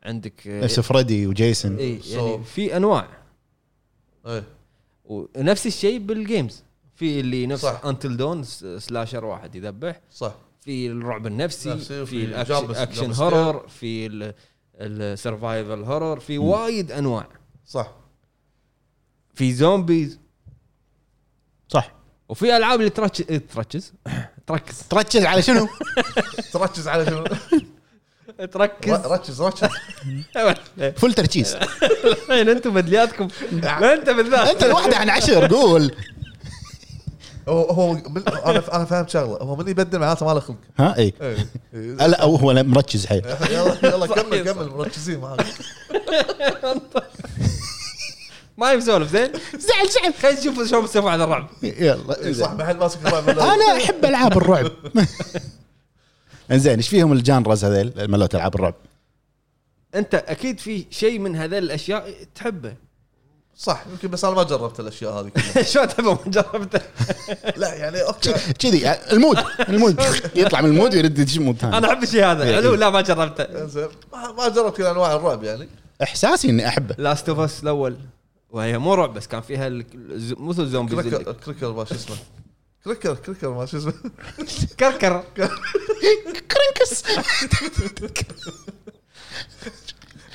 [0.04, 1.78] عندك نفس فريدي وجيسون.
[1.78, 3.08] اي So- يعني في أنواع.
[4.28, 4.44] إيه.
[5.06, 6.64] ونفس الشيء بال games
[6.96, 7.82] في اللي نفس صح.
[7.86, 8.44] Until Dawn
[8.80, 10.00] slasher واحد يذبح.
[10.12, 10.36] صح.
[10.68, 14.10] في الرعب النفسي نفسي، في ال action horror في
[14.76, 17.28] ال survival horror في وايد أنواع.
[17.66, 17.92] صح.
[19.34, 20.20] في zombies
[21.68, 21.92] صح.
[22.30, 23.24] وفي ألعاب اللي تركز
[23.56, 23.94] تركز.
[24.48, 24.82] تركز.
[24.90, 25.68] تركز على شنو؟
[26.54, 27.24] تركز على شنو؟
[28.46, 28.92] تركز.
[28.92, 29.70] ركز ركز.
[31.02, 31.58] فل تركيز.
[32.32, 33.28] أنتم بدلياتكم.
[33.64, 35.92] انت بالذات انت الواحده عن عشر قول.
[37.48, 39.38] هو هو من أنا أنا فهمت شغلة.
[39.38, 40.58] هو من يبدل معناته ما له خلق.
[40.80, 42.08] ها؟ اي إيه.
[42.08, 43.26] لا هو مركز حيل.
[43.52, 45.46] يلا يلا كمل كمل مركزين معك
[48.58, 51.48] ما يسولف زين؟ زعل زعل خلينا نشوف شلون بيسوي هذا الرعب.
[51.64, 54.72] يلا إيه، صح ما حد ماسك الرعب أنا أحب ألعاب الرعب.
[56.52, 58.76] إنزين إيش فيهم ال genres هذيل؟ مالت ألعاب الرعب؟
[59.96, 62.87] أنت أكيد في شيء من هذه الأشياء تحبه.
[63.58, 65.64] صح يمكن بس أنا ما جربت الأشياء هذه كلها.
[65.72, 66.82] شلون تحبه ما جربته.
[67.62, 68.34] لا يعني okay.
[68.60, 69.38] كذي ال mood
[69.70, 70.02] ال mood.
[70.36, 71.78] يطلع من ال mood ويرد يدش mood ثاني.
[71.78, 72.56] أنا أحب الشيء هذا.
[72.56, 73.66] حلو لا ما جربته.
[73.66, 73.88] زين.
[74.14, 75.70] ما ما جربت كل أنواع الرعب يعني.
[76.04, 76.96] إحساسي إني أحبه.
[76.98, 77.98] لاست اوف اس الأول.
[78.50, 79.70] وهي مو رعب بس كان فيها
[80.38, 81.00] مو الزومبيز
[81.46, 82.16] كريكر ما شو اسمه.
[82.84, 83.94] كريكر كريكر ما شو اسمه.
[84.80, 85.24] كركر.
[86.52, 87.04] كرنكس.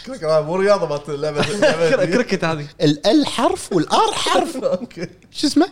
[0.06, 1.42] كريكر هذا مو رياضة مالت اللعبة.
[2.12, 5.68] كركت هذه ال ال حرف والار حرف أوكي شو اسمه؟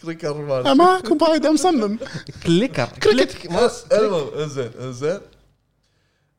[0.00, 1.98] كريكر ما ماكو فايده مصمم
[2.46, 5.20] كليكر كليك بس المهم زين زين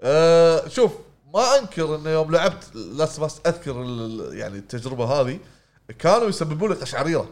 [0.02, 0.92] آه شوف
[1.34, 5.40] ما أنكر انه يوم لعبت Last بس أذكر ال- يعني التجربة هذه
[6.00, 7.30] كانوا يسببوا لي قشعريره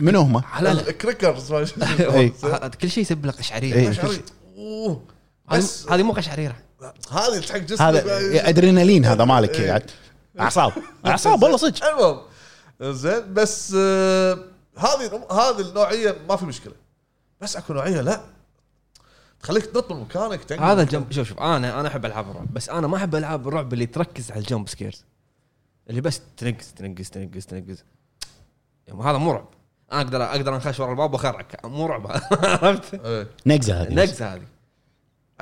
[0.00, 2.32] منو هم؟ ال crackers ما شو إي.
[2.38, 2.50] اسمه.
[2.54, 3.88] ه- كل شيء يسبب لك قشعريره إي.
[3.88, 4.22] قشعريرة.
[4.56, 5.02] أوه
[5.50, 6.56] هذه بس هذه مو قشعريره
[7.10, 9.68] هذه تحق جسمك هذا أدرينالين هذا مالك إيه.
[9.68, 9.90] قاعد.
[10.40, 10.72] أعصاب.
[11.06, 11.84] أعصاب والله صدق.
[11.84, 12.20] المهم
[12.80, 14.38] زين بس آه،
[14.76, 16.72] هذه هذه النوعية ما في مشكلة.
[17.40, 18.20] بس أكو نوعية لا.
[19.42, 22.54] تخليك تنط من مكانك هذا الجمب شوف شوف أنا أنا أحب ألعاب الرعب.
[22.54, 25.04] بس أنا ما أحب ألعاب الرعب اللي تركز على الجمب سكيرز
[25.90, 27.84] اللي بس تنقز تنقز تنقز تنقز.
[28.86, 29.48] يعني هذا مو رعب.
[29.92, 31.64] أنا أقدر أقدر أنخش ورا الباب وأخرعك.
[31.66, 32.06] مو رعب.
[32.62, 33.26] عرفت؟ إيه.
[33.46, 33.94] نقزة هذه.
[33.94, 34.42] نقزة هذه.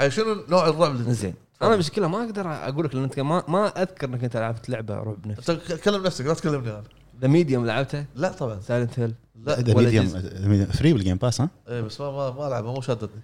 [0.09, 1.35] شنو نوع الرعب اللي زين.
[1.63, 4.95] أنا مشكله ما أقدر أقول لك لأن أنت ما ما أذكر إنك أنت لعبت لعبة
[4.95, 6.85] رعب نفسي انت كلم نفسك لا تكلمني أنا.
[7.21, 8.61] The Medium لعبته؟ لا طبعا.
[8.61, 9.61] Silent Hill لا.
[9.61, 13.23] ذا ميديوم فري بالجيم باس ها؟ إيه بس ما ما, ما العبها مو شادتني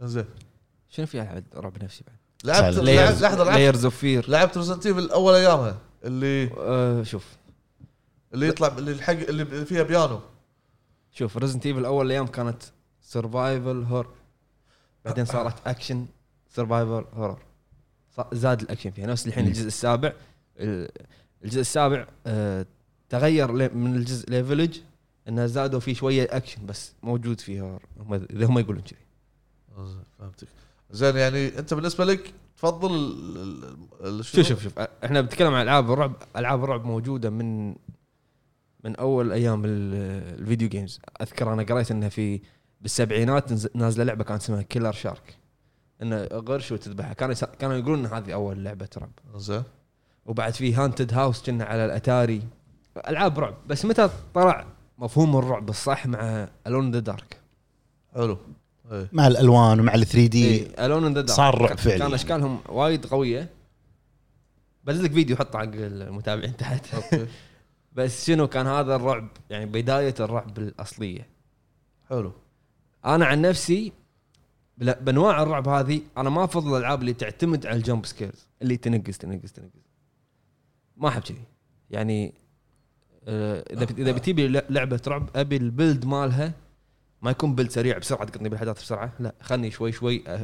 [0.00, 0.24] زين
[0.88, 2.76] شنو في ألعاب رعب نفسي بعد؟ لعبت
[3.22, 7.24] لحظة لعبت لايرز اوف فير لعبت Resident Evil أول أيامها اللي آه، شوف.
[8.34, 10.20] اللي يطلع اللي الحق اللي فيها بيانو.
[11.12, 12.62] شوف Resident Evil أول أيام كانت
[13.02, 14.06] survival horror
[15.06, 16.06] بعدين صارت action
[16.50, 17.38] survival horror
[18.32, 19.06] زاد الاكشن فيها.
[19.06, 19.46] نفس الحين.
[19.46, 20.12] الجزء السابع.
[20.58, 20.88] ال-
[21.44, 22.66] الجزء السابع آه،
[23.08, 24.78] تغير من الجزء ل Village
[25.28, 28.98] إنه زادوا فيه شوية اكشن بس موجود فيه horror هم إذا هم يقولون كذي.
[29.78, 30.48] زين، فهمتك.
[30.90, 32.94] زين يعني أنت بالنسبة لك تفضل
[34.00, 36.12] ال- شوف شوف شوف إحنا بنتكلم عن ألعاب الرعب.
[36.36, 37.68] ألعاب الرعب موجودة من
[38.84, 42.40] من أول أيام ال- ال video games أذكر أنا قريت انه في
[42.80, 45.36] بالسبعينات نز- نازلة لعبة كانت اسمها Killer Shark
[46.02, 47.12] إنه غرش وتذبحها.
[47.12, 49.62] كانوا كانوا يقولون ان هذه أول لعبة رعب زين.
[50.26, 52.42] وبعد في Haunted House كنا على الأتاري.
[53.08, 53.54] ألعاب رعب.
[53.66, 54.66] بس متى طلع
[54.98, 57.40] مفهوم الرعب الصح مع Alone in the Dark
[58.14, 58.38] حلو.
[58.92, 59.08] إيه.
[59.12, 62.14] مع Alone ومع ال 3D Alone in the صار رعب فعلي كان.
[62.14, 63.48] أشكالهم وايد قوية.
[64.84, 66.94] بنزل لك فيديو حطه حق المتابعين تحت.
[66.94, 67.26] okay.
[67.96, 71.26] بس شنو كان هذا الرعب؟ يعني بداية الرعب الأصلية.
[72.10, 72.32] حلو.
[73.06, 73.92] أنا عن نفسي
[74.78, 78.46] بأنواع الرعب هذه أنا ما أفضل الألعاب اللي تعتمد على ال jump scares.
[78.62, 79.86] اللي تنقز تنقز تنقز.
[80.96, 81.42] ما أحب كذي
[81.90, 82.34] يعني
[83.28, 86.52] آه، إذا إذا بتجيبي ل- لعبة رعب أبي ال build مالها
[87.22, 89.12] ما يكون build سريع بسرعة تقطني بالاحداث بسرعة.
[89.20, 90.40] لا خلني شوي شوي أ-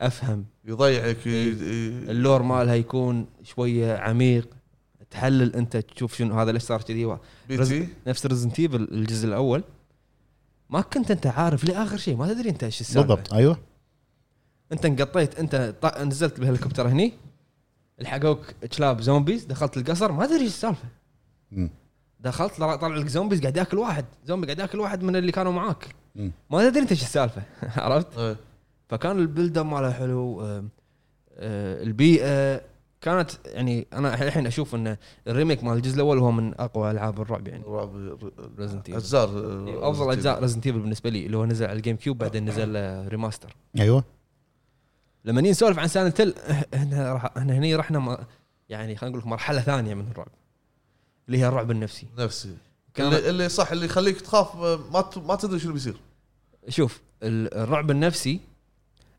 [0.00, 0.44] أفهم.
[0.64, 1.52] يضيعك إيه.
[2.10, 4.48] ال lore مالها يكون شوية عميق.
[5.10, 7.18] تحلل أنت تشوف شنو هذا ليش صار كذي
[8.06, 9.62] نفس Resident Evil الجزء الأول.
[10.70, 13.58] ما كنت أنت عارف لآخر شيء ما تدري أنت إيش السالفة بالضبط أيوه
[14.72, 17.12] أنت انقطيت أنت ط- نزلت بهليكوبتر هني
[18.00, 18.40] الحقوك
[18.76, 20.84] كلاب zombies دخلت القصر ما تدري إيش السالفة.
[22.20, 25.52] دخلت طلع طلع لك zombies قاعد ياكل واحد زومبي قاعد ياكل واحد من اللي كانوا
[25.52, 25.94] معاك.
[26.50, 27.42] ما تدري أنت إيش السالفة
[27.84, 28.36] عرفت إيه.
[28.88, 32.60] فكان ال build up ماله حلو آه، البيئة
[33.00, 34.96] كانت يعني أنا الحين أشوف إن
[35.28, 37.64] ال remake مال الجزء الأول هو من أقوى ألعاب الرعب يعني.
[37.66, 38.18] رعب
[38.58, 38.94] Resident Evil.
[38.94, 39.24] اجزاء
[39.90, 42.76] أفضل أجزاء Resident Evil بالنسبة لي اللي هو نزل على ال GameCube بعدين نزل
[43.08, 43.56] remaster.
[43.80, 44.04] أيوه.
[45.24, 46.34] لما نيجي نسولف عن Silent Hill
[46.74, 48.26] إحنا راح إحنا هني رحنا
[48.68, 50.28] يعني خلينا نقول لك مرحلة ثانية من الرعب
[51.26, 52.06] اللي هي الرعب النفسي.
[52.18, 52.56] نفسي.
[52.98, 55.96] اللي, اللي صح اللي يخليك تخاف ما ما تدري شنو بيصير.
[56.68, 58.40] شوف ال- الرعب النفسي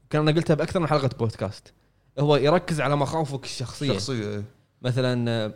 [0.10, 1.74] كان أنا قلتها بأكثر من حلقة بودكاست.
[2.20, 3.94] هو يركز على مخاوفك الشخصية.
[3.94, 4.44] شخصية إيه.
[4.82, 5.54] مثلا آه،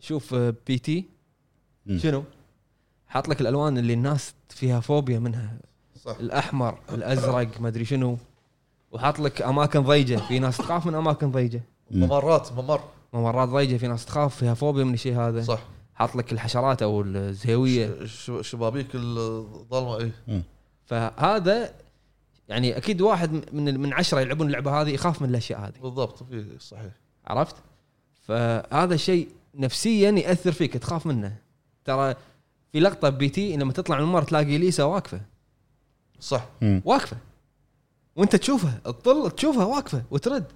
[0.00, 1.04] شوف آه، P.T..
[1.96, 2.24] شنو؟
[3.06, 5.58] حاط لك الألوان اللي الناس فيها فوبيا منها.
[6.04, 6.16] صح.
[6.20, 8.18] الأحمر الأزرق ما ادري شنو.
[8.92, 10.16] وحاط لك أماكن ضيجة.
[10.16, 11.62] في ناس تخاف من أماكن ضيجة.
[11.90, 12.04] مم.
[12.04, 12.80] ممرات ممر.
[13.12, 13.76] ممرات ضيجة.
[13.76, 15.42] في ناس تخاف فيها فوبيا من الشيء هذا.
[15.42, 15.62] صح.
[15.94, 18.06] حاط لك الحشرات أو الزهوية.
[18.40, 20.12] شبابيك الظلمه اي
[20.84, 21.74] فهذا
[22.50, 25.80] يعني أكيد واحد من من عشرة يلعبون اللعبة هذه يخاف من الأشياء هذه.
[25.82, 26.92] بالضبط في صحيح.
[27.26, 27.56] عرفت؟
[28.26, 31.36] فهذا الشيء نفسيا يأثر فيك تخاف منه.
[31.84, 32.14] ترى
[32.72, 35.20] في لقطة بي تي لما تطلع من الممر تلاقي ليسا واقفة.
[36.20, 36.46] صح.
[36.62, 36.82] مم.
[36.84, 37.16] واقفة.
[38.16, 40.46] وأنت تشوفها تطل تشوفها واقفة وترد.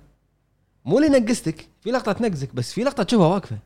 [0.85, 3.59] مو اللي نقزتك في لقطة تنقزك بس في لقطة تشوفها واقفة.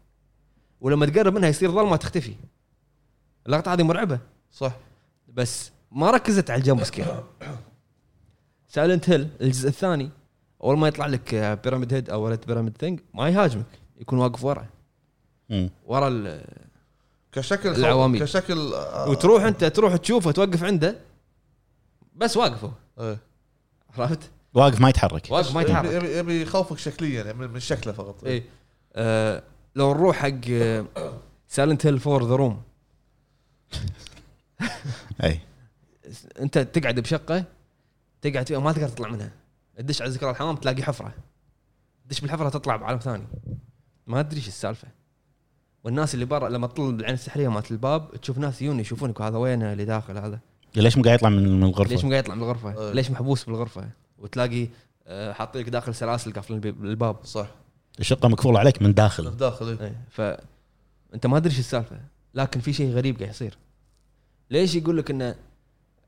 [0.81, 2.35] ولما تقرب منها يصير ظلمة تختفي.
[3.47, 4.19] اللقطة هذه مرعبة.
[4.53, 4.73] صح.
[5.29, 7.25] بس ما ركزت على ال jump scare.
[8.69, 10.11] Silent Hill الجزء الثاني.
[10.65, 11.35] أول ما يطلع لك
[11.65, 13.67] Pyramid Head أو Red Pyramid Thing ما يهاجمك
[14.01, 14.67] يكون واقف ورا.
[15.51, 15.71] مم.
[15.87, 16.45] ورا ال-
[17.33, 18.23] كشكل العواميد.
[18.23, 20.97] كشكل آه، وتروح أنت تروح تشوفه توقف عنده
[22.17, 22.71] بس واقف هو.
[23.01, 23.19] إيه.
[23.99, 25.27] عرفت؟ واقف ما يتحرك.
[25.31, 25.93] واقف ما يبي يتحرك.
[25.93, 28.25] يبي- يبي يخوفك شكليا يعني من من شكله فقط.
[28.25, 28.43] اي
[28.95, 29.43] آه
[29.75, 30.31] لو نروح حق
[31.49, 32.63] Silent Hill Four The Room
[35.25, 35.41] اي
[36.41, 37.45] أنت تقعد بشقة؟
[38.23, 39.31] تقعد فيها ما تقدر تطلع منها
[39.77, 41.15] تدش على ذكر الحمام تلاقي حفرة
[42.07, 43.25] تدش بالحفرة تطلع بعالم ثاني
[44.07, 44.89] ما أدري إيش السالفة
[45.85, 49.63] والناس اللي برا لما تطل بالعين السحرية مالت الباب تشوف ناس يجون يشوفونك هذا وين
[49.63, 50.41] اللي داخل هذا
[50.77, 52.93] ليش مو قاعد يطلع من من ليش الغرفه؟ مو قاعد يطلع من الغرفة؟ أه.
[52.93, 53.89] ليش محبوس بالغرفة؟
[54.19, 54.69] وتلاقي
[55.07, 57.47] آه، حاطين لك داخل سلاسل قافلين الباب صح
[58.01, 59.81] الشقة مقفوله عليك من داخل من داخل إيه.
[59.81, 60.21] إيه، ف
[61.15, 62.01] أنت ما أدري إيش السالفة
[62.35, 63.59] لكن في شيء غريب قاعد يصير
[64.51, 65.35] ليش يقول لك إن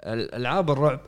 [0.03, 1.01] الالعاب الرعب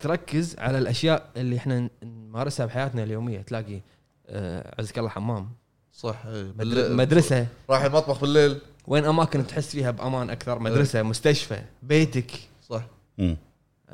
[0.00, 3.40] تركز على الأشياء اللي إحنا نمارسها بحياتنا اليومية.
[3.42, 3.80] تلاقي
[4.26, 5.50] آه، عزك الله حمام.
[5.92, 6.42] صح إيه.
[6.52, 7.46] بالليل- مدرسة.
[7.70, 8.58] راح المطبخ بالليل.
[8.86, 12.30] وين أماكن تحس فيها بأمان أكثر؟ مدرسة مستشفى بيتك.
[12.68, 12.82] صح.
[13.18, 13.36] مم.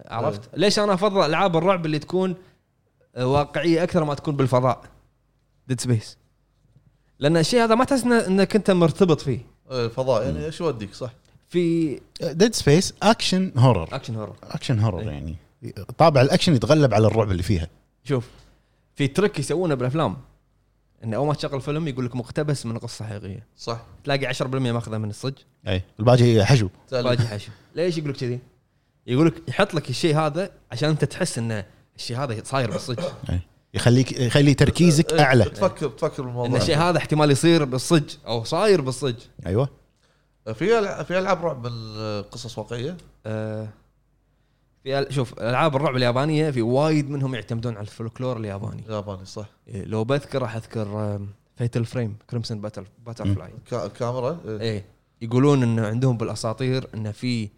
[0.07, 2.34] عرفت؟ ليش أنا أفضل ألعاب الرعب اللي تكون
[3.16, 4.82] آه، واقعية أكثر ما تكون بالفضاء؟
[5.68, 6.16] Dead Space
[7.18, 9.38] لأن الشيء هذا ما تحس إنك أنت مرتبط فيه.
[9.70, 11.11] إيه، الفضاء يعني إيش يوديك؟ صح.
[11.49, 15.07] في Dead Space action horror action horror action horror إيه.
[15.07, 15.36] يعني.
[15.98, 17.68] طابع الأكشن يتغلب على الرعب اللي فيها.
[18.04, 18.28] شوف
[18.94, 20.16] في trick يسوونه بالأفلام.
[21.04, 23.82] ان أول ما تشغل فيلم يقول لك مقتبس من قصه حقيقيه صح.
[24.04, 25.32] تلاقي 10% ماخذه من الصج
[25.68, 26.68] أي الباقي حشو.
[26.92, 27.50] باقي حشو.
[27.74, 28.38] ليش يقول لك كذي؟
[29.06, 31.64] يقول لك يحط لك الشيء هذا عشان أنت تحس إن
[31.96, 32.98] الشيء هذا صاير بالصج
[33.74, 35.44] يخليك يخلي تركيزك إيه، أعلى.
[35.44, 39.14] تفكر تفكر إن بالموضوع الشيء هذا احتمال يصير بالصج أو صاير بالصج
[39.46, 39.68] أيوه.
[40.46, 42.96] في في ألعاب رعب من قصص واقعية؟
[43.26, 43.68] آه.
[44.85, 48.83] في شوف ألعاب الرعب اليابانية في وايد منهم يعتمدون على الفولكلور الياباني.
[48.89, 49.47] ياباني صح.
[49.68, 51.18] إيه، لو بذكر راح أذكر
[51.57, 54.61] Fatal Frame Crimson Butter Butterfly كا- كاميرا إيه.
[54.61, 54.85] إيه
[55.22, 57.49] يقولون انه عندهم بالأساطير انه في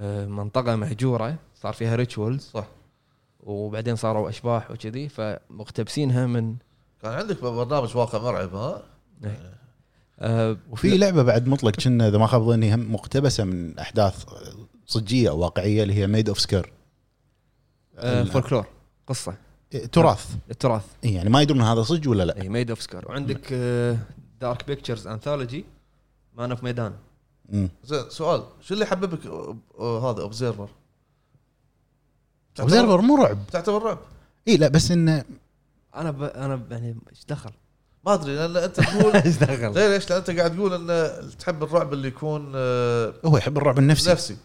[0.00, 2.66] آه، منطقة مهجورة صار فيها rituals صح.
[3.40, 6.54] وبعدين صاروا أشباح وكذي فمقتبسينها من
[7.02, 8.82] كان عندك برنامج واقع مرعب ها؟
[10.20, 14.24] آه وفي لعبة بعد مطلق كنا إذا ما خاب ظني هم مقتبسة من أحداث
[14.86, 16.72] صجية أو واقعية اللي هي Maid of Sker
[18.02, 18.66] فولكلور
[19.06, 19.34] قصة
[19.92, 23.52] تراث التراث إيه، يعني ما يدرون هذا صدق ولا لا اي Maid of Sker وعندك
[24.40, 25.64] Dark Pictures Anthology
[26.36, 26.92] Man of Medan.
[27.84, 30.68] زين سؤال شو اللي حببك آه، آه، هذا Observer
[32.60, 33.98] Observer مو رعب تعتبر رعب
[34.48, 35.24] اي لا بس إنه
[35.94, 36.22] أنا ب...
[36.22, 36.72] أنا ب...
[36.72, 37.50] يعني إيش دخل؟
[38.06, 41.92] ما أدري لأن أنت تقول إيش دخل؟ ليش؟ لأن أنت قاعد تقول إن تحب الرعب
[41.92, 44.38] اللي يكون آه، هو يحب الرعب النفسي نفسي إيه.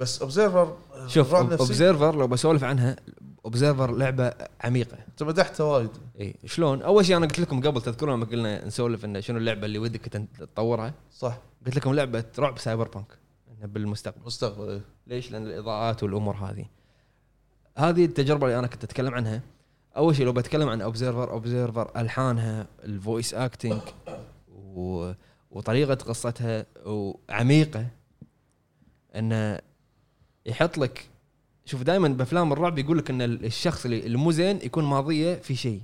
[0.00, 2.96] بس Observer شوف Observer لو بسولف عنها
[3.44, 4.98] Observer لعبة عميقة.
[5.08, 5.90] انت مدحتها وايد.
[6.20, 9.66] اي شلون؟ أول شيء أنا قلت لكم قبل تذكرون لما قلنا نسولف انه شنو اللعبة
[9.66, 10.00] اللي ودك
[10.38, 11.38] تطورها؟ صح.
[11.66, 14.26] قلت لكم لعبة رعب cyberpunk إنه بالمستقبل.
[14.26, 14.80] مستقبل إيه.
[15.06, 16.64] ليش؟ لأن الإضاءات والأمور هذه.
[17.76, 19.40] هذه التجربة اللي أنا كنت أتكلم عنها.
[19.96, 23.80] أول شيء لو بتكلم عن Observer Observer ألحانها ال voice acting
[24.54, 25.12] و...
[25.50, 27.86] وطريقة قصتها وعميقة
[29.16, 29.58] انه
[30.46, 31.08] يحط لك
[31.64, 35.80] شوف دائما بأفلام الرعب يقول لك إن الشخص اللي مو زين يكون ماضيه في شيء.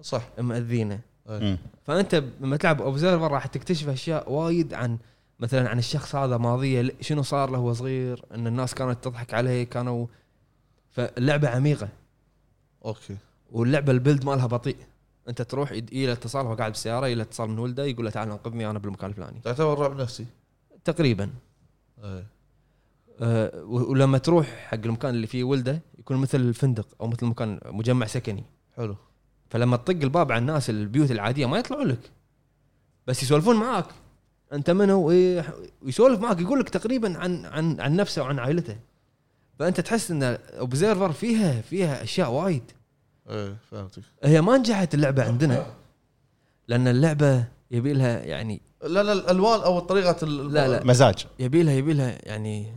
[0.00, 0.28] صح.
[0.38, 1.00] مأذينه.
[1.28, 1.58] إيه.
[1.84, 4.98] فأنت لما تلعب Observer راح تكتشف أشياء وايد عن
[5.40, 9.64] مثلا عن الشخص هذا ماضيه شنو صار له وهو صغير إن الناس كانت تضحك عليه
[9.64, 10.06] كانوا
[10.90, 11.88] فاللعبه عميقة.
[12.84, 13.16] okay.
[13.52, 14.76] واللعبة ال build مالها بطيء.
[15.28, 18.70] أنت تروح له اتصال هو قاعد بالسياره له اتصال من ولده يقول له تعال انقذني
[18.70, 19.40] أنا بالمكان الفلاني.
[19.44, 20.26] تعتبر رعب نفسي؟
[20.84, 21.30] تقريبا.
[22.04, 22.26] إيه.
[23.22, 27.60] أه و- ولما تروح حق المكان اللي فيه ولده يكون مثل الفندق أو مثل مكان
[27.64, 28.44] مجمع سكني.
[28.76, 28.96] حلو.
[29.50, 32.10] فلما تطق الباب على الناس البيوت العادية ما يطلعون لك.
[33.06, 33.86] بس يسولفون معاك.
[34.52, 35.44] أنت منو؟ إيه،
[35.82, 38.76] ويسولف معك يقول لك تقريبا عن عن عن نفسه وعن عائلته.
[39.58, 42.62] فأنت تحس إن اوبزيرفر فيها فيها أشياء وايد.
[43.30, 44.02] إيه فهمتك.
[44.24, 45.66] هي ما نجحت اللعبة عندنا.
[46.68, 50.84] لأن اللعبة يبي لها يعني لأن الألوان أو طريقة لا، لا.
[50.84, 51.26] مزاج.
[51.38, 52.72] يبي لها يبي لها يعني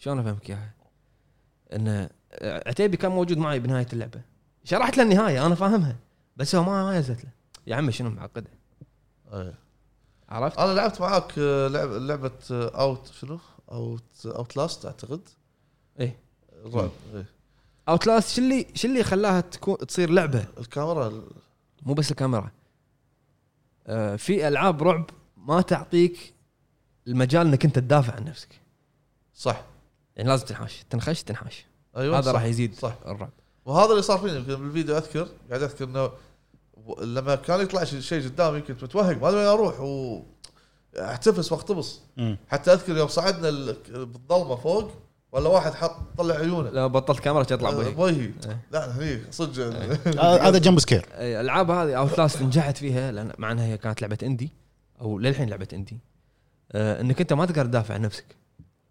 [0.00, 0.74] شلون أفهمك إياها؟
[1.72, 2.08] إن
[2.42, 4.20] عتيبي كان موجود معي بنهاية اللعبة
[4.64, 5.96] شرحت له النهاية أنا فاهمها
[6.36, 7.30] بس هو ما ما يزت له
[7.66, 8.50] يا عمي شنو معقدة
[9.32, 9.54] إيه.
[10.28, 13.40] عرفت؟ أنا لعبت معاك آه، لعب لعبة Out شنو؟
[13.72, 15.28] Out Outlast أعتقد
[16.00, 16.18] إيه
[16.64, 17.24] الرعب إيه.
[17.88, 21.30] اوتلاست شو اللي شو اللي خلاها تكون تصير لعبة الكاميرا ال-
[21.82, 22.50] مو بس الكاميرا
[23.86, 26.34] آه في ألعاب رعب ما تعطيك
[27.06, 28.60] المجال إنك أنت تدافع عن نفسك
[29.34, 29.64] صح
[30.16, 30.84] يعني لازم تنحاش.
[30.90, 31.66] تنخش تنحاش.
[31.96, 32.32] أيوه هذا.
[32.32, 32.94] راح يزيد صح.
[33.06, 33.30] الرعب.
[33.64, 36.10] وهذا اللي صار فيني يمكن بالفيديو أذكر قاعد أذكر إنه
[37.02, 40.22] لما كان يطلع شيء شيء قدامي كنت متوهق ما أدري وين أروح و
[40.96, 42.38] احتفس واقتبص مم.
[42.48, 44.90] حتى أذكر يوم صعدنا ال- بالظلمه فوق
[45.32, 46.70] ولا واحد حط طلع عيونه.
[46.70, 48.20] لو بطلت كاميرا تطلع آه، بوجهك بوجهي.
[48.46, 48.60] إيه.
[48.70, 49.64] لا هني صدق.
[50.20, 51.06] آه، هذا jump scare.
[51.12, 54.52] أي، الألعاب هذه Outlast نجحت فيها لأن مع انها هي كانت لعبة indie
[55.00, 55.98] أو للحين لعبة indie.
[56.72, 58.24] آه إنك أنت ما تقدر تدافع عن نفسك.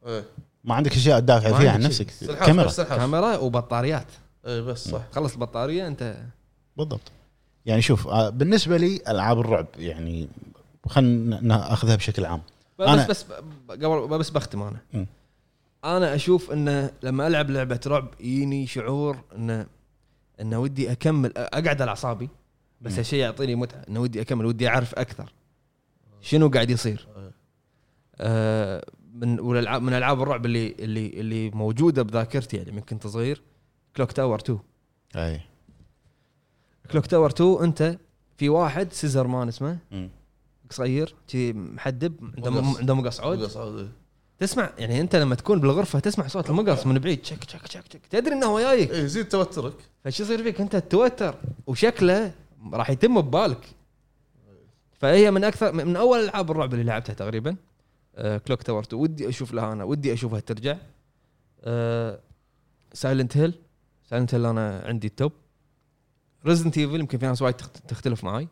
[0.05, 0.23] إيه.
[0.63, 1.81] ما عندك أشياء تدافع فيها عن.
[1.81, 2.07] نفسك
[2.45, 2.71] كاميرا.
[2.83, 4.07] كاميرا وبطاريات
[4.47, 6.17] إي بس صح خلص البطارية انت
[6.77, 7.11] بالضبط
[7.65, 10.29] يعني شوف آه، بالنسبة لي ألعاب الرعب يعني
[10.87, 12.41] خلينا نأخذها بشكل عام
[12.79, 13.25] بس أنا- بس
[13.69, 15.05] قبل بس بختم أنا مم.
[15.85, 19.65] أنا أشوف انه لما ألعب لعبة رعب يجيني شعور انه
[20.41, 22.29] انه ودي أكمل أقعد على أعصابي
[22.81, 22.97] بس.
[22.97, 25.33] هالشيء يعطيني متعة انه ودي أكمل ودي أعرف أكثر
[26.21, 27.07] شنو قاعد يصير
[28.19, 28.81] إيه.
[29.21, 33.41] من والالعاب من ألعاب الرعب اللي اللي اللي موجودة بذاكرتي يعني من كنت صغير
[33.95, 34.59] كلوك تاور 2
[35.15, 35.41] أي.
[36.91, 37.97] Clock Tower 2 أنت
[38.37, 39.77] في واحد Scissorman اسمه.
[40.69, 42.77] قصير شي محدب عنده مقص.
[42.77, 43.91] عنده مقص عود.
[44.37, 48.01] تسمع يعني أنت لما تكون بالغرفة تسمع صوت المقص من بعيد شك شك شك شك.
[48.09, 49.73] تدري إنه هو جايك؟ إيه يزيد توترك.
[50.03, 51.35] فشو يصير فيك؟ أنت تتوتر
[51.67, 52.31] وشكله
[52.73, 53.65] راح يتم ببالك.
[54.99, 57.55] فهي من أكثر من أول ألعاب الرعب اللي لعبتها تقريبا.
[58.47, 59.83] Clock Tower 2 ودي أشوف لها أنا.
[59.83, 60.77] ودي أشوفها ترجع.
[62.93, 63.53] Silent Hill
[64.09, 65.31] Silent Hill أنا عندي ال top.
[66.45, 68.47] Resident Evil يمكن في ناس وايد تخت- تختلف معاي.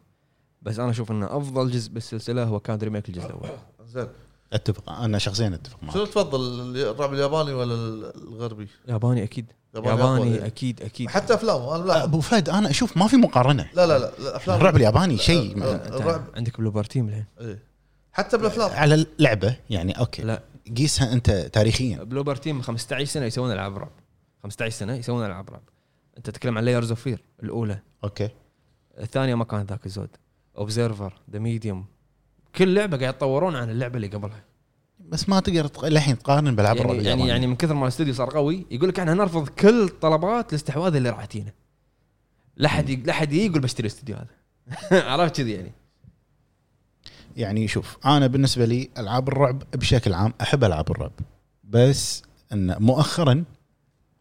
[0.61, 3.49] بس أنا أشوف إنه أفضل جزء بالسلسلة هو كان remake الجزء الأول.
[3.88, 4.07] زين.
[4.53, 4.89] أتفق.
[4.89, 6.41] أنا شخصيا أتفق شنو معك تفضل
[6.78, 7.74] الرعب الياباني ولا
[8.15, 9.51] الغربي؟ ياباني أكيد.
[9.76, 10.45] ياباني إيه.
[10.45, 11.09] أكيد أكيد.
[11.09, 13.70] حتى أفلام أنا لا أبو فهد أنا أشوف ما في مقارنة.
[13.74, 16.26] لا لا لا الافلام الرعب الياباني شيء الرعب.
[16.36, 17.26] عندك Bloober Team الحين.
[17.41, 17.66] إيه.
[18.18, 20.21] حتى بالافلام على اللعبة يعني okay.
[20.22, 20.43] لا.
[20.78, 22.03] قيسها أنت تاريخيا.
[22.03, 23.91] بلوبر تيم 15 سنة يسوون ألعاب رعب.
[24.43, 25.61] 15 سنة يسوون ألعاب رعب.
[26.18, 27.80] أنت تتكلم عن Layers of Fear الأولى.
[28.03, 28.30] okay.
[28.99, 30.09] الثانية ما كانت ذاك الزود.
[30.57, 31.86] Observer The Medium
[32.55, 34.43] كل لعبة قاعد يتطورون عن اللعبة اللي قبلها.
[34.99, 37.28] بس ما تقدر تق- للحين تقارن بالعاب يعني يعني.
[37.28, 41.09] يعني من كثر ما الاستوديو صار قوي يقول لك إحنا نرفض كل طلبات الاستحواذ اللي
[41.09, 41.51] راح تجينا
[42.57, 44.28] لا حد لا حد يقول بشتري الاستوديو هذا.
[45.11, 45.72] عرفت كذي يعني؟
[47.38, 51.11] يعني شوف أنا بالنسبة لي ألعاب الرعب بشكل عام أحب ألعاب الرعب
[51.63, 52.23] بس
[52.53, 53.43] إن مؤخرا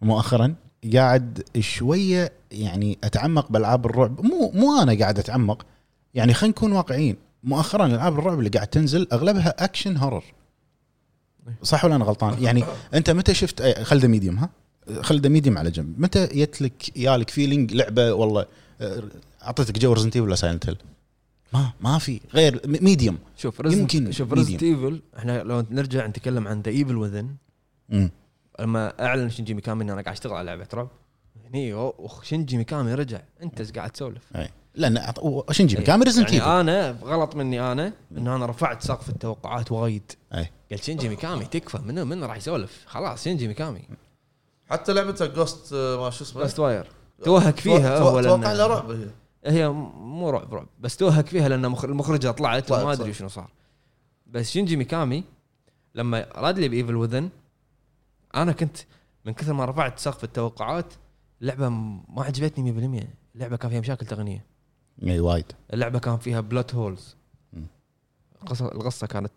[0.02, 0.54] مؤخرا
[0.94, 5.66] قاعد شوية يعني أتعمق بألعاب الرعب مو مو أنا قاعد أتعمق
[6.14, 10.24] يعني خلينا نكون واقعيين مؤخرا ألعاب الرعب اللي قاعد تنزل أغلبها action horror
[11.62, 12.64] صح ولا أنا غلطان؟ يعني
[12.94, 14.50] أنت متى شفت أي- خل The Medium ها؟
[15.00, 18.46] خل The Medium على جنب، متى جت لك يا لك feeling لعبة والله
[18.80, 19.02] آه،
[19.42, 20.76] أعطيتك جو Resident ولا Silent Hill؟
[21.52, 24.32] ما ما في غير Medium شوف يمكن يمكن شوف.
[24.32, 27.36] ريزنت ايفل إحنا لو نرجع نتكلم عن The Evil Within.
[28.60, 30.88] لما أعلن شنجي ميكامي ان أنا قاعد أشتغل على لعبة رعب
[31.44, 34.48] هني أخ شنجي ميكامي رجع أنت إيش قاعد تسولف؟ أي.
[34.74, 35.12] لأن
[35.50, 40.12] شنجي ميكامي Resident يعني Evil أنا غلط مني أنا ان أنا رفعت سقف التوقعات وايد.
[40.34, 40.50] أي.
[40.72, 43.82] قلت شنجي ميكامي تكفى منو منو راح يسولف؟ خلاص شنجي ميكامي.
[44.70, 46.86] حتى لعبته Ghost ما شو اسمه؟ last wire
[47.24, 48.96] توهك فيها هو توقع رعب
[49.46, 50.66] هي مو رعب رعب.
[50.80, 52.92] بس توهك فيها لأن مخ- المخرجة طلعت طلعت وما.
[52.92, 53.50] أدري شنو صار.
[54.26, 55.24] بس شينجي ميكامي
[55.94, 57.28] لما راد لي ب Evil Within
[58.34, 58.76] أنا كنت
[59.24, 60.92] من كثر ما رفعت سقف التوقعات
[61.42, 62.72] اللعبة ما عجبتني
[63.02, 64.44] 100% اللعبة كان فيها مشاكل تقنية.
[65.02, 65.44] اي وايد.
[65.72, 67.16] اللعبة كان فيها plot holes.
[68.42, 69.32] القصة القصة كانت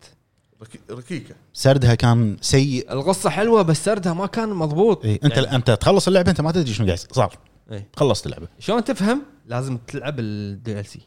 [0.64, 1.36] ركي- ركيكة.
[1.54, 2.94] سردها كان سيء.
[2.94, 5.06] القصة حلوة بس سردها ما كان مضبوط.
[5.06, 7.38] إيه أنت يعني أنت تخلص اللعبة أنت ما تدري شنو قاعد صار.
[7.72, 7.88] إيه.
[7.96, 8.48] خلصت اللعبة.
[8.60, 11.00] شلون تفهم؟ لازم تلعب ال DLC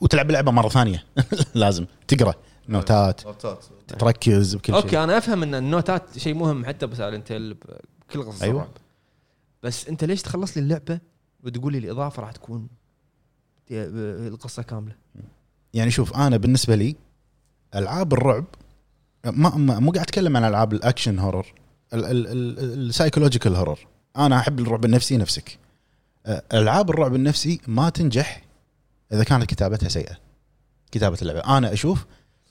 [0.00, 1.04] وتلعب اللعبة مرة ثانية.
[1.54, 1.86] لازم.
[2.08, 2.34] تقرأ
[2.68, 3.26] نوتات.
[3.26, 3.64] نوتات.
[3.88, 4.82] تركز بكل شيء.
[4.82, 8.54] okay أنا أفهم إن النوتات شيء مهم حتى ب Silent Hill بكل قصص أيوة.
[8.62, 8.72] الرعب
[9.62, 11.00] بس أنت ليش تخلص لي اللعبة
[11.44, 12.68] وتقول لي الإضافة راح تكون
[13.70, 14.94] القصة كاملة؟
[15.74, 16.96] يعني شوف أنا بالنسبة لي
[17.74, 18.44] ألعاب الرعب
[19.24, 21.54] ما ما- مو قاعد أتكلم عن ألعاب ال action horror
[21.94, 23.78] ال psychological horror.
[24.16, 25.58] أنا أحب الرعب النفسي نفسك.
[26.28, 28.42] ألعاب الرعب النفسي ما تنجح
[29.12, 30.16] إذا كانت كتابتها سيئة.
[30.92, 31.40] كتابة اللعبة.
[31.58, 32.06] أنا أشوف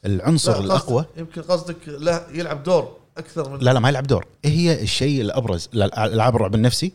[0.06, 4.26] العنصر الاقوى يمكن قصدك لا يلعب دور أكثر من لا لا ما يلعب دور.
[4.46, 6.92] إيه هي الشيء الأبرز؟ لالعاب الرعب النفسي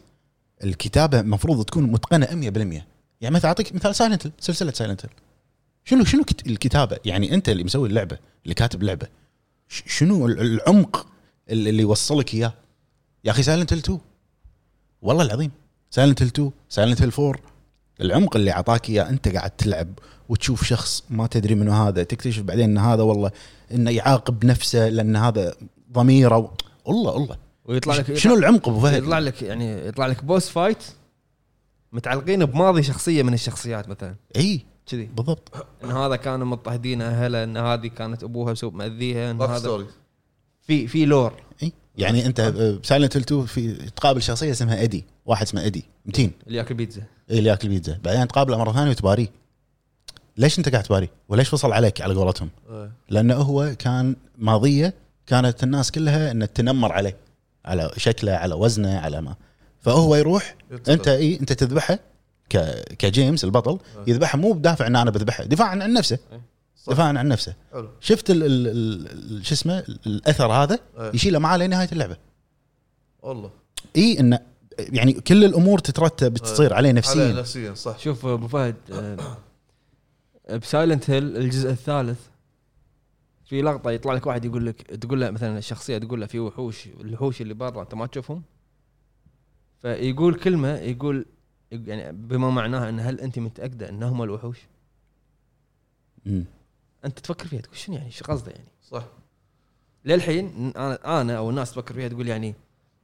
[0.65, 2.83] الكتابة المفروض تكون متقنة 100%
[3.21, 5.07] يعني مثلا أعطيك مثال Silent سلسلة Silent
[5.85, 9.07] شنو شنو كت- الكتابة؟ يعني أنت اللي مسوي اللعبة اللي كاتب لعبة
[9.69, 11.07] شنو ال- العمق
[11.51, 12.53] اللي يوصلك إياه؟
[13.25, 13.99] يا أخي Silent Hill 2
[15.03, 15.51] والله العظيم.
[15.95, 17.35] Silent Hill 2 Silent Hill 4
[18.01, 19.89] العمق اللي أعطاك إياه أنت قاعد تلعب
[20.29, 23.31] وتشوف شخص ما تدري منو هذا تكتشف بعدين إن هذا والله
[23.73, 25.55] إنه يعاقب نفسه لأن هذا
[25.93, 26.37] ضميره.
[26.37, 26.51] و...
[26.85, 27.37] والله والله.
[27.65, 30.85] ويطلع لك شنو العمق أبو فهد؟ يطلع لك يعني يطلع لك boss fight
[31.93, 34.15] متعلقين بماضي شخصية من الشخصيات مثلا.
[34.37, 35.05] إي كذي.
[35.05, 35.67] بالضبط.
[35.85, 39.87] إن هذا كانوا مضطهدين اهلها إن هذه كانت أبوها سوء مأذيها إن هذا
[40.63, 41.73] في في lore إي.
[41.99, 46.33] يعني انت ب Silent Hill 2 في تقابل شخصية اسمها ايدي واحد اسمه ايدي متين
[46.47, 49.29] اللي ياكل بيتزا اي اللي ياكل بيتزا بعدين تقابله مرة ثانية وتباريه
[50.37, 52.93] ليش انت قاعد تباريه؟ وليش فصل عليك على قولتهم؟ إيه.
[53.09, 54.95] لأنه هو كان ماضيه
[55.27, 57.17] كانت الناس كلها انها تنمر عليه
[57.65, 59.35] على شكله على وزنه على ما
[59.81, 60.57] فهو يروح.
[60.89, 61.99] أنت اي أنت تذبحه
[62.49, 62.59] ك
[62.99, 66.41] كجيمس البطل يذبحها مو بدافع إن أنا بذبحه دفاعا عن نفسه صح.
[66.89, 67.55] دفاعا عن نفسه.
[67.73, 67.89] حلو.
[68.01, 71.11] شفت ال ال ال شو اسمه؟ الأثر هذا؟ إيه.
[71.15, 72.17] يشيله معاه لنهايه اللعبة.
[73.23, 73.51] والله.
[73.97, 74.39] إي إنه
[74.79, 77.33] يعني كل الأمور تترتب تصير عليه عليه نفسيا.
[77.33, 77.99] نفسيا صح.
[77.99, 82.21] شوف أبو فهد آه، ب Silent Hill الجزء الثالث
[83.45, 86.87] في لقطة يطلع لك واحد يقول لك تقول له مثلا الشخصية تقول له في وحوش
[87.01, 88.43] الوحوش اللي برا أنت ما تشوفهم؟
[89.83, 91.27] فيقول كلمة يقول
[91.73, 94.59] يعني بما معناها إن هل أنت متأكدة انهم الوحوش؟
[96.27, 96.45] مم.
[97.05, 99.05] أنت تفكر فيها تقول شنو يعني إيش قصده يعني؟ صح
[100.05, 102.55] للحين أنا أنا أو الناس تفكر فيها تقول يعني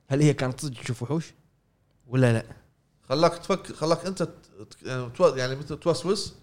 [0.09, 1.33] هل هي كانت صدق تشوف وحوش؟
[2.07, 2.45] ولا لا؟
[3.09, 4.29] خلاك تفكر خلاك أنت ت-
[5.19, 6.35] ت- يعني مثل توسوس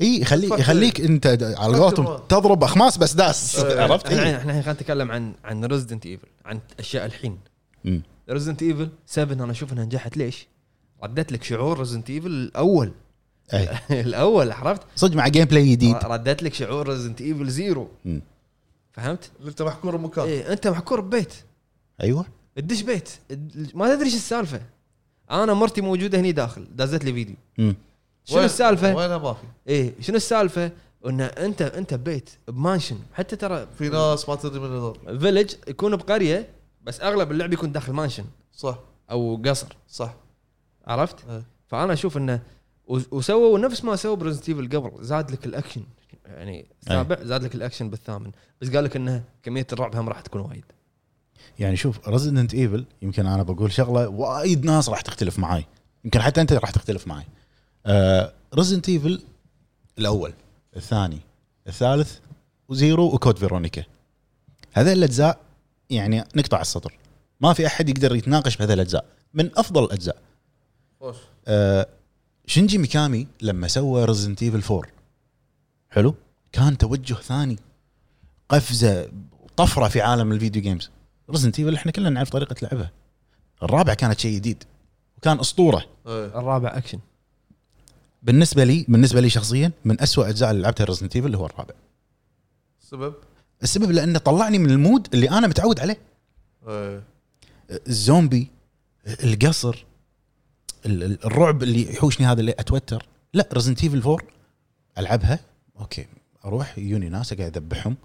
[0.00, 0.58] إي يخليك.
[0.58, 1.26] يخليك أنت
[1.58, 2.18] على قولتهم.
[2.28, 3.80] تضرب أخماس بس داس إيه.
[3.80, 4.36] عرفت؟ إحنا إيه.
[4.36, 7.38] إحنا الحين خلينا نتكلم عن عن Resident Evil عن أشياء الحين.
[8.30, 10.46] Resident Evil 7 أنا أشوف إنها نجحت ليش؟
[11.02, 12.92] ردت لك شعور Resident Evil الأول.
[13.90, 18.22] الأول عرفت؟ صدق مع gameplay جديد ردت لك شعور Resident Evil Zero مم.
[18.92, 21.34] فهمت؟ انت محكور بمكان إيه أنت محكور ببيت
[22.02, 22.26] أيوه
[22.56, 23.08] تدش بيت
[23.74, 24.60] ما تدري إيش السالفة
[25.30, 27.74] أنا مرتي موجودة هني داخل دازت لي فيديو مم.
[28.24, 30.70] شنو وين- السالفة؟ وينها ما في إيه شنو السالفة؟
[31.06, 35.54] إن أنت أنت ببيت ب mansion حتى ترى في ناس ما تدري من هذول Village
[35.68, 36.48] يكون بقرية
[36.82, 38.78] بس أغلب اللعب يكون داخل mansion صح
[39.10, 40.14] أو قصر صح
[40.86, 41.42] عرفت؟ إيه.
[41.68, 42.42] فأنا أشوف إنه
[42.90, 45.82] وسووا نفس ما سووا ب Resident Evil قبل زاد لك الأكشن.
[46.24, 48.30] يعني السابع زاد لك الأكشن بالثامن.
[48.60, 50.64] بس قال لك انه كمية الرعب هم راح تكون وايد.
[51.58, 55.66] يعني شوف Resident Evil يمكن أنا بقول شغلة وايد ناس راح تختلف معاي.
[56.04, 57.24] يمكن حتى أنت راح تختلف معاي.
[58.54, 59.22] Resident Evil
[59.98, 60.32] الأول
[60.76, 61.18] الثاني
[61.66, 62.18] الثالث
[62.68, 63.84] و Zero و Code Veronica.
[64.72, 65.40] هذول الأجزاء
[65.90, 66.98] يعني نقطع السطر.
[67.40, 69.04] ما في أحد يقدر يتناقش بهذه الأجزاء.
[69.34, 70.16] من أفضل الأجزاء.
[71.48, 71.86] آه
[72.50, 74.90] شنجي ميكامي لما سوى Resident Evil 4
[75.90, 76.14] حلو؟
[76.52, 77.56] كان توجه ثاني.
[78.48, 79.08] قفزة
[79.56, 80.90] طفرة في عالم ال video games
[81.30, 82.90] Resident Evil إحنا كلنا نعرف طريقة لعبها.
[83.62, 84.64] الرابع كانت شيء جديد.
[85.18, 85.84] وكان أسطورة.
[86.06, 86.26] إيه.
[86.26, 86.98] الرابع اكشن
[88.22, 91.74] بالنسبة لي بالنسبة لي شخصيا من أسوأ أجزاء اللي لعبتها Resident Evil هو الرابع.
[92.80, 93.14] سبب؟
[93.62, 95.98] السبب لأنه طلعني من ال mood اللي أنا متعود عليه.
[96.68, 97.02] إيه.
[97.86, 98.48] الزومبي
[99.06, 99.89] القصر ال- ال-
[100.86, 103.06] الرعب اللي يحوشني هذا اللي أتوتر.
[103.34, 104.18] لا Resident Evil 4
[104.98, 105.38] ألعبها.
[105.80, 106.06] okay
[106.44, 107.96] أروح يجوني ناس أقعد أذبحهم.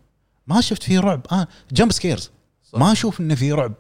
[0.48, 1.22] ما شفت فيه رعب.
[1.32, 2.32] آه jump scares
[2.64, 2.80] صح.
[2.80, 3.74] ما أشوف إنه في رعب.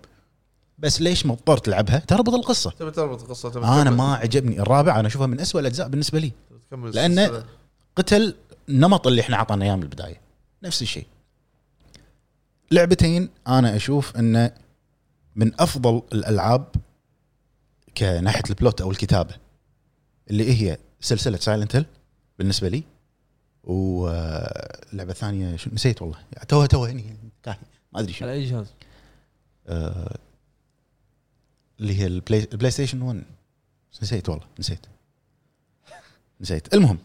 [0.79, 4.59] بس ليش مضطر تلعبها تربط القصة تبي تربط القصة تبي أنا ما عجبني.
[4.59, 6.31] الرابع أنا أشوفها من أسوأ الأجزاء بالنسبة لي.
[6.73, 7.45] السلسلة.
[7.95, 8.35] قتل
[8.69, 10.21] نمط اللي إحنا عطانا إياه من البداية.
[10.63, 11.07] نفس الشيء.
[12.71, 14.51] لعبتين أنا أشوف إنه
[15.35, 16.67] من أفضل الألعاب
[17.97, 19.35] كناحية ال plot أو الكتابة
[20.29, 21.85] اللي هي سلسلة Silent Hill
[22.39, 22.83] بالنسبة لي
[23.63, 26.17] واللعبه الثانية شو نسيت والله.
[26.47, 27.57] توها توها هني كاهي
[27.93, 28.25] ما أدري شو.
[28.25, 28.67] على أي جهاز؟
[29.67, 30.17] آه،
[31.79, 33.23] اللي هي ال Play, ال PlayStation 1
[34.03, 34.85] نسيت والله نسيت.
[36.41, 36.73] نسيت.
[36.73, 36.97] المهم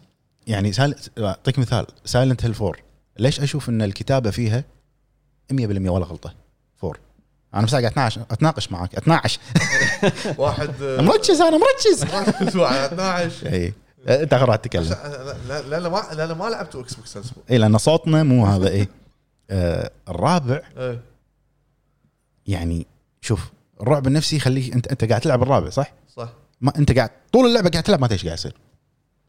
[0.47, 2.73] يعني سال- أعطيك مثال Silent Hill 4
[3.19, 4.63] ليش أشوف إن الكتابة فيها
[5.51, 6.35] 100% ولا غلطة؟
[6.83, 6.95] 4
[7.55, 8.95] أنا بس قاعد اتناقش اتناقش معاك.
[8.95, 9.39] اتناقش
[10.37, 10.69] واحد
[11.09, 12.03] مركز أنا مركز.
[12.03, 13.73] 12 إي.
[14.07, 14.83] أنت اخر واحد تتكلم.
[15.47, 17.17] لا- لا- ما لأن ما لعبت Xbox
[17.51, 18.87] إي لأن صوتنا مو هذا إي.
[19.49, 20.61] آه الرابع
[22.47, 22.87] يعني
[23.21, 26.29] شوف الرعب النفسي يخليك أنت أنت قاعد تلعب الرابع صح؟ صح.
[26.61, 28.53] ما أنت قاعد طول اللعبة قاعد تلعب ما تدري إيش قاعد يصير.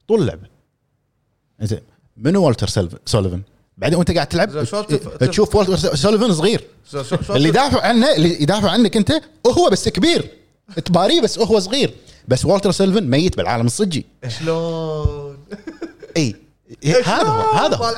[0.08, 0.46] طول اللعبة.
[1.60, 1.80] زين
[2.16, 3.42] منو Walter Sulliv- Sullivan؟
[3.76, 4.64] بعدين وانت قاعد تلعب
[5.20, 6.64] تشوف Walter Sullivan صغير.
[7.30, 9.12] اللي يدافع عنه اللي يدافع عنك انت
[9.44, 10.30] وهو بس كبير.
[10.84, 11.94] تباريه بس هو صغير.
[12.28, 14.06] بس Walter Sullivan ميت بالعالم الصجي.
[14.28, 15.38] شلون؟
[16.16, 16.36] إي
[16.84, 17.94] هذا هو هذا هو.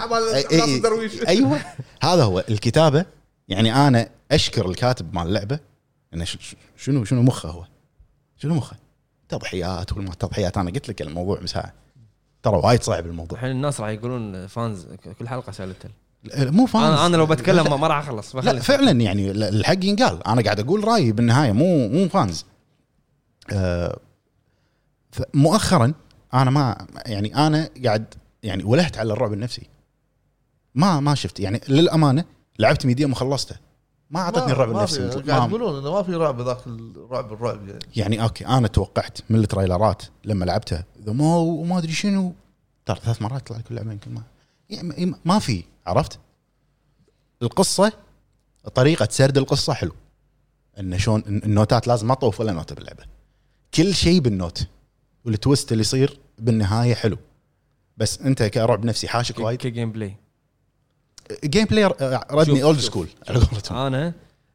[1.29, 1.61] أيوه.
[2.03, 2.45] هذا هو.
[2.49, 3.05] الكتابة
[3.49, 5.59] يعني أنا أشكر الكاتب مال اللعبة.
[6.14, 6.25] إنه
[6.77, 7.64] شنو شنو مخه هو؟
[8.43, 8.77] شنو مخه؟
[9.29, 10.57] تضحيات وما تضحيات.
[10.59, 11.72] أنا قلت لك الموضوع مساعة
[12.45, 13.38] ترى وايد صعب الموضوع.
[13.38, 14.86] الحين الناس راح يقولون fans
[15.18, 15.86] كل حلقة Silent
[16.36, 20.26] مو فاهم أنا لو بتكلم ما- ما راح أخلص لا فعلا يعني ال- الحق ينقال.
[20.26, 22.45] أنا قاعد أقول رأيي بالنهاية مو مو fans.
[23.53, 23.99] آه
[25.34, 25.92] مؤخرا
[26.34, 29.66] أنا ما يعني أنا قاعد يعني ولهت على الرعب النفسي.
[30.74, 31.40] ما ما شفت.
[31.40, 32.24] يعني للأمانة
[32.59, 33.57] لعبت Medium وخلصته.
[34.14, 35.08] ما اعطتني الرعب ما النفسي.
[35.08, 37.84] قاعد يقولون إنه ما في رعب ذاك الرعب الرعب يعني.
[37.96, 42.34] يعني okay أنا توقعت من ال trailer ات لما لعبتها The Me- وما أدري شنو
[42.86, 44.22] ترى ثلاث مرات طلع كل لعبة يمكن ما
[44.70, 46.18] يعني ما في عرفت؟
[47.42, 47.92] القصة
[48.74, 49.92] طريقة سرد القصة حلو.
[50.78, 53.04] انه شلون ال note ات لازم ما تطوف ولا نوتة باللعبة.
[53.74, 54.66] كل شيء بال note.
[55.24, 57.16] وال twist اللي يصير بالنهاية حلو.
[57.96, 59.58] بس أنت كرعب نفسي حاشك وايد.
[59.59, 60.16] ك gameplay
[61.45, 61.84] gameplay
[62.31, 62.78] ردني old.
[62.78, 63.79] school على قولتهم.
[63.79, 64.12] أنا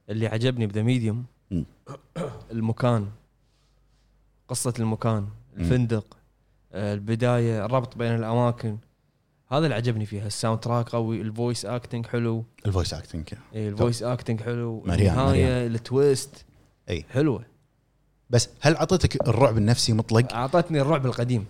[0.10, 1.26] اللي عجبني ب The Medium.
[2.52, 3.08] المكان
[4.48, 6.18] قصة المكان الفندق
[6.74, 8.78] آه، البداية الربط بين الأماكن.
[9.52, 12.44] هذا اللي عجبني فيها ال soundtrack قوي ال voice acting حلو.
[12.66, 14.84] ال voice acting إيه، ال voice acting حلو.
[14.86, 16.46] Marianne- النهاية ال twist
[16.90, 17.06] إي.
[17.10, 17.46] حلوة.
[18.30, 21.46] بس هل أعطيتك الرعب النفسي مطلق؟ أعطتني الرعب القديم.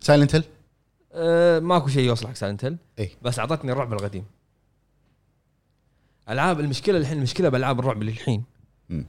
[0.00, 0.44] Silent Hill
[1.14, 2.76] أه ماكو شيء يوصل حق Silent Hill.
[2.98, 3.10] إي.
[3.22, 4.24] بس أعطتني الرعب القديم.
[6.28, 8.44] ألعاب المشكلة الحين المشكلة بألعاب الرعب اللي الحين
[8.88, 9.06] مم.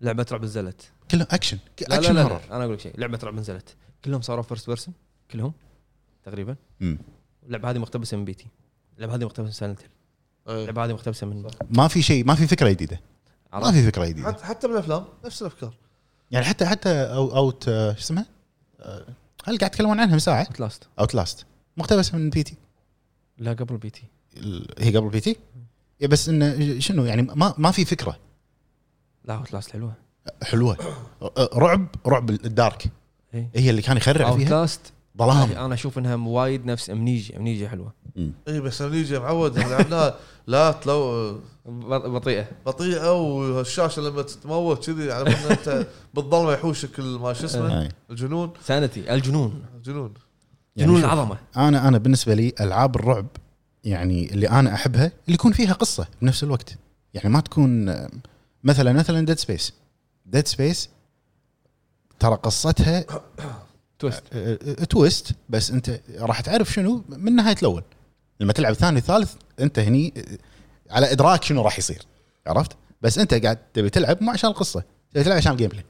[0.00, 1.58] لعبة رعب نزلت كله أكشن.
[1.80, 3.00] لا لا أكشن لا, horror لا أنا أقول لك شيء.
[3.00, 4.94] لعبة رعب نزلت كلهم صاروا first person
[5.30, 5.52] كلهم
[6.24, 6.56] تقريبا.
[7.46, 8.46] اللعبة هذه مقتبسة من P.T..
[8.96, 9.90] اللعبة هذه مقتبسة من Silent Hill.
[10.48, 10.60] إيه.
[10.60, 13.00] اللعبة هذه مقتبسة من ما في شيء ما في فكرة جديدة.
[13.52, 14.32] ما؟ في فكرة جديدة.
[14.32, 15.74] حتى حتى بالأفلام نفس الأفكار.
[16.30, 18.26] يعني حتى حتى أو Out آه، شو اسمها؟
[19.46, 21.46] هل قاعد يتكلمون عنها من ساعه؟ last Outlast
[21.76, 22.56] مقتبسه من P.T.
[23.38, 24.02] لا قبل P.T.
[24.36, 25.36] ال- هي قبل بي تي؟
[26.00, 28.18] إيه بس انه شنو؟ يعني ما ما في فكرة.
[29.24, 29.94] لا اوت لاست حلوة.
[30.42, 30.76] حلوة.
[31.54, 32.86] رعب رعب الدارك.
[33.34, 33.48] إيه.
[33.54, 34.50] هي اللي كان يخرع اوت فيها.
[34.50, 35.50] لاست ظلام.
[35.52, 37.92] أنا أشوف إنها وايد نفس امنيجي امنيجي حلوة.
[38.48, 40.14] اي بس أمنيجيا معود لعبناها
[40.46, 41.32] لا تلو
[41.66, 42.48] بط- بطيئة.
[42.66, 47.88] بطيئة والشاشة لما تتموت كذي على ان أنت بالظلمة يحوشك ما شو اسمه.
[48.10, 48.50] الجنون.
[48.64, 49.62] سانتي الجنون.
[49.76, 50.14] الجنون.
[50.76, 51.36] يعني جنون العظمة.
[51.56, 53.26] أنا أنا بالنسبة لي ألعاب الرعب
[53.84, 56.78] يعني اللي أنا أحبها اللي يكون فيها قصة بنفس الوقت.
[57.14, 57.96] يعني ما تكون
[58.64, 59.72] مثلا مثلا Dead Space
[60.26, 60.88] Dead Space
[62.18, 63.04] ترى قصتها
[63.98, 67.82] twist آه، آه، twist بس أنت راح تعرف شنو من نهاية الأول.
[68.40, 72.02] لما تلعب الثاني الثالث أنت هني آه، على إدراك شنو راح يصير.
[72.46, 75.84] عرفت؟ بس أنت قاعد تبي تلعب مو عشان القصة تبي تلعب عشان ال gameplay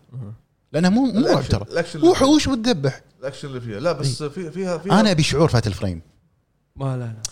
[0.73, 2.05] لأنها مو مو رعب ترى فيها.
[2.11, 3.81] وحوش وتذبح الأكشن اللي فيها.
[3.81, 6.03] لا بس في فيها فيها أنا أبي شعور Fatal Frame.
[6.77, 7.23] ما لا لا.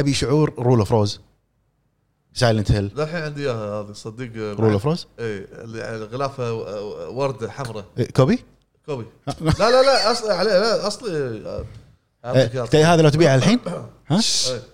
[0.00, 1.20] أبي شعور Rule of Rose
[2.32, 6.10] Silent Hill للحين عندي إياها هذه صدق Rule of Rose اي اللي
[7.08, 7.84] وردة حمراء.
[8.16, 8.38] copy؟
[8.86, 9.04] copy
[9.40, 11.10] لا لا لا اصلي عليه لا اصلي
[12.24, 12.66] إياها.
[12.74, 13.60] إيه، هذا لو تبيعها الحين؟
[14.10, 14.20] ها؟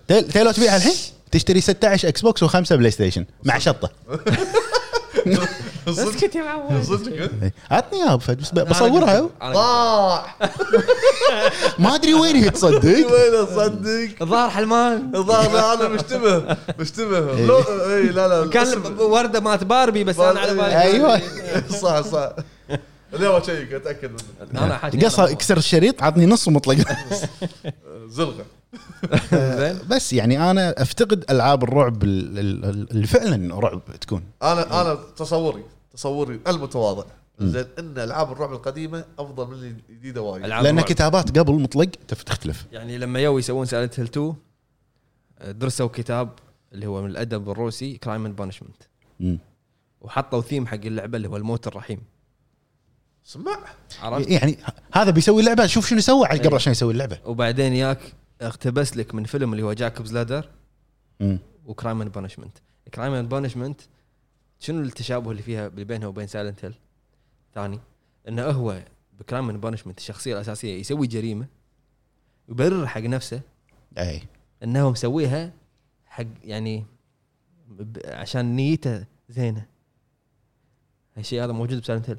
[0.09, 0.21] إيه.
[0.21, 0.93] تي تي لو تبيعها الحين؟
[1.31, 3.25] تشتري 16 Xbox وخمسه PlayStation.
[3.43, 3.89] مع شطة.
[5.87, 7.11] اسكت يا معود صدق.
[7.11, 7.53] إيه.
[7.71, 9.29] عطني إياها بس بصورها.
[9.43, 10.35] ضاع.
[11.79, 15.11] ما أدري وين هي تصدق؟ وين صدق الظاهر حلمان.
[15.15, 16.57] الظاهر لا، أنا مشتبه.
[16.79, 17.37] مشتبه.
[17.95, 20.81] اي لا لا كان ورده مات باربي بس أنا على بالي.
[20.81, 21.21] أيوة.
[21.81, 22.29] صح صح.
[23.13, 24.63] اليوم اشيك أتأكد منه.
[24.63, 26.77] أنا قصها اكسر الشريط عطني نص ومطلق
[28.07, 28.45] زلغة.
[29.33, 29.79] زين.
[29.89, 34.23] بس يعني أنا أفتقد ألعاب الرعب ال- ال- اللي فعلا رعب تكون.
[34.43, 35.63] أنا أنا تصوري
[35.93, 37.03] تصوري المتواضع.
[37.41, 40.45] زين إن ألعاب الرعب القديمة أفضل من الجديده وايد.
[40.45, 40.85] لأن الرعب.
[40.85, 42.65] كتابات قبل مطلق تف- تختلف.
[42.71, 44.33] يعني لما يو يسوون Silent Hill 2
[45.59, 46.29] درسوا كتاب
[46.73, 48.83] اللي هو من الأدب الروسي Crime and Punishment.
[50.01, 52.01] وحطوا ثيم حق اللعبة اللي هو الموت الرحيم.
[53.29, 53.59] سمع
[54.01, 54.57] عرفت؟ يعني
[54.93, 57.19] هذا بيسوي لعبة شوف شنو سوى على قبل عشان يسوي اللعبة.
[57.25, 60.49] وبعدين ياك اقتبس لك من فيلم اللي هو Jacob's Ladder.
[61.65, 62.57] و Crime and Punishment
[62.93, 63.81] Crime and Punishment
[64.59, 66.73] شنو التشابه اللي فيها اللي بينها وبين Silent Hill
[67.55, 67.79] ثاني
[68.27, 68.83] إنه هو
[69.19, 71.47] ب Crime and Punishment الشخصية الأساسية يسوي جريمة
[72.49, 73.41] يبرر حق نفسه.
[73.97, 74.21] اي
[74.63, 75.53] إنه مسويها
[76.05, 76.85] حق يعني
[78.05, 79.65] عشان نيته زينة.
[81.17, 82.17] هالشيء هذا موجود ب Silent Hill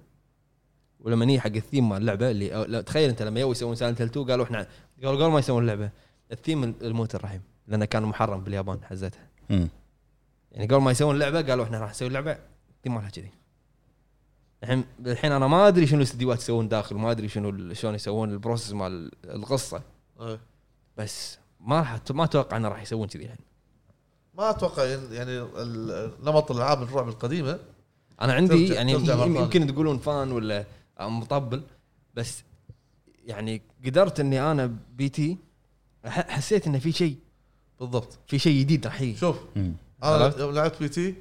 [1.01, 4.01] ولما نيجي حق الثيم مال اللعبة اللي أو لا تخيل أنت لما يو يسوون Silent
[4.01, 4.67] Hill 2 قالوا إحنا
[5.05, 5.91] قالوا قبل ما يسوون اللعبة
[6.33, 9.29] الثيم الموت الرحيم لأنه كان محرم باليابان حزتها.
[10.53, 12.39] يعني قبل ما يسوون اللعبة قالوا إحنا راح نسوي اللعبة
[12.77, 13.31] الثيم مالها كذي
[14.63, 18.31] الحين الحين أنا ما أدري شنو الاستديوهات يسوون داخل ما أدري شنو ال- شلون يسوون
[18.31, 19.83] ال process مال القصة
[20.21, 20.41] إيه.
[20.97, 23.39] بس ما راح ما أتوقع إنه راح يسوون كذي الحين
[24.35, 27.59] ما أتوقع يعني ال- نمط الألعاب الرعب القديمة
[28.21, 28.93] أنا عندي يعني.
[29.37, 30.65] يمكن تقولون fan ولا
[31.09, 31.63] مطبل
[32.15, 32.43] بس
[33.25, 35.37] يعني قدرت إني أنا P.T.
[36.07, 37.17] ح- حسيت إنه في شيء.
[37.81, 38.19] بالضبط.
[38.27, 39.17] في شيء جديد راح يجي.
[39.19, 39.37] شوف.
[40.05, 41.15] أنا؟ يوم لعبت P.T.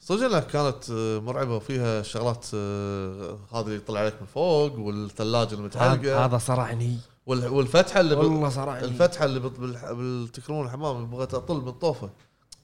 [0.00, 1.56] صدق إنها كانت آه، مرعبة.
[1.56, 7.48] وفيها شغلات آه، هذه اللي يطلع عليك من فوق والثلاجة هذا المتعلقه هذا صرعني وال-
[7.48, 12.10] والفتحة اللي والله صرعني الفتحة اللي بالتكرمون الحمام اللي بغيت أطل من طوفة.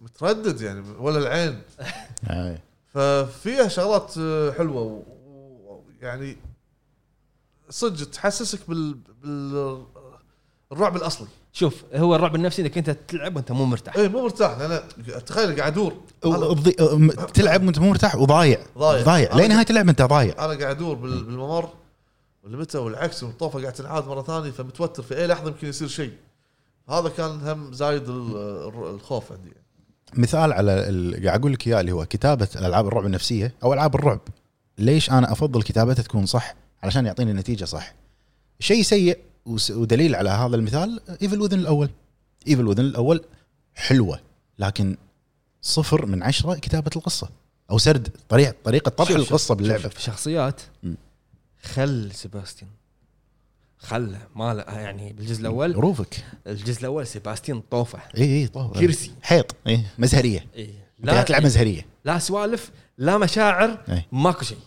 [0.00, 1.62] متردد يعني ولا العين.
[2.30, 2.58] أي.
[2.86, 5.02] ففيها شغلات آه، حلوة.
[6.02, 6.36] ويعني
[7.70, 9.82] صدق تحسسك بال بال
[10.72, 11.26] الرعب الأصلي.
[11.52, 13.96] شوف هو الرعب النفسي إنك أنت تلعب وأنت مو مرتاح.
[13.96, 14.80] اي مو مرتاح لأن
[15.26, 15.94] تخيل قاعد أدور.
[16.24, 16.54] أنا
[16.94, 18.60] م- تلعب وأنت مو مرتاح وضايع.
[18.78, 19.02] ضايع.
[19.04, 19.30] ضايع.
[19.32, 20.32] أنا- لنهايه اللعبه انت ضايع.
[20.44, 21.68] أنا قاعد أدور بال- بالممر
[22.44, 26.12] والمتى والعكس والطوفة قاعد تنعاد مرة ثانية فمتوتر في أي لحظة يمكن يصير شيء.
[26.88, 29.52] هذا كان هم زايد الخوف عندي.
[30.14, 33.94] مثال على ال- قاعد أقول لك إياه اللي هو كتابة الالعاب الرعب النفسية أو ألعاب
[33.94, 34.20] الرعب.
[34.78, 37.94] ليش أنا أفضل كتابتها تكون صح علشان يعطيني نتيجة صح؟
[38.60, 39.18] شيء سيء
[39.70, 41.90] ودليل على هذا المثال Evil Within الأول.
[42.48, 43.24] Evil Within الأول
[43.74, 44.20] حلوة
[44.58, 44.96] لكن
[45.62, 47.28] صفر من عشرة كتابة القصة
[47.70, 49.82] أو سرد طريقه طريقة طرح شوف- شوف- القصة باللعبة.
[49.82, 50.60] شوف شخصيات.
[51.62, 52.70] خل سيباستيان
[53.78, 55.74] خله ما يعني بالجزء الأول.
[55.74, 57.98] روفك الجزء الأول سيباستيان طوفة.
[58.16, 59.12] اي اي طبعا كرسي.
[59.22, 60.46] حيط اي مزهرية.
[61.00, 61.86] انت قاعد تلعب مزهرية.
[62.04, 64.06] لا سوالف لا مشاعر إيه.
[64.12, 64.58] ماكو شيء.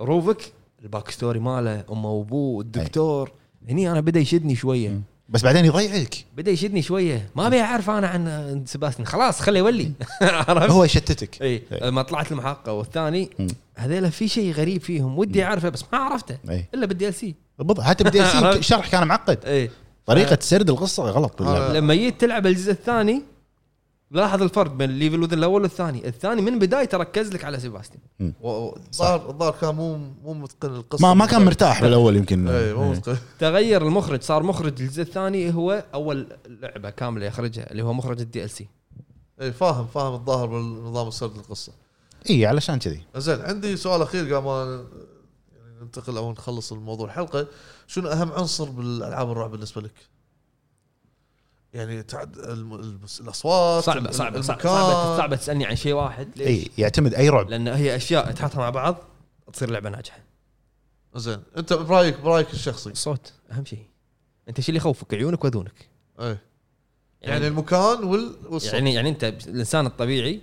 [0.00, 0.52] روفك
[0.82, 3.32] ال back story ماله أمه وأبوه الدكتور
[3.68, 4.88] هني أنا بدأ يشدني شوية.
[4.88, 5.02] مم.
[5.28, 7.30] بس بعدين يضيعك بدأ يشدني شوية.
[7.36, 9.92] ما أبي أعرف أنا عن سيباستيان خلاص خليه يولي.
[10.48, 11.42] هو يشتتك.
[11.42, 11.62] إي.
[11.82, 13.30] لما طلعت المحققه والثاني.
[13.76, 15.18] هذيلا في شيء غريب فيهم.
[15.18, 16.38] ودي أعرفه بس ما عرفته.
[16.74, 17.80] إلا بال DLC بالضبط.
[17.80, 19.38] حتى ب DLC عرفت؟ الشرح كان معقد.
[19.44, 19.70] إي.
[20.06, 21.42] طريقة سرد القصة غلط.
[21.42, 21.72] آه.
[21.72, 23.22] لما جيت تلعب الجزء الثاني
[24.14, 28.00] لاحظ الفرق بين ال Evil Within الأول والثاني، الثاني من بدايته ركز لك على سيباستيان.
[28.20, 31.02] الظاهر الظاهر كان مو مو متقن القصة.
[31.02, 32.48] ما ما كان مرتاح بالأول يمكن.
[32.48, 32.90] اي مو إيه.
[32.90, 33.16] متقن.
[33.38, 38.50] تغير المخرج صار مخرج الجزء الثاني هو أول لعبة كاملة يخرجها اللي هو مخرج ال
[38.50, 38.68] DLC
[39.40, 41.72] اي فاهم فاهم الظاهر بالنظام السرد القصة.
[42.30, 43.02] اي علشان كذي.
[43.16, 44.84] زين عندي سؤال أخير قبل ما
[45.82, 47.46] ننتقل أو نخلص الموضوع الحلقة.
[47.86, 50.13] شنو أهم عنصر بالألعاب الرعب بالنسبة لك؟
[51.74, 52.36] يعني تعد
[53.20, 54.72] الأصوات صعبة ال- صعبة صعبة المكان.
[54.72, 57.50] صعبة, صعبة تسألني عن شيء واحد ليش؟ إي يعتمد أي رعب.
[57.50, 58.96] لأن هي أشياء تحطها مع بعض
[59.52, 60.18] تصير لعبة ناجحة.
[61.14, 63.86] زين أنت برايك برأيك الشخصي؟ الصوت أهم شيء.
[64.48, 65.88] أنت شو اللي يخوفك؟ عيونك وأذونك.
[66.20, 66.38] إي.
[67.22, 68.36] يعني المكان وال...
[68.48, 68.72] والصوت.
[68.74, 70.40] يعني يعني أنت الإنسان الطبيعي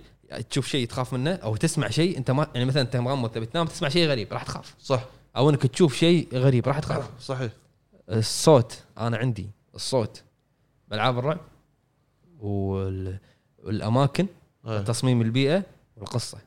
[0.50, 3.66] تشوف شيء تخاف منه أو تسمع شيء أنت ما يعني مثلا أنت مغمض تبي تنام
[3.66, 4.74] تسمع شيء غريب راح تخاف.
[4.80, 5.04] صح.
[5.36, 7.10] أو أنك تشوف شيء غريب راح تخاف.
[7.20, 7.52] صحيح.
[8.10, 10.22] الصوت أنا عندي الصوت.
[10.92, 11.40] بالعاب الرعب
[12.40, 13.18] وال...
[13.58, 14.26] والأماكن
[14.66, 14.78] إيه.
[14.80, 15.62] تصميم البيئة
[15.96, 16.38] والقصة.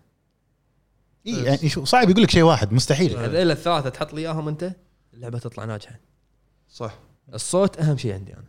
[1.27, 3.17] إيه يعني شو صعب يقول لك شيء واحد مستحيل.
[3.17, 4.71] هذيل الثلاثة تحط لي إياهم أنت
[5.13, 5.99] اللعبة تطلع ناجحة.
[6.69, 6.93] صح.
[7.33, 8.43] الصوت أهم شيء عندي أنا.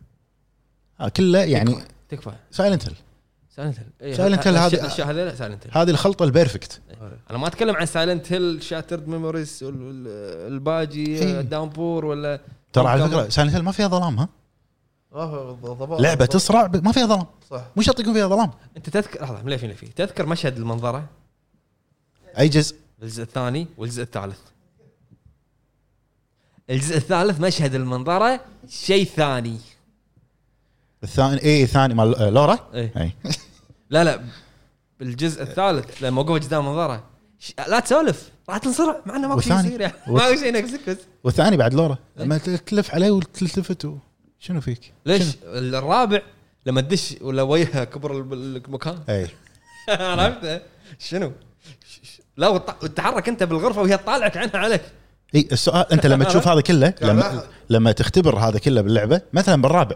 [0.99, 1.75] آه كله يعني
[2.09, 2.31] تكفى.
[2.51, 4.89] Silent Hill Silent Hill Silent Hill هذه-
[5.35, 6.81] Silent Hill هذه الخلطة ال perfect.
[7.29, 11.41] أنا ما أتكلم عن Silent Hill Shattered Memories الباجي إيه.
[11.41, 12.41] Downpour ولا
[12.73, 14.29] ترى على فكرة Silent Hill ما فيها ظلام ها.
[15.99, 17.25] لعبة تسرع ب- ما فيها ظلام.
[17.49, 17.61] صح.
[17.75, 18.51] مو شرط يكون فيها ظلام.
[18.77, 19.87] أنت تذكر لحظة من فين فيه.
[19.87, 21.05] تذكر مشهد المنظرة؟
[22.39, 24.39] أي جزء؟ الجزء الثاني والجزء الثالث.
[26.69, 28.39] الجزء الثالث مشهد المنظرة
[28.69, 29.57] شيء ثاني.
[31.03, 32.93] الثاني اي الثاني مال آه، لورا؟ إيه.
[32.97, 33.11] أي.
[33.89, 34.23] لا لا
[34.99, 37.03] بالجزء الثالث لما وقفوا قدام المنظرة.
[37.39, 39.93] ش- لا تسولف راح تنصرع مع إنه ماكو شيء؟ يصير يعني.
[40.07, 41.97] ماكو شيء نكسكس والثاني بعد لورا.
[42.17, 42.23] إيه.
[42.23, 43.97] لما تلف عليه وتلتفت و...
[44.39, 46.21] شنو فيك؟ ليش؟ شنو؟ الرابع
[46.65, 48.99] لما تدش ولا وجهه كبر ال- المكان.
[49.09, 49.27] أي.
[49.89, 50.61] عرفت؟
[50.99, 51.31] شنو؟
[52.37, 54.81] لا وتتحرك انت بالغرفة وهي تطالعك عنها عليك.
[55.35, 57.43] إي السؤال أنت لما تشوف هذا كله لما.
[57.69, 59.95] لما تختبر هذا كله باللعبة مثلا بالرابع.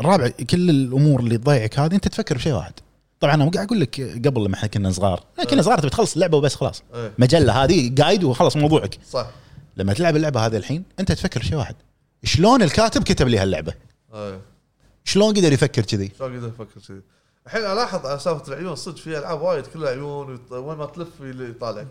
[0.00, 2.72] الرابع كل الأمور اللي تضيعك هذه أنت تفكر بشيء واحد.
[3.20, 6.38] طبعا أنا قاعد أقول لك قبل لما إحنا كنا صغار كنا صغار تبي تخلص اللعبة
[6.38, 6.82] وبس خلاص.
[7.18, 8.98] مجلة هذه قايد وخلص موضوعك.
[9.10, 9.26] صح.
[9.76, 11.74] لما تلعب اللعبة هذه الحين أنت تفكر شيء واحد.
[12.24, 13.74] شلون الكاتب كتب لي هاللعبة؟
[14.14, 14.40] إيه.
[15.04, 17.00] شلون قدر يفكر كذي؟ شلون قدر أفكر كذي؟
[17.46, 21.86] الحين ألاحظ على سالفة العيون صدق في ألعاب وايد كلها عيون وين ما تلف يطالعك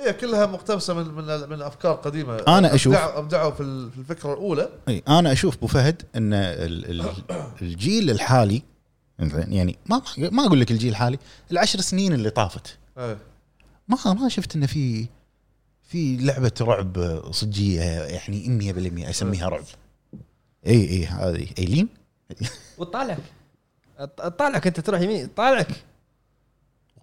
[0.00, 2.36] هي كلها مقتبسة من من من أفكار قديمة.
[2.78, 4.68] أشوف- أبدعوا- أبدعوا في ال- في الفكرة الأولى.
[4.88, 7.12] إي أنا أشوف أبو فهد إن ال- ال-
[7.62, 8.62] الجيل الحالي
[9.34, 11.18] يعني ما ما أقول لك الجيل الحالي
[11.52, 12.78] العشر سنين اللي طافت.
[12.98, 13.18] إيه.
[13.88, 15.06] ما ما شفت انه في
[15.90, 18.72] في لعبة رعب صجية يعني
[19.06, 19.64] 100% أسميها رعب.
[20.66, 21.46] إي إي هذه.
[21.58, 21.88] إيلين؟
[22.78, 23.18] وتطالعك
[23.98, 25.34] تطالعك أنت تروح يمين.
[25.34, 25.68] تطالعك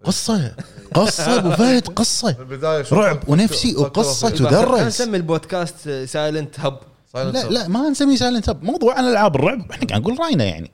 [0.03, 0.55] قصة.
[0.93, 2.35] قصة أبو فهد قصة.
[2.39, 4.65] من البداية شوف رعب ونفسي وقصة تدرس.
[4.65, 6.79] خلينا نسمي البودكاست Silent Hill.
[7.15, 7.49] لا.
[7.49, 9.71] لا ما نسميه Silent Hill موضوع عن ألعاب الرعب.
[9.71, 10.71] إحنا قاعد نقول رأينا يعني.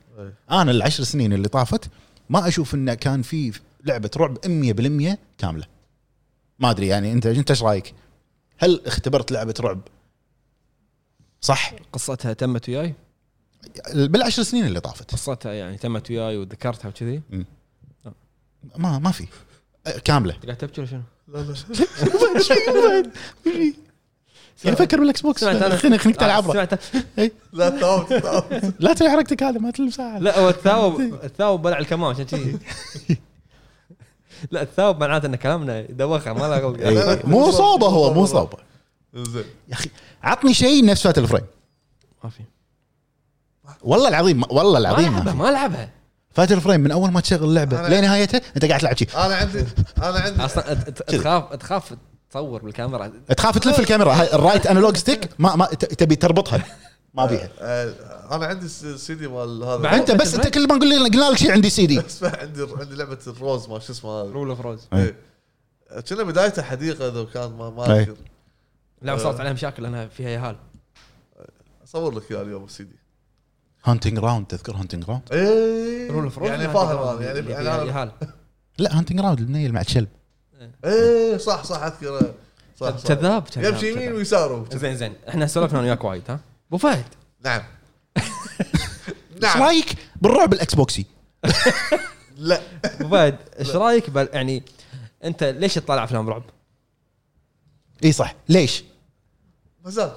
[0.52, 1.90] أنا العشر سنين اللي طافت
[2.30, 3.52] ما أشوف انه كان في
[3.86, 5.66] لعبة رعب 100% كاملة.
[6.60, 7.94] ما أدري يعني أنت أنت إيش رأيك؟
[8.64, 9.82] هل اختبرت لعبة رعب؟
[11.42, 11.74] صح.
[11.94, 12.94] قصتها تمت وياي؟
[13.96, 15.12] بالعشر سنين اللي طافت.
[15.12, 17.22] قصتها يعني تمت وياي وذكرتها وكذي؟
[18.78, 19.28] ما ما في.
[20.04, 20.34] كاملة.
[20.46, 21.56] قاعد تبكي ولا شنو؟ لا لا.
[24.66, 25.42] يعني فكر بالإكس بوكس.
[25.42, 25.76] سمعت أنا.
[25.76, 26.80] خليني خليك تلعب سمعت.
[27.54, 28.12] لا تاوت
[28.80, 32.60] لا تسوي حركتك هذا ما ساعه لا هو الثاوب الثاوب بلع الكمان عشان كذي.
[34.52, 38.58] لا الثاوب معناته إن كلامنا يدوخها ما له مو صوبة هو مو صوبة.
[39.14, 39.44] زين.
[39.70, 39.90] يا أخي
[40.24, 41.46] عطني شيء نفس Fatal Frame
[42.24, 42.44] ما في.
[43.82, 45.38] والله العظيم والله العظيم ما لعبها في.
[45.38, 45.90] ما لعبها.
[46.32, 49.66] Fatal Frame من أول ما تشغل اللعبه لنهايتها أنت قاعد تلعب شيء أنا عندي
[49.98, 50.46] أنا عندي.
[50.46, 50.74] أصلا
[51.08, 51.94] تخاف تخاف
[52.32, 53.12] تصور بالكاميرا.
[53.38, 54.14] تخاف تلف الكاميرا.
[54.14, 56.64] هاي ال right analog stick ما ما ت- تبي تربطها.
[57.14, 59.78] ما بيها آه، أنا عندي سي دي مال هذا.
[59.78, 62.68] بعد؟ أنت بس أنت كل ما نقول لي قلنا لك شيء عندي سي دي عندي
[62.80, 64.32] عندي لعبة الروز ما شو اسمه هذا.
[64.32, 65.16] Rule of Rose إيه.
[66.10, 68.00] كنا بدايته حديقة إذا كان ما ما إيه.
[68.00, 68.16] أذكر.
[69.02, 70.56] لا صارت عليها مشاكل لانها فيها يهال
[71.84, 72.96] أصور لك اياه اليوم ال CD.
[73.84, 76.12] Haunting Ground تذكر Haunting Ground إيه.
[76.12, 78.12] Rule of Rose يعني فاهم أنا يعني يعني يهال
[78.78, 80.08] لا Haunting Ground المنيل مع الچلب.
[80.86, 82.34] إيه صح صح أذكر.
[82.78, 84.14] صح كذاب كذاب يمشي يمين.
[84.14, 84.66] ويساره.
[84.74, 85.14] زين زين.
[85.30, 86.40] إحنا سولفنا أنا وياك وايد ها؟
[86.74, 87.06] أبو فهد
[87.42, 87.62] نعم
[88.18, 91.06] إيش نعم رأيك بالرعب ال Xbox ي؟
[92.38, 94.64] لا أبو فهد إيش رأيك بال- يعني
[95.24, 96.44] أنت ليش تطالع أفلام رعب؟
[98.04, 98.84] إي صح ليش؟
[99.86, 100.12] مزاج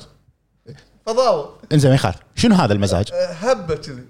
[1.06, 4.04] فضاوة إنزين ما يخالف شنو هذا المزاج؟ آه، هبة كذي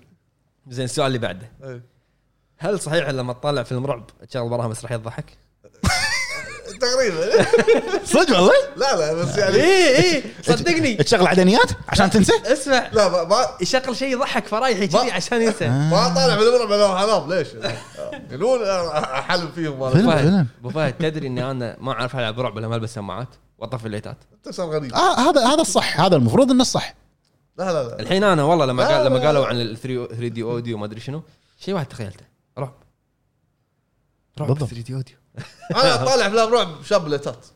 [0.68, 1.82] زين السؤال اللي بعده إيه.
[2.58, 5.36] هل صحيح لما تطالع فيلم رعب تشغل وراها مسرحيه تضحك؟
[6.78, 7.46] تقريبا
[8.14, 10.22] صدق والله؟ لا لا بس يعني اي اي
[10.52, 15.12] صدقني تشغل عدنيات عشان تنسى؟ اسمع لا ما ما يشغل شيء يضحك فرايحي كذي ما-
[15.12, 17.48] عشان ينسى ما طالع من المرة حرام ليش؟
[18.30, 20.16] يقولون أحلم فيهم فيلم.
[20.16, 20.46] فيلم.
[20.60, 23.28] أبو فهد تدري إني أنا ما أعرف ألعب رعب لما ألبس سماعات
[23.58, 24.16] وأطفي الليتات
[24.46, 26.94] أنت غريب آه هذا هذا الصح هذا المفروض إنه الصح
[27.58, 29.26] لا لا لا الحين أنا والله لما قال لما.
[29.26, 31.22] قالوا عن ال 3D audio ما أدري شنو
[31.60, 32.24] شيء واحد تخيلته
[32.58, 32.74] رعب
[34.38, 34.68] رعب بالضبط.
[34.70, 35.16] 3D audio
[35.82, 37.46] أنا طالع افلام رعب شاب ليتات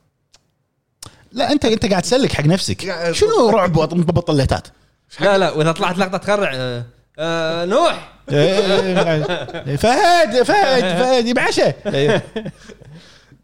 [1.33, 3.11] لا انت أنت قاعد تسلك حق نفسك.
[3.13, 4.69] شنو رعب وبطل ليتات؟
[5.21, 6.85] لا لا وإذا طلعت لقطة تخرع آه
[7.19, 8.13] آه نوح.
[8.31, 12.21] إيه، فهد فهد فهد يبعشه لا،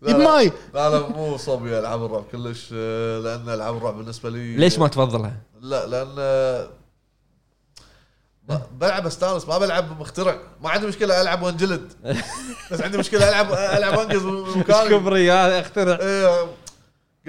[0.06, 0.24] جيب لا.
[0.32, 0.52] ماي.
[0.74, 4.56] لا لا مو صوبي العاب الرعب كلش آه، لأن العاب الرعب بالنسبة لي.
[4.56, 6.68] ليش ما تفضلها؟ لا لأن آه،
[8.80, 11.92] بلعب استانس ما بلعب مخترع ما عندي مشكلة ألعب وانجلد
[12.72, 16.46] بس عندي مشكلة العب ألعب وانقز من مكاني كبري اخترع إيه،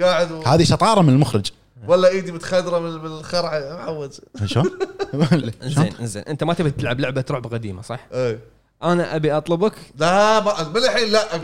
[0.00, 0.42] قاعد و...
[0.42, 1.50] هذه شطارة من المخرج.
[1.86, 4.14] ولا إيدي متخدره من من الخرع معود.
[4.44, 6.22] شلون؟ شلون؟ زين زين.
[6.22, 8.40] أنت ما تبي تلعب لعبة رعب قديمة صح؟ إيه.
[8.82, 9.74] أنا أبي أطلبك.
[9.96, 11.36] لا ما من الحين لا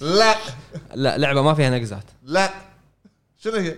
[0.00, 0.36] لا.
[0.94, 2.04] لا لعبة ما فيها نقزات.
[2.22, 2.50] لا.
[3.38, 3.76] شنو هي؟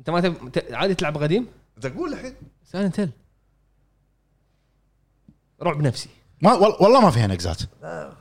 [0.00, 2.34] أنت ما تبي عادي تلعب قديم؟ أنت قول الحين.
[2.72, 3.10] سايلنت هيل
[5.62, 6.08] رعب نفسي.
[6.42, 7.58] ما وال- والله ما فيها نقزات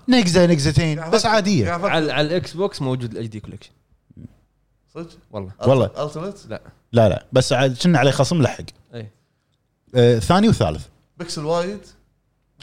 [0.10, 1.72] نقزه نقزتين بس عادية.
[1.72, 3.72] على, على ال Xbox موجود ال HD collection
[4.94, 5.52] صدق؟ والله.
[5.68, 5.86] والله.
[5.86, 6.62] التمت لا.
[6.92, 7.26] لا لا.
[7.32, 8.64] بس عاد كنا عليه خصم؟ لحق.
[8.94, 9.12] اي
[9.96, 10.86] آه ثاني وثالث.
[11.18, 11.80] بيكسل وايد.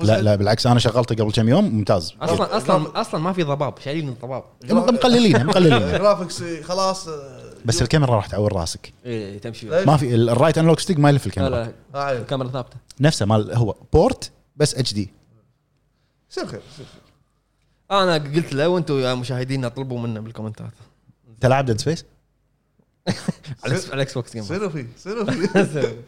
[0.00, 2.14] لا لا بالعكس أنا شغلته قبل كم يوم ممتاز.
[2.22, 4.44] أصلا أصلا أصلا ما في ضباب شايلين الضباب.
[4.70, 8.92] مقللين مقللين graphics خلاص آه، بس الكاميرا راح تعور راسك.
[9.06, 11.72] اي تمشي؟ ما في ال- ال right analog stick ما يلف لا الكاميرا.
[11.94, 12.20] لا عيب.
[12.20, 12.76] الكاميرا ثابتة.
[13.00, 15.10] نفسه مال هو port بس اتش دي
[16.28, 17.02] سير خير سير خير.
[17.90, 20.72] أنا قلت له وأنتم يا مشاهدينا طلبوا منه بالكومنتات.
[21.28, 22.04] أنت لاعب ديد سبيس؟
[23.64, 26.04] على الاكس بوكس جيم سيرو فيه سيرو فيه.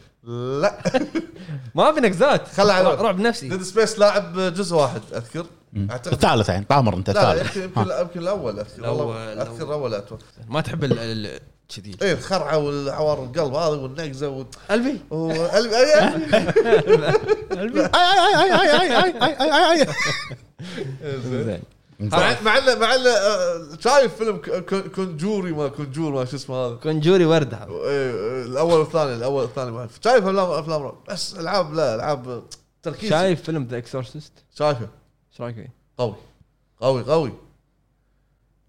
[0.61, 0.81] لا.
[1.75, 3.49] ما في نكزات خل على روح بنفسي.
[3.49, 5.45] ديد سبيس لاعب جزء واحد أذكر.
[5.91, 8.79] اعتقد الثالث يعني طامر أنت الثالث يمكن يمكن الأول أذكر.
[8.79, 10.03] الأول أذكر الأول.
[10.47, 10.83] ما تحب
[11.75, 11.95] كذي.
[12.01, 14.99] إيه الخرعة والعوار القلب هذا والنقزة قلبي
[17.51, 18.61] قلبي أي أي.
[18.61, 19.87] أي أي أي أي
[21.21, 21.61] زين.
[21.99, 24.37] مع مع مع آه، شايف فيلم
[24.95, 27.57] Conjuring ما Conjuring ما شو اسمه هذا؟ Conjuring وردة.
[27.57, 32.43] إيه، إيه، الأول والثاني الأول والثاني شايف أفلام أفلام بس ألعاب لا ألعاب
[32.83, 33.09] تركيز.
[33.09, 34.87] شايف فيلم The Exorcist شايفه.
[35.31, 36.15] إيش رأيك فيه؟ قوي.
[36.81, 37.33] قوي قوي.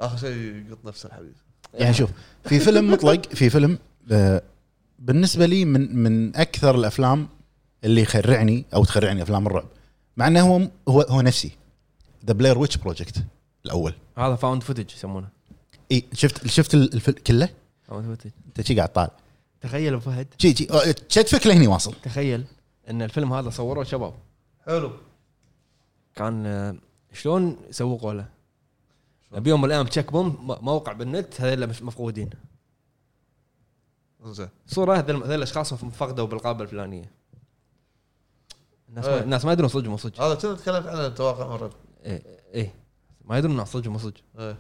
[0.01, 1.35] آخر شيء يقط نفسه الحبيب.
[1.75, 2.11] يعني شوف
[2.45, 3.79] في فيلم مطلق في فيلم
[4.13, 4.43] آه،
[4.99, 7.29] بالنسبة لي من من أكثر الأفلام
[7.85, 9.67] اللي يخرعني أو تخرعني أفلام الرعب.
[10.17, 11.51] مع إنه هو هو هو نفسي.
[12.27, 13.25] The Blair Witch Project
[13.67, 13.95] الأول.
[14.19, 15.29] هذا found footage يسمونه.
[15.93, 17.49] إي شفت شفت الفيلم كله؟
[17.83, 19.11] found footage أنت شي قاعد طالع.
[19.61, 20.27] تخيل أبو فهد.
[20.39, 21.95] شي شي كتفك لهني واصل.
[22.03, 22.45] تخيل
[22.91, 24.15] إن الفيلم هذا صوروه شباب.
[24.67, 24.93] حلو.
[26.17, 26.77] كان آه،
[27.13, 28.38] شلون سوقوا له؟
[29.33, 32.31] بيوم من الأيام تشيك بوم موقع بالنت هذول مش مفقودين.
[34.25, 37.11] زين صورة هذول هذول الأشخاص فقدوا بالغابة الفلانية.
[38.89, 39.23] الناس ما إيه.
[39.23, 40.21] الناس ما يدرون صدق مو صدق.
[40.21, 41.71] هذا كنا تكلمت عنه انت واقع مرة.
[42.05, 42.23] إيه
[42.55, 42.75] إيه.
[43.25, 44.21] ما يدرون إنه صدق مو صدق.
[44.39, 44.57] إيه.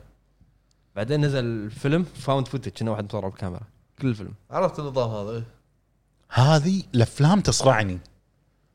[0.96, 3.62] بعدين نزل الفيلم found footage كنا واحد مصور بالكاميرا.
[3.98, 4.34] كل الفيلم.
[4.50, 5.44] عرفت النظام هذا إيه.
[6.28, 7.98] هذه الأفلام تخرعني.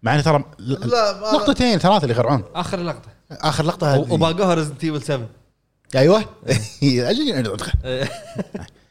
[0.03, 3.09] مع ان ترى لا لقطتين ثلاثة اللي يخرعون آخر لقطة.
[3.31, 4.13] آخر لقطة هذه.
[4.13, 5.29] وباقوها Resident Evil 7
[5.95, 6.21] أيوه.
[6.83, 7.69] أجل-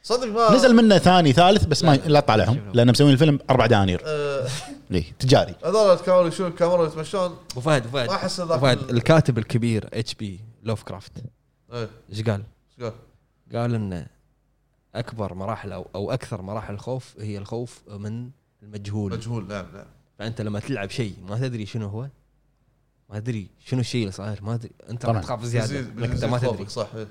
[0.05, 2.09] صدق ما نزل منه ثاني ثالث بس ما لا.
[2.09, 4.03] لا طالعهم لأن مسوين الفيلم أربع دنانير.
[4.07, 4.49] آه،
[4.91, 5.55] ليه؟ تجاري.
[5.65, 8.09] هذول كانوا يشيلون الكاميرا يتمشون؟ أبو فهد أبو فهد.
[8.09, 10.41] ما أحس فهد ال- الكاتب الكبير H.P.
[10.63, 11.13] Lovecraft
[11.73, 12.93] إيش قال؟ إيش قال؟
[13.55, 14.07] قال إن
[14.95, 18.31] أكبر مراحل أو أو أكثر مراحل الخوف هي الخوف من
[18.63, 19.13] المجهول.
[19.13, 19.87] مجهول نعم نعم.
[20.19, 22.09] فأنت لما تلعب شيء ما تدري شنو هو
[23.13, 25.23] ما تدري شنو الشيء اللي صاير ما تدري أنت راح.
[25.23, 26.69] تخاف زيادة انك أنت ما تدري.
[26.69, 27.09] صح إيه.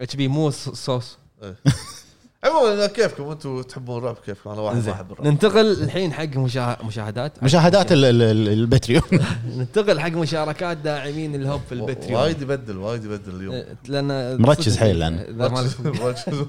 [0.00, 1.18] HP مو ص- صوص.
[2.44, 6.24] عموما كيفكم؟ أنتم تحبون الرعب كيفكم؟ أنا واحد ما زين احب الرعب ننتقل الحين حق
[6.24, 7.42] مشا- مشاهدات.
[7.42, 9.02] مشاهدات ال- ال- ال- ال Patreon.
[9.56, 12.20] ننتقل حق مشاركات داعمين الهوب في ال Patreon.
[12.20, 13.54] وايد يبدل وايد يبدل اليوم.
[13.54, 15.14] إيه، لأن مركز حيل لأن.
[15.18, 15.80] إذا ما- ركز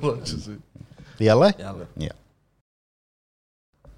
[0.04, 0.52] ركز
[1.22, 1.86] يلا؟ يلا.
[1.98, 2.16] يلا.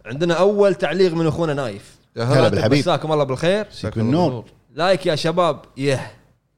[0.06, 1.95] عندنا أول تعليق من أخونا نايف.
[2.16, 2.80] يا هلا بالحبيب.
[2.80, 3.68] مساكم الله بالخير.
[3.72, 4.46] مساك بالنور.
[4.72, 6.12] like يا شباب يه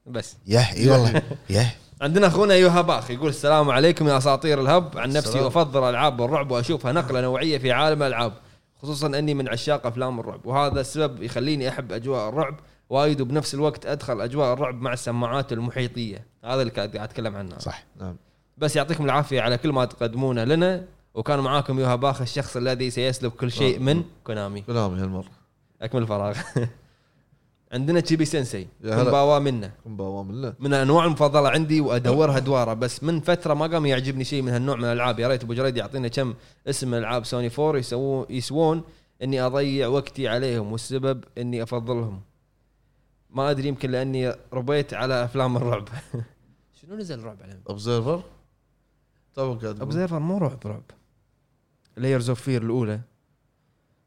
[0.06, 0.38] بس.
[0.48, 4.98] يه إي والله يه عندنا أخونا يوها باخ يقول السلام عليكم يا أساطير الهب.
[4.98, 5.46] عن نفسي السلام.
[5.46, 8.34] أفضل العاب الرعب وأشوفها نقلة نوعية في عالم الألعاب
[8.82, 12.60] خصوصا إني من عشاق أفلام الرعب وهذا السبب يخليني أحب أجواء الرعب
[12.90, 16.26] وايد وبنفس الوقت أدخل أجواء الرعب مع السماعات المحيطية.
[16.46, 17.60] هذا اللي قاعد أتكلم عنه.
[17.60, 17.84] صح.
[18.00, 18.16] نعم.
[18.58, 23.32] بس يعطيكم العافية على كل ما تقدمونه لنا وكان معاكم يوها باخ الشخص الذي سيسلب
[23.32, 24.62] كل شيء من كونامي.
[24.62, 25.47] كلامي هالمرة.
[25.82, 26.38] أكمل الفراغ.
[27.72, 28.84] عندنا تشيبي سensei.
[28.84, 33.68] كمباوا منا كن بوام الله من الانواع المفضلة عندي وادورها دوارة بس من فترة ما
[33.68, 35.20] قام يعجبني شيء من هالنوع من الألعاب.
[35.20, 36.34] يا ريت أبو جريد يعطينا كم
[36.68, 38.84] اسم العاب سوني 4 يسوون يسوون
[39.24, 42.22] إني أضيع وقتي عليهم والسبب إني أفضلهم.
[43.30, 45.88] ما أدري يمكن لأني ربيت على أفلام الرعب.
[46.82, 48.24] شنو نزل رعب عليهم؟ Observer
[49.36, 50.84] تو قاعد Observer مو رعب رعب.
[51.98, 53.00] Layers of Fear الأولى.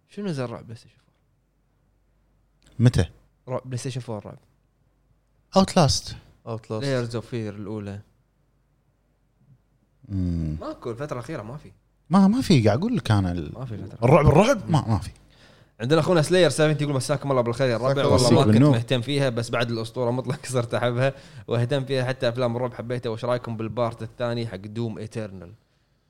[0.09, 1.00] شنو نزل رعب Station
[2.81, 3.11] متى؟ 4
[3.49, 4.39] رعب PlayStation 4 رعب.
[5.57, 6.17] Outlast
[6.47, 8.01] Outlast Layers of Fear الأولى.
[10.09, 10.57] مم.
[10.61, 11.73] ماكو الفترة الأخيرة ما في.
[12.11, 13.99] ما ما في قاعد أقول لك أنا ال- ما في فترة.
[14.05, 15.11] الرعب الرعب ما ما في.
[15.81, 17.77] عندنا أخونا Slayer 70 يقول مساكم الله بالخير.
[17.77, 18.47] الربع والله الله.
[18.47, 18.63] ما كنت.
[18.63, 21.13] مهتم فيها بس بعد الأسطورة مطلق صرت أحبها.
[21.49, 23.11] واهتم فيها حتى أفلام الرعب حبيتها.
[23.11, 25.53] وش رأيكم بال part الثاني حق Doom Eternal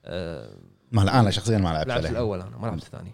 [0.04, 0.56] أه
[0.92, 3.12] ما لا أنا شخصيا ما لعبت لعبت الأول أنا ما لعبت الثاني.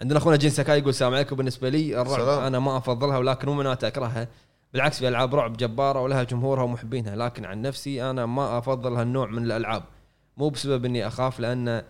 [0.00, 1.36] عندنا أخونا جين ساكاي يقول السلام عليكم.
[1.36, 2.42] بالنسبة لي الرعب سلام.
[2.42, 4.28] أنا ما أفضلها ولكن مو معناته أكرهها.
[4.72, 7.16] بالعكس في ألعاب رعب جبارة ولها جمهورها ومحبينها.
[7.16, 9.82] لكن عن نفسي أنا ما افضل هالنوع من الألعاب.
[10.36, 11.82] مو بسبب إني أخاف لأن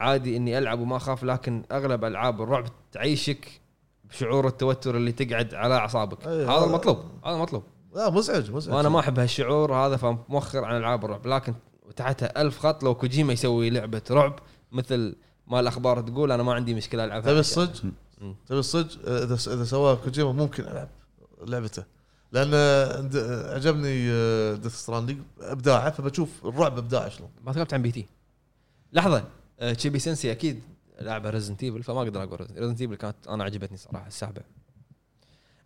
[0.00, 3.60] عادي إني ألعب وما أخاف لكن أغلب ألعاب الرعب تعيشك
[4.04, 6.26] بشعور التوتر اللي تقعد على أعصابك.
[6.26, 7.62] أي، هذا المطلوب هذا المطلوب.
[7.94, 8.74] لا مزعج مزعج.
[8.74, 11.26] وأنا ما أحب هالشعور هذا فموخر عن ألعاب الرعب.
[11.26, 11.54] لكن
[11.96, 14.38] تحتها ألف خط لو كوجيما يسوي لعبة رعب
[14.72, 15.16] مثل
[15.52, 17.84] ما الأخبار تقول أنا ما عندي مشكلة العبها تبي الصج؟
[18.20, 18.34] مم.
[18.46, 20.88] تبي الصج؟ إذا إذا سواها كوجيما ممكن ألعب
[21.46, 21.84] لعبته.
[22.32, 24.06] لأن آه، آه، عجبني
[24.56, 27.30] Death Stranding إبداعه فبشوف الرعب ابداع شلون.
[27.44, 28.06] ما تكلمت عن P.T.
[28.92, 29.24] لحظة
[29.60, 30.62] آه، تشيبي سنسي أكيد
[31.00, 34.42] لعبة Resident Evil فما أقدر أقول Resident Evil كانت أنا عجبتني صراحة السابع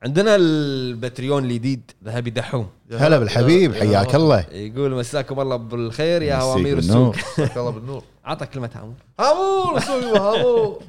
[0.06, 4.14] عندنا ال Patreon الجديد ذهبي دحوم هلا بالحبيب يا حياك.
[4.14, 4.46] الله.
[4.52, 6.78] يقول مساكم الله بالخير يا هوامير.
[6.78, 7.16] السوق.
[7.16, 8.02] مساك الله بالنور.
[8.24, 10.82] عطى كلمة هامور هامور سوي هامور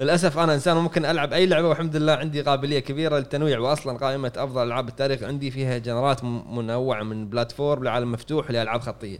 [0.00, 4.32] للأسف أنا إنسان ممكن ألعب أي لعبة والحمد لله عندي قابلية كبيرة للتنويع واصلا قائمة
[4.36, 9.18] أفضل ألعاب التاريخ عندي فيها جنرات منوعة من platform لعالم مفتوح لألعاب خطية.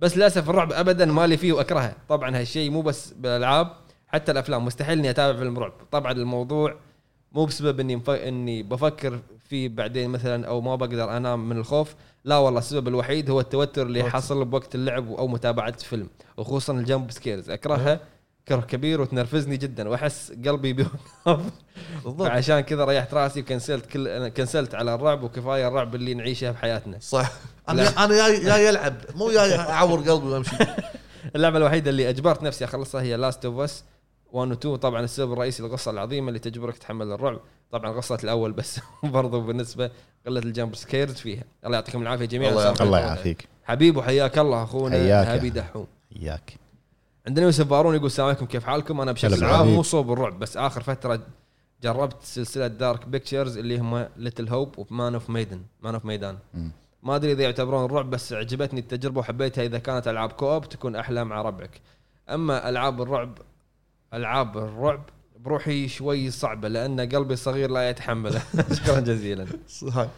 [0.00, 1.94] بس للأسف الرعب ابدا مالي فيه وأكرهه.
[2.08, 3.68] طبعا هالشيء مو بس بالألعاب
[4.08, 4.64] حتى الأفلام.
[4.64, 5.72] مستحيل إني أتابع فيلم رعب.
[5.92, 6.74] طبعا الموضوع
[7.34, 8.10] مو بسبب إني مف...
[8.10, 11.94] إني بفكر فيه بعدين مثلا أو ما بقدر أنام من الخوف.
[12.24, 14.00] لا والله السبب الوحيد هو التوتر اللي.
[14.00, 17.50] يحصل بوقت اللعب أو متابعة فيلم وخصوصا ال jump scares.
[17.50, 18.00] اكرهها
[18.48, 21.00] كره كبير وتنرفزني جدا وأحس قلبي بيوقف
[22.04, 22.28] بالضبط.
[22.28, 27.32] عشان كذا ريحت راسي وكنسلت كل كنسلت على الرعب وكفاية الرعب اللي نعيشه بحياتنا صح.
[27.68, 30.56] أنا أنا جاي العب مو جاي اعور قلبي وأمشي.
[31.36, 33.84] اللعبة الوحيدة اللي أجبرت نفسي أخلصها هي Last of Us
[34.34, 37.40] 1 و 2 طبعا السبب الرئيسي القصة العظيمة اللي تجبرك تحمل الرعب.
[37.70, 38.80] طبعا قصة الأول بس.
[39.02, 39.90] برضو بالنسبة
[40.26, 41.44] قلة ال jump scares فيها.
[41.66, 42.50] الله يعطيكم العافية جميعا.
[42.50, 42.82] الله يعافيك.
[42.82, 43.48] الله يعافيك.
[43.64, 45.26] حبيب وحياك الله أخونا حياك.
[45.26, 45.86] ذهبي دحوم.
[46.16, 46.54] اياك
[47.26, 49.44] عندنا يوسف بارون يقول السلام عليكم كيف حالكم؟ أنا بشكل.
[49.44, 51.20] عام مو صوب الرعب بس آخر فترة
[51.82, 56.38] جربت سلسلة Dark Pictures اللي هم Little Hope و Man of Medan Man of Medan.
[57.02, 61.24] ما أدري إذا يعتبرون الرعب بس عجبتني التجربة وحبيتها إذا كانت ألعاب co-op تكون أحلى
[61.24, 61.80] مع ربعك.
[62.28, 63.38] أما ألعاب الرعب
[64.14, 65.02] ألعاب الرعب
[65.40, 68.42] بروحي شوي صعبة لأن قلبي صغير لا يتحمله.
[68.76, 69.46] شكرا جزيلا.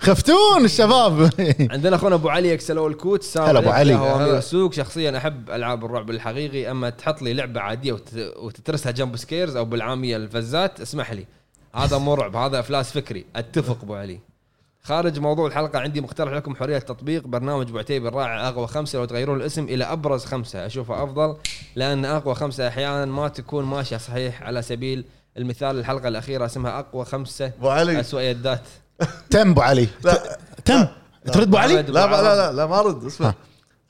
[0.00, 1.30] خفتون الشباب.
[1.72, 4.38] عندنا أخونا أبو علي اكسلو الكوت هلا يا علي.
[4.38, 4.72] السوق.
[4.72, 9.64] شخصيا أحب ألعاب الرعب الحقيقي أما تحط لي لعبة عادية وت- وتترسها jump scares أو
[9.64, 11.26] بالعامية الفزات اسمح لي.
[11.74, 13.24] هذا مو رعب هذا إفلاس فكري.
[13.36, 14.20] أتفق أبو علي.
[14.86, 18.98] خارج موضوع الحلقة عندي مقترح لكم حرية تطبيق برنامج ابو عتيبي الراعي أقوى خمسة.
[18.98, 21.36] لو تغيرون الاسم إلى أبرز خمسة أشوفه أفضل
[21.76, 24.42] لأن أقوى خمسة أحيانا ما تكون ماشية صحيح.
[24.42, 25.04] على سبيل
[25.38, 28.00] المثال الحلقة الأخيرة اسمها أقوى خمسة أبو علي.
[28.00, 28.62] اسوء يدات.
[29.30, 29.88] تم أبو علي.
[30.04, 30.38] لا.
[30.64, 30.86] تم.
[31.32, 32.22] ترد أبو علي؟ لا أبو لا.
[32.22, 33.34] لا, لا ما أرد اسمع.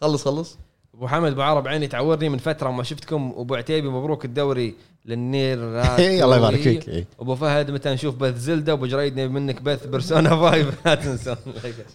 [0.00, 0.58] خلص خلص.
[0.96, 3.34] أبو حمد أبو عرب عيني تعورني من فترة ما شفتكم.
[3.36, 4.74] أبو عتيبي مبروك الدوري
[5.04, 5.58] للنير
[5.98, 6.88] إيه، الله يبارك فيك.
[6.88, 7.06] إيه.
[7.20, 11.36] أبو فهد متى نشوف بث زلدة؟ أبو جريد نبي منك بث بيرسونا 5 لا تنسون.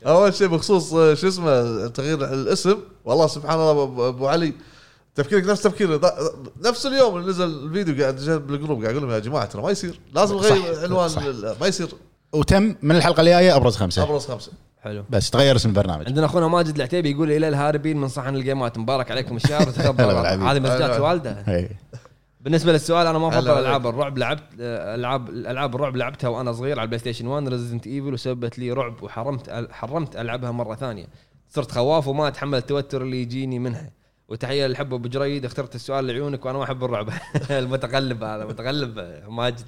[0.08, 2.78] أول شيء بخصوص آه، شو اسمه تغيير الاسم.
[3.06, 4.54] والله سبحان الله ابو علي
[5.16, 5.96] تفكيرك نفس تفكيري.
[5.98, 6.12] ض-
[6.66, 8.16] نفس اليوم اللي نزل الفيديو قاعد
[8.48, 10.00] بال group قاعد أقول لهم يا جماعة ترى ما يصير.
[10.14, 11.12] لازم نغير عنوان
[11.62, 11.88] ما يصير.
[12.34, 14.04] وتم من الحلقة الجاية أبرز خمسة.
[14.04, 14.52] أبرز خمسة.
[14.82, 15.04] حلو.
[15.10, 16.08] بس تغير اسم البرنامج.
[16.08, 19.70] عندنا أخونا ماجد العتيبي يقول إلى الهاربين من صحن الجيمات مبارك عليكم الشهر.
[20.52, 20.96] هذه مسجات.
[20.96, 21.70] الوالده إيه.
[22.42, 23.60] بالنسبة للسؤال أنا ما أفضل.
[23.60, 28.14] ألعاب الرعب لعبت ألعاب الالعاب الرعب لعبتها وأنا صغير على ال PlayStation 1 Resident Evil
[28.14, 31.06] وسببت لي رعب وحرمت حرمت ألعبها مرة ثانية.
[31.50, 33.92] صرت خواف وما أتحمل التوتر اللي يجيني منها.
[34.30, 35.46] وتحية للحب أبو جريد.
[35.46, 37.10] اخترت السؤال لعيونك وأنا ما أحب الرعب.
[37.52, 39.66] المتقلب هذا متقلب ماجد.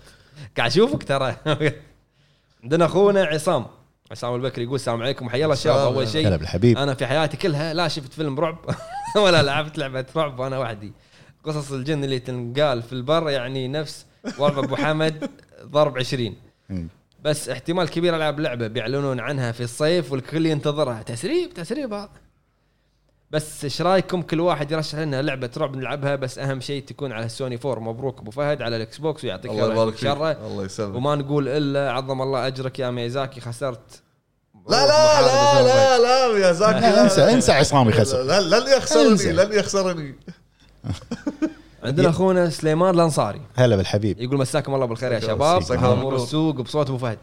[0.57, 1.35] قاعد أشوفك ترى.
[2.63, 3.65] عندنا أخونا عصام.
[4.11, 6.77] عصام البكري يقول السلام عليكم وحيا الله الشباب أول هلا شيء بالحبيب.
[6.77, 8.57] أنا في حياتي كلها لا شفت فيلم رعب
[9.23, 10.93] ولا لعبت لعبة رعب وأنا وحدي.
[11.43, 14.05] قصص الجن اللي تنقال في البر يعني نفس
[14.39, 15.29] ضرب أبو حمد
[15.65, 16.35] ضرب 20
[16.69, 16.87] مم.
[17.23, 21.01] بس احتمال كبير ألعب لعبة بيعلنون عنها في الصيف والكل ينتظرها.
[21.01, 22.09] تسريب تسريب هذا.
[23.33, 27.25] بس إيش رأيكم كل واحد يرشح لنا لعبة رعب نلعبها؟ بس أهم شيء تكون على
[27.25, 30.01] السوني 4 مبروك أبو فهد على ال Xbox ويعطيك الله يبارك فيك.
[30.03, 30.31] شرة.
[30.31, 30.95] الله يسلمك.
[30.95, 34.01] وما نقول إلا عظم الله أجرك يا ميزاكي خسرت.
[34.69, 35.97] لا لا لا لا
[36.33, 39.31] لا يا ميازاكي لا، انسى انسى عصام يخسر لا- لن يخسرني.
[39.33, 40.15] لن يخسرني.
[41.83, 43.41] عندنا أخونا سليمان الأنصاري.
[43.55, 44.19] هلا بالحبيب.
[44.21, 45.61] يقول مساكم الله بالخير يا شباب.
[45.61, 46.23] مساك الله امور بالنور.
[46.23, 47.17] السوق بصوت أبو فهد.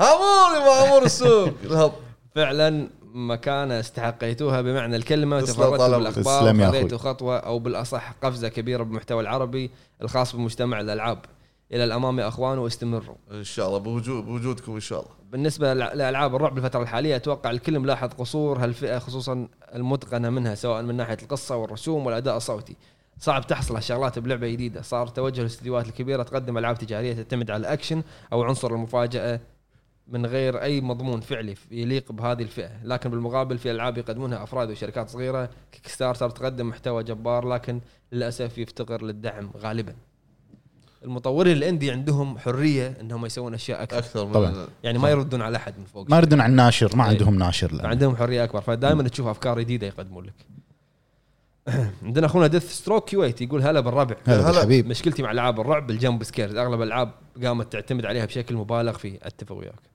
[0.00, 1.50] هامور يا امور السوق
[2.34, 6.64] فعلا مكانه استحقيتوها بمعنى الكلمة تسلم تفردتوا أخوي.
[6.68, 9.70] وخذيتوا خطوة أو بالأصح قفزة كبيرة بالمحتوى العربي
[10.02, 11.18] الخاص بمجتمع الألعاب.
[11.72, 13.14] إلى الأمام يا أخوان واستمروا.
[13.30, 15.10] إن شاء الله بوجود بوجودكم إن شاء الله.
[15.32, 20.82] بالنسبة لألع- لألعاب الرعب الفترة الحالية أتوقع الكل ملاحظ قصور هالفئة خصوصا المتقنة منها سواء
[20.82, 22.76] من ناحية القصة والرسوم والأداء الصوتي.
[23.18, 24.82] صعب تحصل هالشغلات بلعبة جديدة.
[24.82, 28.02] صار توجه الاستديوهات الكبيرة تقدم ألعاب تجارية تعتمد على الأكشن
[28.32, 29.40] أو عنصر المفاجأة
[30.12, 32.70] من غير أي مضمون فعلي يليق بهذه الفئة.
[32.84, 37.80] لكن بالمقابل في ألعاب يقدمونها أفراد وشركات صغيرة Kickstarter تقدم محتوى جبار لكن
[38.12, 39.94] للأسف يفتقر للدعم غالبا.
[41.04, 43.98] المطورين ال indie عندهم حرية إنهم يسوون أشياء أكثر.
[43.98, 44.66] أكثر من طبعاً.
[44.84, 46.10] يعني ما يردون على أحد من فوق.
[46.10, 47.10] ما يردون على الناشر ما إيه.
[47.10, 47.88] عندهم ناشر لا.
[47.88, 48.60] عندهم حرية أكبر.
[48.60, 50.34] فدائما تشوف أفكار جديدة يقدمون لك.
[52.02, 54.16] عندنا أخونا Deathstroke كويت يقول هلا بالربع.
[54.26, 54.50] هلا هلا.
[54.50, 54.86] بالحبيب.
[54.86, 56.56] مشكلتي مع ألعاب الرعب ال jump scares.
[56.56, 57.12] أغلب الألعاب
[57.44, 59.91] قامت تعتمد عليها بشكل مبالغ فيه اتفق وياك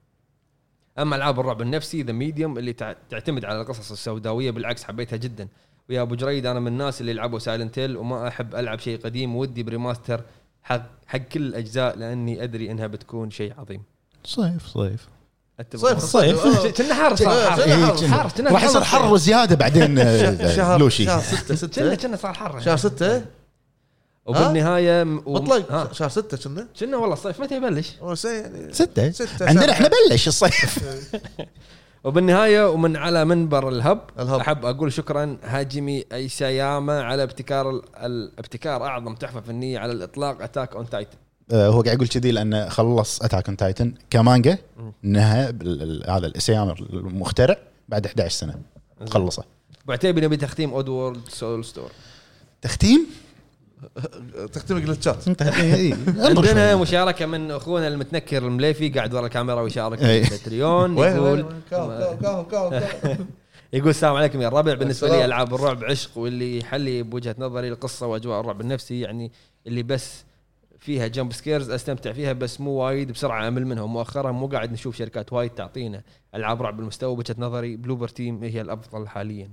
[0.99, 5.47] أما ألعاب الرعب النفسي The Medium اللي تع- تعتمد على القصص السوداوية بالعكس حبيتها جدا.
[5.89, 9.35] ويا أبو جريد أنا من الناس اللي يلعبوا Silent Hill وما أحب ألعب شيء قديم
[9.35, 10.21] ودي ب remaster
[10.63, 13.81] حق حق كل الأجزاء لأني أدري إنها بتكون شيء عظيم.
[14.23, 15.07] صيف صيف.
[15.75, 16.81] صيف صيف.
[16.81, 18.83] كنا حار صار إيه، حار راح يصير.
[18.83, 19.97] حر زياده بعدين
[20.55, 21.05] شهر لوشي.
[21.05, 21.55] شهر 6 كنا
[21.95, 22.59] 6 كنا صار حر.
[22.59, 23.25] شهر 6
[24.27, 25.71] وبالنهاية م- و- مطلق.
[25.71, 26.67] ها، شهر 6 كنا.
[26.79, 27.93] كنا والله الصيف متى يبلش؟
[28.25, 29.11] يعني ستة.
[29.11, 29.71] ستة عندنا شهر.
[29.71, 30.79] إحنا بلش الصيف.
[32.03, 34.39] وبالنهاية ومن على منبر الهب, الهب.
[34.39, 40.75] أحب أقول شكرا هاجمي أيساياما على ابتكار ال- الابتكار أعظم تحفة فنية على الإطلاق اتاك
[40.75, 41.17] اون تايتن
[41.53, 44.57] هو قاعد يقول كذي لأنه خلص اتاك اون تايتن كمانجا.
[45.05, 45.49] انها
[46.07, 47.57] هذا الاسيام المخترع
[47.89, 48.55] بعد 11 سنة.
[49.09, 49.43] خلصه.
[49.87, 51.91] وعتيبي نبي تختيم Oddworld Soulstorm
[52.61, 53.05] تختيم؟
[54.53, 55.95] تختم جلتشات انت إيه.
[56.17, 60.23] عندنا مشاركة من أخونا المتنكر المليفي قاعد ورا الكاميرا ويشارك إيه.
[60.23, 63.15] في ال Patreon يقول وين كاو كاو كاو كاو كاو.
[63.73, 65.25] يقول السلام عليكم يا الربع بالنسبة لي.
[65.25, 69.31] ألعاب الرعب عشق واللي يحلي بوجهة نظري القصة وأجواء الرعب النفسي يعني
[69.67, 70.23] اللي بس
[70.79, 74.95] فيها jump scares أستمتع فيها بس مو وايد بسرعة أمل منها ومؤخرا مو قاعد نشوف
[74.95, 76.01] شركات وايد تعطينا
[76.35, 79.49] ألعاب رعب بالمستوى وجهة نظري Bloober Team هي الأفضل حاليا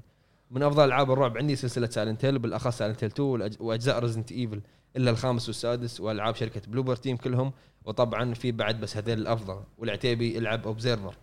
[0.50, 4.32] من أفضل ألعاب الرعب عندي سلسلة Silent Hill بالأخص Silent Hill 2 والأج- وأجزاء Resident
[4.32, 4.60] Evil
[4.96, 7.52] إلا الخامس والسادس وألعاب شركة Bloober Team كلهم.
[7.84, 9.60] وطبعا في بعد بس هذول الأفضل.
[9.78, 11.14] والعتيبي العب Observer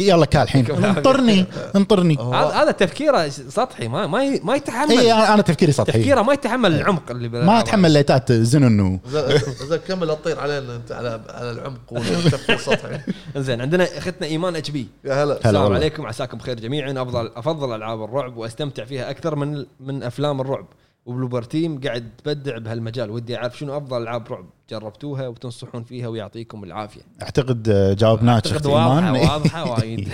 [0.00, 0.70] يلا كال الحين.
[0.70, 1.46] انطرني
[1.76, 2.18] انطرني.
[2.32, 4.98] هذا تفكيره سطحي ما ما ما يتحمل.
[4.98, 5.98] اي أنا أنا تفكيري سطحي.
[5.98, 7.28] تفكيره ما يتحمل العمق اللي.
[7.28, 13.00] ما اتحمل ليتات زنن اذا إذا كمل تطير علينا أنت على على العمق والتفكير سطحي.
[13.36, 14.88] زين عندنا أختنا إيمان HP.
[15.04, 15.36] يا هلا.
[15.36, 15.72] السلام.
[15.72, 16.92] عليكم عساكم بخير جميعا.
[16.92, 20.66] افضل أفضل ألعاب الرعب وأستمتع فيها أكثر من من أفلام الرعب.
[21.08, 23.10] و Bloober Team قاعد تبدع بهالمجال.
[23.10, 27.00] ودي أعرف شنو أفضل ألعاب رعب جربتوها وتنصحون فيها ويعطيكم العافية.
[27.22, 30.08] أعتقد آه، جاوبناك أعتقد اخت واضحة واضحة وايد.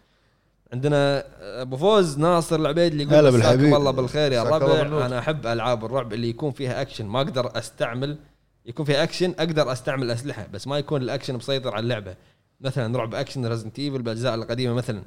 [0.72, 1.24] عندنا
[1.62, 3.60] أبو فوز ناصر العبيد اللي يقول بالحبيب.
[3.60, 5.06] مساكم الله بالخير يا ربع.
[5.06, 7.06] أنا أحب ألعاب الرعب اللي يكون فيها أكشن.
[7.06, 8.18] ما أقدر أستعمل
[8.66, 12.16] يكون فيها أكشن أقدر أستعمل أسلحة بس ما يكون الأكشن مسيطر على اللعبة.
[12.60, 15.02] مثلا رعب action Resident Evil بالأجزاء القديمة مثلا.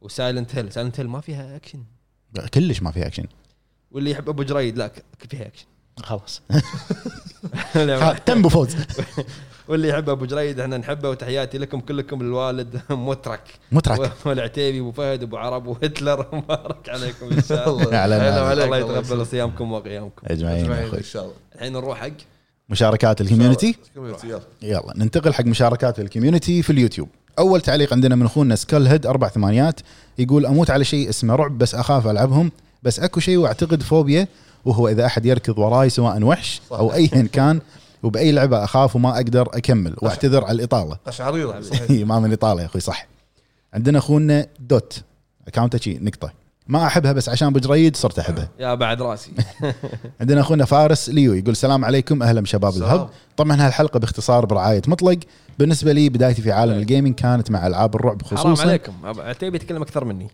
[0.00, 0.72] و Silent Hill.
[0.72, 1.82] Silent Hill ما فيها أكشن.
[2.54, 3.24] كلش ما في أكشن.
[3.92, 5.64] واللي يحب أبو جريد لا ك- فيها اكشن
[6.02, 6.42] خلاص.
[8.26, 8.76] تم بفوز.
[9.68, 13.42] واللي يحب أبو جريد إحنا نحبه وتحياتي لكم كلكم الوالد مترك.
[13.72, 14.12] مترك.
[14.24, 18.04] والعتيبي أبو فهد أبو عرب وهتلر مبارك عليكم إن شاء الله.
[18.64, 19.26] الله يتقبل.
[19.26, 20.98] صيامكم وقيامكم أجمعين يا أجمعين أخوي.
[20.98, 21.34] إن شاء الله.
[21.54, 22.10] الحين نروح حق
[22.68, 24.40] مشاركات ال community community يلا.
[24.62, 27.08] يلا ننتقل حق مشاركات ال community في اليوتيوب.
[27.38, 29.80] أول تعليق عندنا من أخونا Skull Head أربع ثمانيات
[30.18, 32.52] يقول أموت على شيء اسمه رعب بس أخاف ألعبهم.
[32.82, 34.28] بس اكو شيء واعتقد فوبيا
[34.64, 37.60] وهو إذا أحد يركض وراي سواء وحش أو ايا كان
[38.02, 40.96] وبأي لعبة أخاف وما أقدر أكمل واعتذر على الإطالة.
[41.06, 43.06] قشعريره ما من إطالة يا أخوي صح.
[43.74, 45.02] عندنا أخونا dot
[45.48, 46.32] account ه شي نقطة.
[46.68, 48.48] ما أحبها بس عشان بجريد صرت أحبها.
[48.58, 49.30] يا بعد راسي.
[50.20, 52.64] عندنا أخونا فارس ليو يقول السلام عليكم أهلا سلام.
[52.76, 53.08] الهب.
[53.36, 55.18] طبعا هالحلقة باختصار برعاية مطلق.
[55.58, 58.62] بالنسبة لي بدايتي في عالم ال gaming كانت مع ألعاب الرعب حرام خصوصا.
[58.62, 58.92] عليكم.
[59.14, 60.28] أب- عتيبي يتكلم أكثر مني.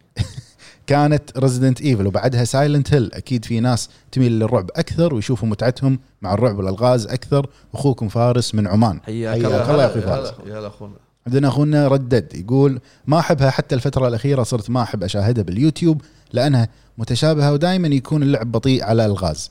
[0.86, 6.34] كانت Resident Evil وبعدها Silent Hill أكيد في ناس تميل للرعب أكثر ويشوفوا متعتهم مع
[6.34, 7.46] الرعب والألغاز أكثر.
[7.74, 9.00] أخوكم فارس من عمان.
[9.02, 9.50] حياك الله.
[9.50, 10.32] يا أخوي يا فارس.
[10.46, 10.94] يا أخونا.
[11.26, 16.02] عندنا أخونا ردد يقول ما أحبها حتى الفترة الأخيرة صرت ما أحب أشاهدها باليوتيوب
[16.32, 16.68] لأنها
[16.98, 19.50] متشابهة ودائما يكون اللعب بطيء على ألغاز.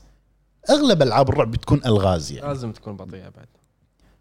[0.70, 2.48] أغلب ألعاب الرعب بتكون ألغاز يعني.
[2.48, 3.46] لازم تكون بطيئة بعد.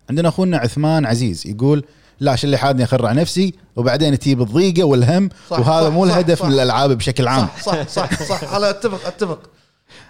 [0.09, 1.85] عندنا أخونا عثمان عزيز يقول
[2.19, 6.11] لا شو اللي حادني اخرع نفسي وبعدين تجيب الضيقة والهم صح، وهذا صح، مو صح،
[6.13, 6.45] الهدف صح.
[6.45, 9.39] من الألعاب بشكل عام صح صح صح صح أنا أتفق أتفق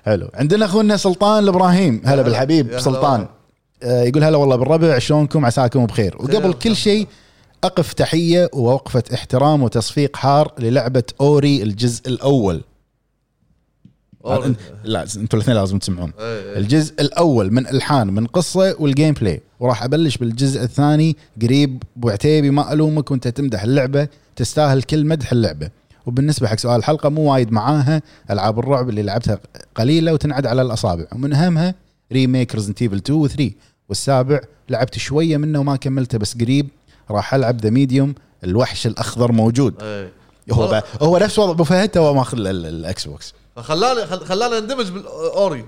[0.06, 2.22] حلو عندنا أخونا سلطان الإبراهيم هلا.
[2.22, 3.28] بالحبيب سلطان.
[3.84, 6.54] آه، يقول هلا والله بالربع شلونكم عساكم بخير وقبل.
[6.54, 7.08] كل شيء
[7.64, 12.62] أقف تحية ووقفة احترام وتصفيق حار للعبة Ori الجزء الأول.
[14.84, 16.12] لا أنتوا الاثنين لازم تسمعون.
[16.20, 16.58] إيه، إيه.
[16.58, 22.50] الجزء الأول من ألحان من قصة وال gameplay وراح أبلش بالجزء الثاني قريب ابو عتيبي
[22.50, 25.70] ما ألومك وأنت تمدح اللعبة تستاهل كل مدح اللعبة.
[26.06, 29.40] وبالنسبة حق سؤال الحلقة مو وايد معاها ألعاب الرعب اللي لعبتها
[29.76, 31.06] قليلة وتنعد على الأصابع.
[31.16, 31.76] ومن أهمها
[32.12, 33.52] remake Resident Evil 2 و 3
[33.90, 34.40] والسابع
[34.70, 36.68] لعبت شوية منه وما كملته بس قريب
[37.12, 39.74] راح ألعب The Medium الوحش الأخضر موجود.
[39.82, 40.10] إيه.
[40.52, 44.58] هو هو نفس وضع أبو فهد تو ماخذ ال- ال- ال Xbox فخلاني خل- خلاني
[44.58, 45.66] اندمج بال Ori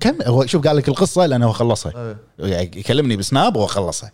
[0.00, 2.16] كم هو شوف قال لك القصة لأنه هو خلصها.
[2.38, 4.12] يعني يكلمني ب Snap وهو خلصها.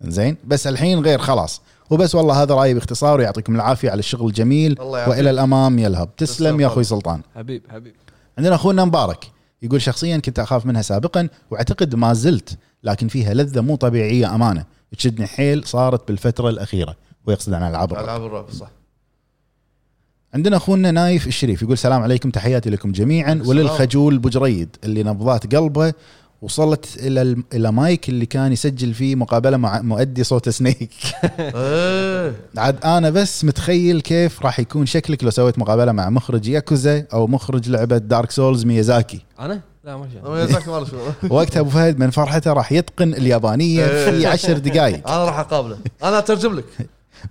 [0.00, 1.60] زين؟ بس الحين غير خلاص.
[1.90, 4.80] وبس والله هذا رأيي باختصار ويعطيكم العافية على الشغل الجميل.
[4.80, 6.16] وإلى الأمام يلهب.
[6.16, 7.20] تسلم تسلم يا أخوي سلطان.
[7.36, 7.94] حبيب حبيب.
[8.38, 9.30] عندنا أخونا مبارك
[9.62, 14.64] يقول شخصيا كنت أخاف منها سابقا وأعتقد ما زلت لكن فيها لذة مو طبيعية أمانة.
[14.98, 16.96] تشدني حيل صارت بالفترة الأخيرة.
[17.26, 18.04] ويقصد عن العاب الرعب.
[18.04, 18.70] العاب الرعب صح.
[20.34, 23.32] عندنا أخونا نايف الشريف يقول السلام عليكم تحياتي لكم جميعا.
[23.32, 23.48] السلام.
[23.48, 25.92] وللخجول بجريد اللي نبضات قلبه
[26.42, 30.94] وصلت إلى إلى مايك اللي كان يسجل فيه مقابلة مع مؤدي صوت Snake.
[32.58, 37.26] عاد أنا بس متخيل كيف راح يكون شكلك لو سويت مقابلة مع مخرج ياكوزا أو
[37.26, 39.20] مخرج لعبة Dark Souls ميازاكي.
[39.40, 40.22] أنا؟ لا ما شاء
[41.30, 45.78] وقتها أبو فهد من فرحته راح يتقن اليابانية في عشر دقائق أنا راح أقابله.
[46.02, 46.64] أنا أترجم لك.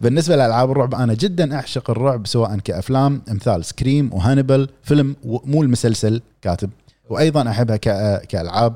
[0.01, 5.63] بالنسبة لألعاب الرعب أنا جدا أعشق الرعب سواء كأفلام أمثال Scream و Hannibal فيلم مو
[5.63, 6.69] المسلسل كاتب.
[7.09, 7.77] وأيضا أحبها
[8.17, 8.75] كألعاب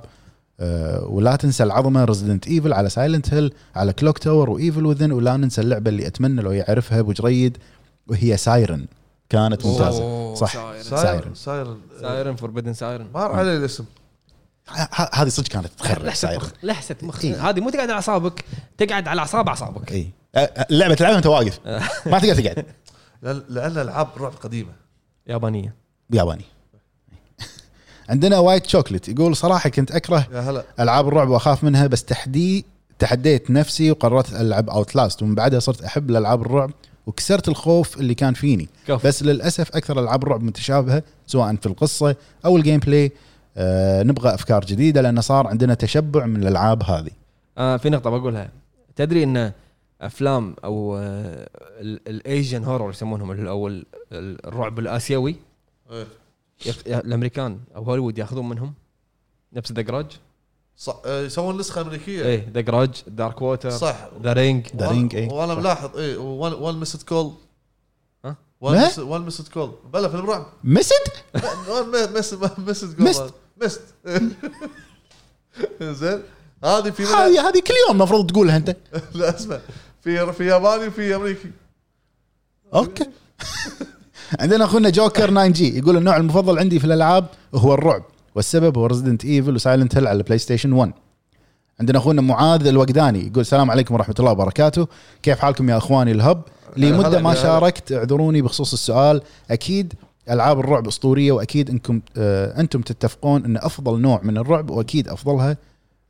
[0.61, 5.11] أه، ولا تنسى العظمة Resident Evil على Silent Hill على Clock Tower و Evil Within
[5.11, 7.57] ولا ننسى اللعبة اللي أتمنى لو يعرفها أبو جريد
[8.07, 8.85] وهي Siren
[9.29, 10.35] كانت ممتازة.
[10.35, 10.53] صح.
[10.53, 10.83] Siren.
[10.83, 13.85] Siren Siren Siren Forbidden Siren مر علي الاسم.
[15.13, 17.25] هذه صدق كانت تخرب لحسة Siren مخ لحسة مخ.
[17.25, 17.49] إيه.
[17.49, 18.45] هذه مو تقعد على أعصابك
[18.77, 19.91] تقعد على أعصاب أعصابك.
[19.91, 21.59] اي اللعبه تلعبها وانت واقف.
[22.11, 22.65] ما تقدر تقعد.
[23.49, 24.71] لأن العاب رعب قديمة.
[25.27, 25.73] يابانية.
[26.11, 26.45] ياباني.
[28.09, 29.09] عندنا White Chocolate.
[29.09, 30.27] يقول صراحة كنت أكره
[30.79, 32.65] ألعاب الرعب وأخاف منها بس تحدي
[32.99, 36.71] تحديت نفسي وقررت ألعب Outlast ومن بعدها صرت أحب الالعاب الرعب
[37.07, 38.69] وكسرت الخوف اللي كان فيني.
[38.87, 39.07] كفو.
[39.07, 42.15] بس للأسف أكثر ألعاب الرعب متشابهة سواء في القصة
[42.45, 43.11] أو ال gameplay
[43.57, 47.11] آه نبغى أفكار جديدة لأن صار عندنا تشبع من الألعاب هذه.
[47.57, 48.49] آه في نقطة بقولها.
[48.95, 49.51] تدري إن
[50.01, 51.49] أفلام أو آه
[51.81, 55.35] ال Asian horror يسمونهم أو ال- ال- الرعب الآسيوي.
[55.91, 56.07] إيه.
[56.87, 58.73] الأمريكان أو هوليوود ياخذون منهم.
[59.53, 60.05] نفس The Grudge
[60.77, 62.23] صح يسوون نسخة أمريكية.
[62.25, 64.09] إيه The Grudge Dark Water صح.
[64.23, 65.29] The Ring, The Ring، إيه.
[65.31, 67.31] وأنا ملاحظ اي One Missed Call.
[68.25, 69.71] ها؟ One Missed Call.
[69.93, 70.95] بلا فيلم رعب Missed؟
[72.15, 73.05] Missed Missed Call.
[73.09, 73.33] Missed.
[73.61, 73.81] Missed.
[75.81, 76.21] زين.
[76.63, 78.75] هذه في هذه هذه كل يوم المفروض تقولها أنت.
[79.15, 79.59] لا اسمع.
[80.01, 81.51] في في ياباني وفي أمريكي.
[82.73, 83.05] أوكي.
[84.39, 88.03] عندنا أخونا جوكر 9 G يقول النوع المفضل عندي في الألعاب هو الرعب
[88.35, 90.93] والسبب هو Resident Evil و Silent Hill على ال PlayStation 1
[91.79, 94.87] عندنا أخونا معاذ الوقداني يقول السلام عليكم ورحمة الله وبركاته.
[95.23, 96.41] كيف حالكم يا أخواني الهب؟
[96.77, 97.35] لي هلا مدة هلا ما.
[97.35, 99.21] شاركت اعذروني بخصوص السؤال.
[99.51, 99.93] أكيد
[100.29, 105.57] ألعاب الرعب أسطورية وأكيد أنكم آه أنتم تتفقون إن أفضل نوع من الرعب وأكيد أفضلها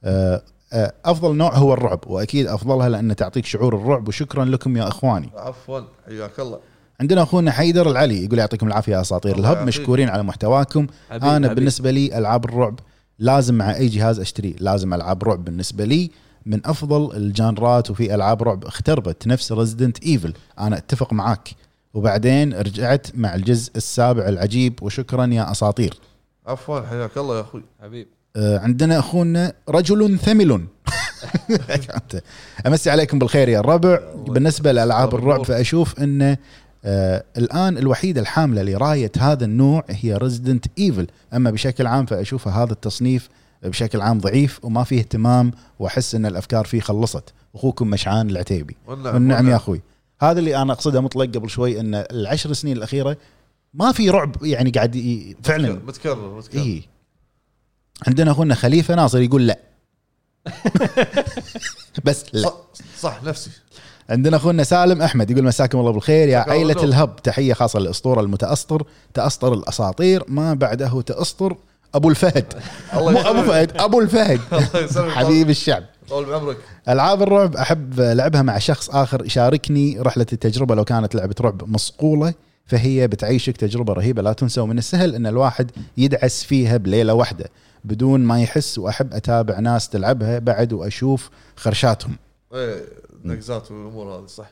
[0.03, 0.41] آه
[1.05, 5.29] أفضل نوع هو الرعب وأكيد أفضلها لأن تعطيك شعور الرعب وشكرا لكم يا إخواني.
[5.35, 6.59] عفوا حياك الله.
[6.99, 9.67] عندنا أخونا حيدر العلي يقول يعطيكم العافية يا أساطير الهب.
[9.67, 10.87] مشكورين على محتواكم.
[11.09, 11.55] حبيب- أنا حبيب.
[11.55, 12.79] بالنسبة لي ألعاب الرعب
[13.19, 15.45] لازم مع أي جهاز اشتريه لازم ألعاب رعب.
[15.45, 16.11] بالنسبة لي
[16.45, 21.49] من أفضل الجانرات وفي ألعاب رعب اختربت نفس Resident Evil أنا أتفق معاك.
[21.93, 25.99] وبعدين رجعت مع الجزء السابع العجيب وشكرا يا أساطير.
[26.47, 27.63] عفوا حياك الله يا أخوي.
[27.81, 30.61] حبيب آه، عندنا أخونا رجل ثمل.
[32.67, 33.99] أمسي عليكم بالخير يا الربع.
[34.15, 36.37] بالنسبة لألعاب الرعب فأشوف انه
[36.85, 42.73] آه الآن الوحيدة الحاملة لراية هذا النوع هي Resident Evil أما بشكل عام فأشوف هذا
[42.73, 43.29] التصنيف
[43.63, 47.33] بشكل عام ضعيف وما فيه اهتمام وأحس إن الأفكار فيه خلصت.
[47.55, 48.77] أخوكم مشعان العتيبي.
[48.87, 49.81] والنعم يا أخوي.
[50.21, 53.17] هذا اللي أنا أقصده مطلق قبل شوي إن العشر سنين الأخيرة
[53.73, 54.97] ما في رعب يعني قاعد
[55.43, 55.73] فعلا.
[55.73, 56.61] متكرر متكرر.
[56.61, 56.83] اي
[58.07, 59.59] عندنا أخونا خليفة ناصر يقول لا.
[62.05, 62.41] بس لا.
[62.41, 62.53] صح,
[62.99, 63.49] صح نفسي.
[64.09, 66.83] عندنا أخونا سالم أحمد يقول مساكم الله بالخير يا عائله.
[66.83, 67.15] الهب.
[67.15, 70.23] تحية خاصة للأسطورة المتأسطر تأسطر الأساطير.
[70.27, 71.55] ما بعده تأسطر
[71.95, 72.53] أبو الفهد.
[72.97, 73.41] الله مو أبو.
[73.41, 74.39] فهد أبو الفهد.
[75.17, 75.83] حبيب الشعب.
[76.09, 76.57] طول بعمرك.
[76.89, 80.75] ألعاب الرعب أحب لعبها مع شخص آخر يشاركني رحلة التجربة.
[80.75, 82.33] لو كانت لعبة رعب مصقولة
[82.65, 84.21] فهي بتعيشك تجربة رهيبة.
[84.21, 87.45] لا تنسى ومن السهل إن الواحد يدعس فيها بليلة واحدة.
[87.83, 92.15] بدون ما يحس وأحب أتابع ناس تلعبها بعد وأشوف خرشاتهم.
[92.53, 92.83] إيه،
[93.25, 94.51] نقزات والامور هذه صح.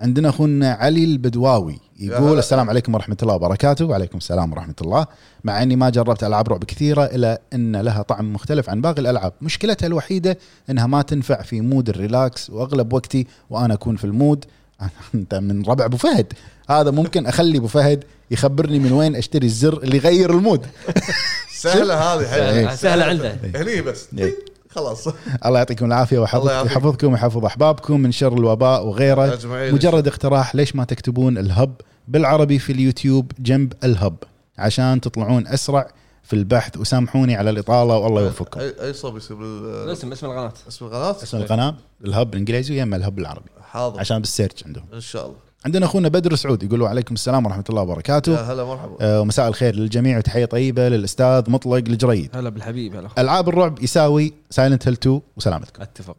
[0.00, 2.38] عندنا أخونا علي البدواوي يقول.
[2.38, 5.06] السلام عليكم ورحمة الله وبركاته وعليكم السلام ورحمة الله.
[5.44, 9.32] مع إني ما جربت ألعاب رعب كثيرة إلا إن لها طعم مختلف عن باقي الألعاب.
[9.42, 10.38] مشكلتها الوحيدة
[10.70, 14.44] إنها ما تنفع في mood ال relax وأغلب وقتي وأنا أكون في ال mood.
[15.14, 16.32] أنت من ربع أبو فهد.
[16.68, 20.66] هذا ممكن أخلي أبو فهد يخبرني من وين أشتري الزر اللي يغير ال mood.
[21.62, 22.74] سهلة هذه سهلة.
[22.74, 24.06] سهلة عنده هني بس.
[24.18, 24.34] إيه.
[24.74, 25.08] خلاص.
[25.46, 26.18] الله يعطيكم العافية.
[26.18, 29.38] ويحفظكم ويحفظ أحبابكم من شر الوباء وغيره.
[29.44, 31.74] مجرد اقتراح ليش ما تكتبون الهب؟
[32.08, 34.16] بالعربي في اليوتيوب جنب الهب
[34.58, 35.90] عشان تطلعون أسرع
[36.22, 36.76] في البحث.
[36.76, 38.60] وسامحوني على الإطالة والله يوفقكم.
[38.60, 40.52] اي أي صوب يصير بال- اسم اسم القناة.
[40.68, 41.74] اسم القناة؟ اسم القناة
[42.04, 44.00] الهب الانجليزي ويما الهب العربي حاضر.
[44.00, 44.84] عشان بال search عندهم.
[44.94, 45.49] إن شاء الله.
[45.66, 49.48] عندنا أخونا بدر سعود يقول وعليكم السلام ورحمة الله يا وبركاته هلا مرحبا آه، ومساء
[49.48, 52.30] الخير للجميع وتحية طيبة للأستاذ مطلق الجريد.
[52.36, 53.08] هلا بالحبيب هلا.
[53.18, 55.82] ألعاب الرعب يساوي Silent Hill 2 وسلامتكم.
[55.82, 56.16] أتفق.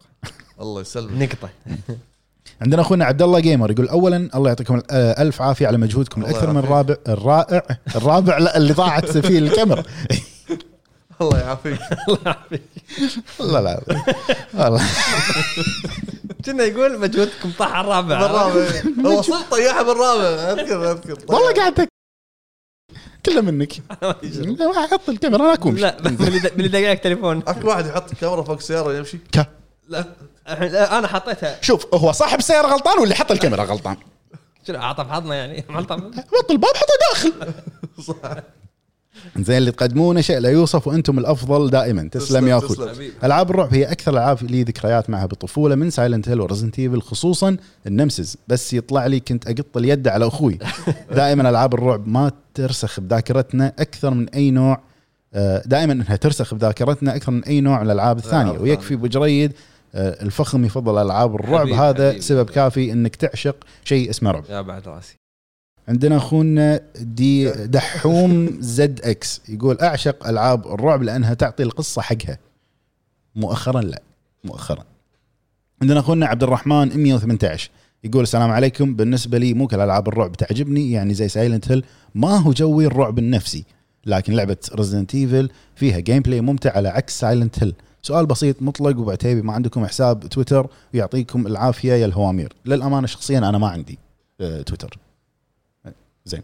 [0.62, 1.22] الله يسلمك.
[1.22, 1.50] نقطة.
[2.62, 6.32] عندنا أخونا عبد الله جيمر يقول اولا الله يعطيكم آه، ألف عافية على مجهودكم الله
[6.32, 6.70] الأكثر من يعافيك.
[6.72, 7.64] الرابع الرائع
[7.96, 9.84] الرابع لا اللي ضاعت فيه الكاميرا.
[11.22, 11.80] الله يعافيك.
[13.40, 13.82] لا لا.
[14.54, 14.82] والله.
[16.52, 18.20] كنا يقول مجهودكم طاح على الرابع.
[18.22, 18.72] بالرابع.
[19.12, 20.24] هو صدق طيحها بالرابع.
[20.52, 21.18] أذكر أذكر.
[21.28, 21.88] والله قاعد
[23.26, 23.74] كله منك.
[24.92, 25.76] حط الكاميرا أنا أكون.
[25.76, 27.44] لا من اللي من اللي دقق تليفون.
[27.48, 29.48] اكو واحد يحط الكاميرا فوق السياره يمشي ك-
[29.90, 31.58] لا أنا حطيتها.
[31.62, 33.98] شوف هو صاحب السياره غلطان واللي حط الكاميرا غلطان.
[34.68, 35.96] شنو أعطى بحظنا يعني؟ بحظنا.
[36.40, 37.34] بط الباب حطه داخل.
[39.38, 42.10] زين اللي تقدمونه شيء لا يوصف وأنتم الأفضل دائما.
[42.12, 42.78] تسلم يا أخوي.
[43.24, 47.58] ألعاب الرعب هي أكثر الالعاب لي ذكريات معها بالطفولة من سايلنت هيل ورزنت ايفل خصوصا
[47.88, 48.38] النمسز.
[48.48, 50.60] بس يطلع لي كنت أقط اليد على أخوي.
[51.16, 54.82] دائما ألعاب الرعب ما ترسخ بذاكرتنا أكثر من أي نوع
[55.34, 58.60] آه، دائما إنها ترسخ بذاكرتنا أكثر من أي نوع من الألعاب الثانية.
[58.60, 59.54] ويكفي أبو جريد
[59.96, 61.62] آه، الفخم يفضل ألعاب الرعب.
[61.62, 62.22] حبيبي، هذا حبيبي.
[62.22, 64.44] سبب كافي إنك تعشق شيء اسمه رعب.
[64.50, 65.21] يا بعد راسي.
[65.92, 72.38] عندنا أخونا D دحوم ZX يقول أعشق ألعاب الرعب لأنها تعطي القصة حقها.
[73.36, 74.02] مؤخرا لا
[74.44, 74.84] مؤخرا.
[75.82, 77.70] عندنا أخونا عبد الرحمن 118
[78.04, 78.96] يقول السلام عليكم.
[78.96, 81.86] بالنسبة لي مو كل العاب الرعب تعجبني يعني زي Silent Hill
[82.16, 83.66] ما هو جوي الرعب النفسي
[84.06, 89.42] لكن لعبة Resident Evil فيها gameplay ممتع على عكس Silent Hill سؤال بسيط مطلق وبعتيبي
[89.42, 92.54] ما عندكم حساب تويتر ويعطيكم العافية يا الهوامير.
[92.66, 94.00] للأمانة شخصيا أنا ما عندي
[94.42, 94.98] آه، تويتر
[96.26, 96.42] زين.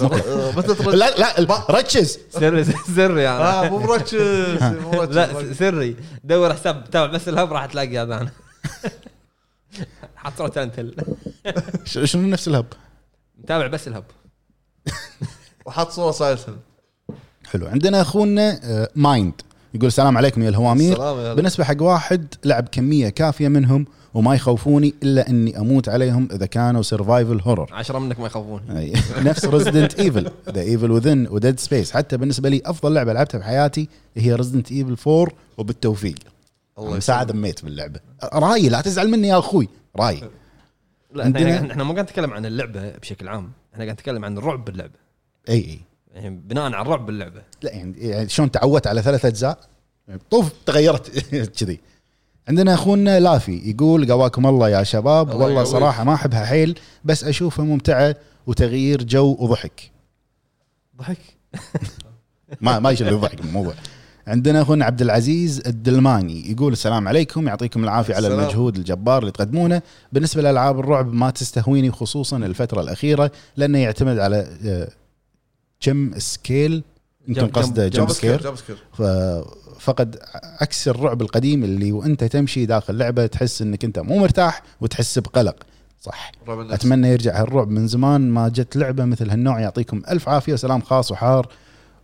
[0.00, 0.60] آه،
[0.94, 2.64] لا لا ركز سري
[2.96, 4.14] سري يعني آه مو مركز
[4.62, 5.96] مركز لا سري.
[6.24, 8.30] دور حساب تابع بس الهب راح تلاقي هذا أنا.
[10.16, 10.42] حط
[11.84, 12.66] ش- شنو نفس الهب؟
[13.38, 14.04] متابع بس الهب.
[15.66, 16.40] وحط صورة Silent
[17.50, 17.66] حلو.
[17.66, 19.32] عندنا أخونا آه، Mind.
[19.74, 20.98] يقول السلام عليكم يا الهوامير.
[21.34, 23.86] بالنسبة حق واحد لعب كمية كافية منهم
[24.18, 28.92] وما يخوفوني إلا إني أموت عليهم إذا كانوا survival horror عشرة منك ما يخافون أي.
[29.18, 33.88] نفس ريزدنت ايفل ذا ايفل وذن وديد سبيس حتى بالنسبة لي أفضل لعبة لعبتها بحياتي
[34.16, 35.28] هي Resident Evil 4
[35.58, 36.14] وبالتوفيق.
[36.78, 37.24] الله ساعه.
[37.24, 38.00] دميت باللعبة.
[38.34, 39.68] راي لا تزعل مني يا أخوي.
[39.96, 40.20] راي
[41.14, 43.50] لا عندنا- إحنا إحنا مو قاعد نتكلم عن اللعبة بشكل عام.
[43.72, 44.92] إحنا قاعد نتكلم عن الرعب باللعبه
[45.48, 45.78] أي أي.
[46.14, 49.58] يعني بناء على الرعب باللعبه لا يعني يعني شلون تعودت على ثلاث أجزاء؟
[50.30, 51.08] طوف تغيرت
[51.60, 51.80] كذي.
[52.48, 55.30] عندنا أخونا لافي يقول قواكم الله يا شباب.
[55.30, 55.64] الله والله.
[55.64, 58.16] صراحة ما أحبها حيل بس أشوفها ممتعة
[58.46, 59.90] وتغيير جو وضحك.
[60.98, 61.18] ضحك؟
[62.60, 63.74] ما ما يشيل الضحك الموضوع.
[64.26, 67.48] عندنا أخونا عبد العزيز الدلماني يقول السلام عليكم.
[67.48, 68.44] يعطيكم العافية على السلام.
[68.44, 69.82] المجهود الجبار اللي تقدمونه.
[70.12, 74.88] بالنسبة لألعاب الرعب ما تستهويني خصوصا الفترة الأخيرة لأنه يعتمد على آه،
[75.80, 76.82] كم سكيل
[77.28, 78.52] يمكن قصده jump scare
[79.80, 80.16] فقد
[80.60, 85.56] عكس الرعب القديم اللي وانت تمشي داخل لعبة تحس انك انت مو مرتاح وتحس بقلق.
[86.00, 86.32] صح.
[86.48, 91.12] أتمنى يرجع هالرعب من زمان ما جت لعبة مثل هالنوع يعطيكم ألف عافية وسلام خاص
[91.12, 91.48] وحار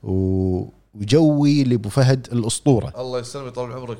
[0.02, 0.64] و-
[0.94, 2.92] وجوي لأبو فهد الأسطورة.
[2.98, 3.98] الله يسلمك يطول عمرك.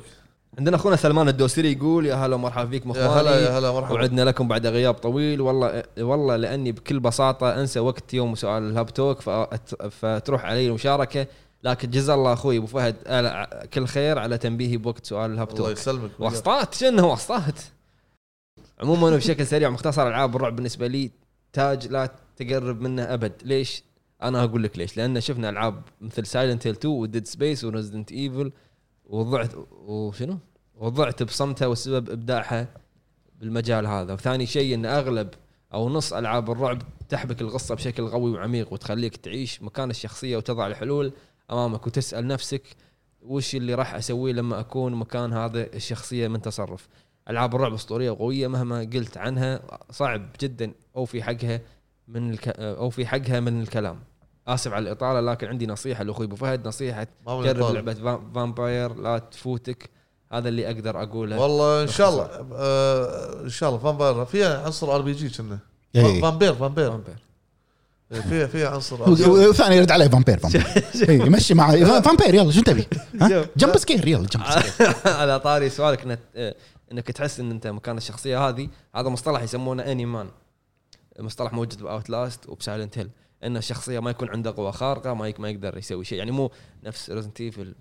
[0.57, 3.93] عندنا أخونا سلمان الدوسري يقول يا هلا ومرحبا فيكم يا هلا اخواني يا هلا مرحبا
[3.95, 5.41] وعدنا لكم بعد غياب طويل.
[5.41, 11.27] والله والله لأني بكل بساطة أنسى وقت يوم سؤال الهاب توك فأت- فتروح علي المشاركة.
[11.63, 12.95] لكن جزا الله أخوي أبو فهد
[13.73, 16.11] كل خير على تنبيهي بوقت سؤال الهاب الله توك يسلمك.
[16.19, 17.59] واسطات؟ شنو واسطات؟
[18.79, 21.11] عموما بشكل سريع مختصر العاب الرعب بالنسبة لي
[21.53, 23.33] تاج لا تقرب منه أبد.
[23.43, 23.83] ليش؟
[24.23, 24.97] أنا أقول لك ليش.
[24.97, 28.51] لأن شفنا ألعاب مثل Silent Hill 2 و Dead Space و Resident Evil
[29.09, 30.37] وضعت وشنو؟
[30.75, 32.67] وضعت بصمتها وسبب إبداعها
[33.39, 34.13] بالمجال هذا.
[34.13, 35.29] وثاني شيء إن أغلب
[35.73, 41.13] أو نص ألعاب الرعب تحبك القصة بشكل قوي وعميق وتخليك تعيش مكان الشخصية وتضع الحلول
[41.51, 42.63] أمامك وتسأل نفسك
[43.21, 46.87] وش اللي راح أسويه لما أكون مكان هذا الشخصية من تصرف.
[47.29, 51.61] ألعاب الرعب أسطورية وقويه مهما قلت عنها صعب جدا اوفي حقها
[52.07, 52.47] من الك...
[52.59, 53.99] اوفي حقها من الكلام.
[54.47, 57.73] آسف على الإطالة لكن عندي نصيحة لأخوي أبو فهد نصيحة جرب.
[57.73, 59.89] لعبة Vam- Vampyr لا تفوتك.
[60.31, 61.39] هذا اللي أقدر أقوله.
[61.39, 64.25] والله إن شاء الله آه إن شاء الله Vampyr.
[64.25, 65.59] فيها عنصر RPG كنا.
[65.95, 66.21] إيه.
[66.21, 66.91] Vampyr Vampyr.
[66.91, 67.15] Vampyr.
[68.29, 70.65] فيها فيها عنصر وثاني يرد عليه Vampyr Vampyr.
[71.09, 72.87] إيه، يمشي معاه Vampyr يلا شو تبي؟
[73.57, 76.19] جمب سكير يلا جمب سكير على طاري سؤالك انك
[76.91, 78.67] إنك تحس إن أنت مكان الشخصية هذه.
[78.95, 80.27] هذا مصطلح يسمونه any man
[81.19, 83.09] مصطلح موجود ب Outlast وب Silent Hill.
[83.45, 86.17] ان الشخصيه ما يكون عنده قوة خارقة ما يك- ما يقدر يسوي شيء.
[86.17, 86.51] يعني مو
[86.83, 87.75] نفس Resident Evil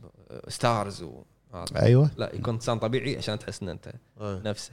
[0.49, 2.11] STARS وهذا أيوه.
[2.16, 3.93] لا يكون إنسان طبيعي عشان تحس إن أنت.
[4.20, 4.73] نفسه.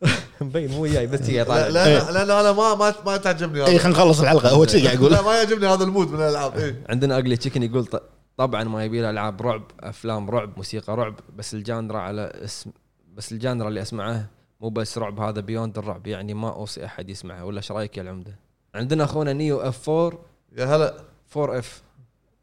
[0.40, 1.66] مبين مو وياي بس هي لا طالع.
[1.68, 5.12] لا لأن أنا ما ما ما تعجبني اي خلينا نخلص الحلقة هو كذي قاعد يقول.
[5.12, 6.84] لا ما يعجبني هذا ال mood من الألعاب إيه.
[6.88, 8.02] عندنا Ugly Chicken يقول ط-
[8.36, 12.70] طبعا ما يبي له ألعاب رعب أفلام رعب موسيقى رعب بس ال genre على اسم
[13.14, 14.26] بس ال genre اللي أسمعه
[14.60, 16.06] مو بس رعب هذا beyond الرعب.
[16.06, 18.34] يعني ما أوصي أحد يسمعه ولا إيش رأيك يا العمدة؟
[18.74, 20.18] عندنا أخونا New F 4
[20.56, 20.94] يا هلا.
[21.36, 21.82] 4 F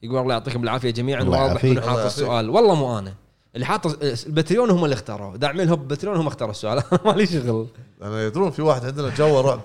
[0.04, 1.24] يقول الله يعطيكم العافية جميعا.
[1.24, 1.66] واضح.
[1.66, 1.98] انه حاط.
[1.98, 2.50] السؤال.
[2.50, 3.14] والله مو أنا.
[3.56, 6.84] اللي حاط ال Patreon هم اللي اختاروا داعمين هوب Patreon هم اختاروا السؤال.
[7.06, 7.68] مالي شغل.
[8.02, 9.62] أنا يدرون في واحد عندنا جو رعب.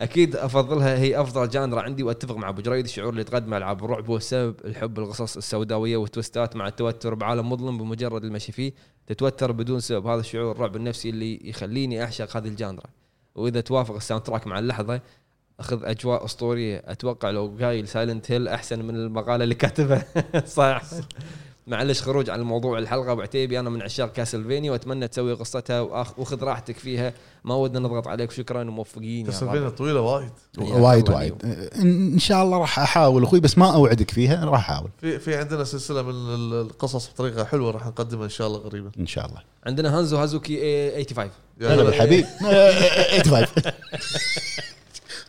[0.00, 4.06] أكيد أفضلها هي أفضل genre عندي وأتفق مع أبو جريد الشعور اللي يتقدم العاب الرعب
[4.06, 4.54] هو السبب.
[4.64, 8.72] الحب القصص السوداوية وال twistات مع التوتر بعالم مظلم بمجرد المشي فيه.
[9.06, 10.06] تتوتر بدون سبب.
[10.06, 12.86] هذا الشعور الرعب النفسي اللي يخليني أعشق هذه ال genre.
[13.34, 15.00] وإذا توافق ال soundtrack مع اللحظة
[15.60, 16.82] أخذ أجواء أسطورية.
[16.86, 20.04] أتوقع لو قايل Silent Hill أحسن من المقالة اللي كاتبها.
[20.46, 20.82] صح.
[21.66, 23.12] معلش خروج عن الموضوع الحلقة.
[23.12, 27.12] أبو عتيبي أنا من عشاق Castlevania وأتمنى تسوي قصتها واخذ راحتك فيها.
[27.44, 28.30] ما ودنا نضغط عليك.
[28.30, 29.32] شكرا وموفقين يا رب.
[29.32, 30.30] Castlevania طويلة وايد.
[30.58, 31.34] وايد وايد.
[31.82, 34.90] ان شاء الله راح أحاول أخوي بس ما أوعدك فيها راح أحاول.
[35.00, 38.90] في في عندنا سلسلة من ال- القصص بطريقة حلوة راح نقدمها إن شاء الله قريبا.
[38.98, 39.40] إن شاء الله.
[39.66, 40.56] عندنا هانزو هازوكي
[41.04, 41.30] 85
[41.60, 41.74] يا هلا.
[41.74, 41.82] هلا.
[41.82, 42.24] بالحبيب
[43.24, 43.46] 85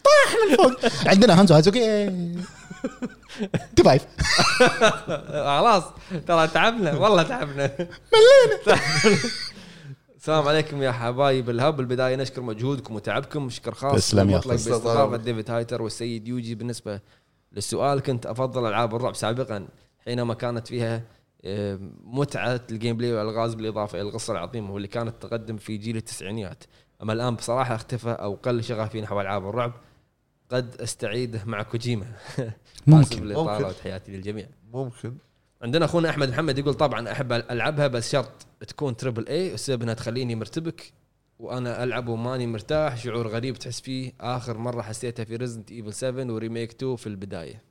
[0.04, 2.08] طاح من فوق عندنا هانزو هازوكي
[3.78, 4.00] 85
[5.44, 5.84] خلاص
[6.28, 7.72] ترى تعبنا والله تعبنا.
[7.78, 8.80] ملينا.
[10.18, 11.78] السلام عليكم يا حبايب الهب.
[11.78, 13.50] بالبداية نشكر مجهودكم وتعبكم.
[13.50, 14.40] شكر خاص تسلم يا.
[14.40, 16.56] باستضافة ديفيد هايتر والسيد يوجي.
[16.56, 17.00] بالنسبة
[17.52, 19.68] للسؤال كنت أفضل ألعاب الرعب سابقا
[20.06, 21.02] حينما كانت فيها
[21.46, 26.64] آه، متعة ال gameplay والألغاز بالإضافة إلى القصة العظيمه واللي كانت تقدم في جيل التسعينيات.
[27.04, 29.74] أما الآن بصراحة اختفى أو قل شغفي نحو ألعاب الرعب.
[30.54, 32.06] قد أستعيده مع كوجيما
[32.88, 33.28] ممكن.
[33.28, 33.66] ممكن.
[33.66, 35.14] وتحياتي للجميع ممكن
[35.62, 38.32] عندنا أخونا أحمد محمد يقول طبعا أحب ألعبها بس شرط
[38.68, 40.94] تكون triple A السبب إنها تخليني مرتبك
[41.40, 46.34] وأنا ألعب وماني مرتاح شعور غريب تحس فيه آخر مرة حسيتها في Resident Evil 7
[46.34, 47.62] و remake 2 في البداية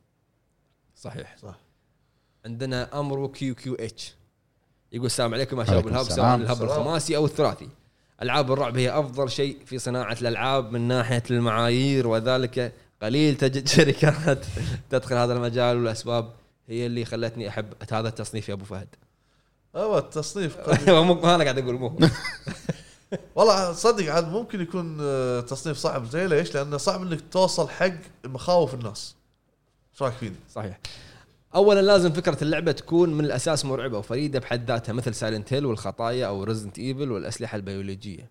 [0.96, 1.58] صحيح صح.
[2.44, 4.14] عندنا أمرو QQH
[4.92, 6.02] يقول السلام عليكم يا شباب الهب.
[6.02, 6.62] سواء الهب.
[6.62, 7.68] الخماسي أو الثلاثي
[8.22, 12.72] ألعاب الرعب هي أفضل شيء في صناعة الألعاب من ناحية المعايير وذلك
[13.02, 14.46] قليل تجد شركات
[14.90, 16.32] تدخل هذا المجال والأسباب
[16.68, 18.88] هي اللي خلتني أحب هذا التصنيف يا أبو فهد
[19.76, 20.56] أيوه التصنيف
[20.88, 21.98] مو أنا قاعد أقول مو
[23.36, 27.92] والله صدق عاد ممكن يكون آه، تصنيف صعب زي ليش؟ لأنه صعب إنك توصل حق
[28.24, 29.14] مخاوف الناس.
[29.92, 30.78] إيش رأيك فيني؟ صحيح
[31.54, 36.26] اولا لازم فكرة اللعبة تكون من الأساس مرعبة وفريدة بحد ذاتها مثل Silent Hill والخطايا
[36.26, 38.30] أو Resident Evil والأسلحة البيولوجية.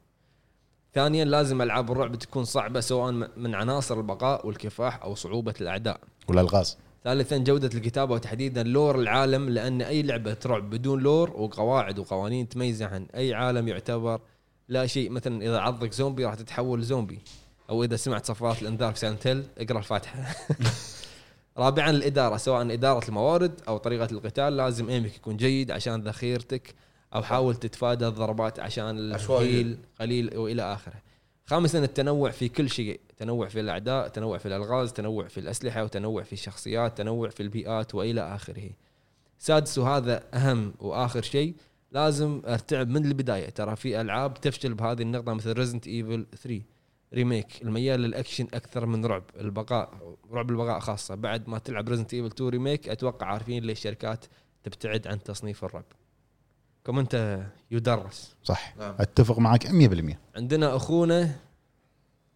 [0.94, 6.00] ثانيا لازم ألعاب الرعب تكون صعبة سواء من عناصر البقاء والكفاح أو صعوبة الأعداء.
[6.28, 6.78] والألغاز.
[7.04, 12.86] ثالثا جودة الكتابة وتحديدا lore العالم لأن أي لعبة رعب بدون lore وقواعد وقوانين تميزه
[12.86, 14.22] عن أي عالم يعتبر
[14.68, 15.10] لا شيء.
[15.10, 17.20] مثلا إذا عضك زومبي راح تتحول زومبي
[17.70, 20.36] أو إذا سمعت صفارات الإنذار في Silent Hill اقرأ الفاتحة.
[21.58, 26.76] رابعا الإدارة سواء إدارة الموارد أو طريقة القتال لازم aimك يكون جيد عشان ذخيرتك
[27.16, 29.00] أو حاول تتفادى الضربات عشان.
[29.42, 31.02] ال heal قليل وإلى آخره.
[31.46, 36.24] خامسا التنوع في كل شيء تنوع في الأعداء تنوع في الألغاز تنوع في الأسلحة وتنوع
[36.24, 38.70] في الشخصيات تنوع في البيئات وإلى آخره.
[39.40, 41.56] سادس وهذا أهم وآخر شيء
[41.92, 43.50] لازم أرتعب من البداية.
[43.50, 46.62] ترى في ألعاب تفشل بهذه النقطة مثل Resident Evil 3
[47.14, 49.24] remake الميال للأكشن أكثر من رعب.
[49.40, 51.16] البقاء رعب البقاء خاصة.
[51.16, 54.26] بعد ما تلعب Resident Evil 2 remake أتوقع عارفين ليش الشركات
[54.64, 55.86] تبتعد عن تصنيف الرعب.
[56.86, 58.36] comment يدرس.
[58.44, 58.74] صح.
[58.78, 58.96] نعم.
[59.00, 61.36] أتفق معك 100% عندنا أخونا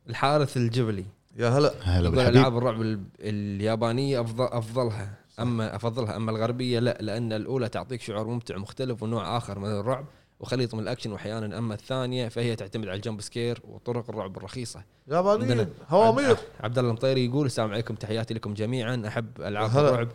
[0.09, 1.05] الحارث الجبلي.
[1.37, 1.73] يا هلا.
[1.83, 2.35] هلا يقول بالحبيب.
[2.37, 5.13] ألعاب الرعب ال- اليابانية افضل أفضلها.
[5.39, 10.05] أما أفضلها أما الغربية لا لأن الأولى تعطيك شعور ممتع مختلف ونوع آخر من الرعب.
[10.39, 14.83] وخليط من الأكشن وأحيانا أما الثانية فهي تعتمد على ال jump scare وطرق الرعب الرخيصة.
[15.07, 16.37] يابانيين هوامير.
[16.59, 19.03] عبد- الله المطيري يقول السلام عليكم تحياتي لكم جميعا.
[19.07, 19.77] أحب ألعاب.
[19.77, 20.07] الرعب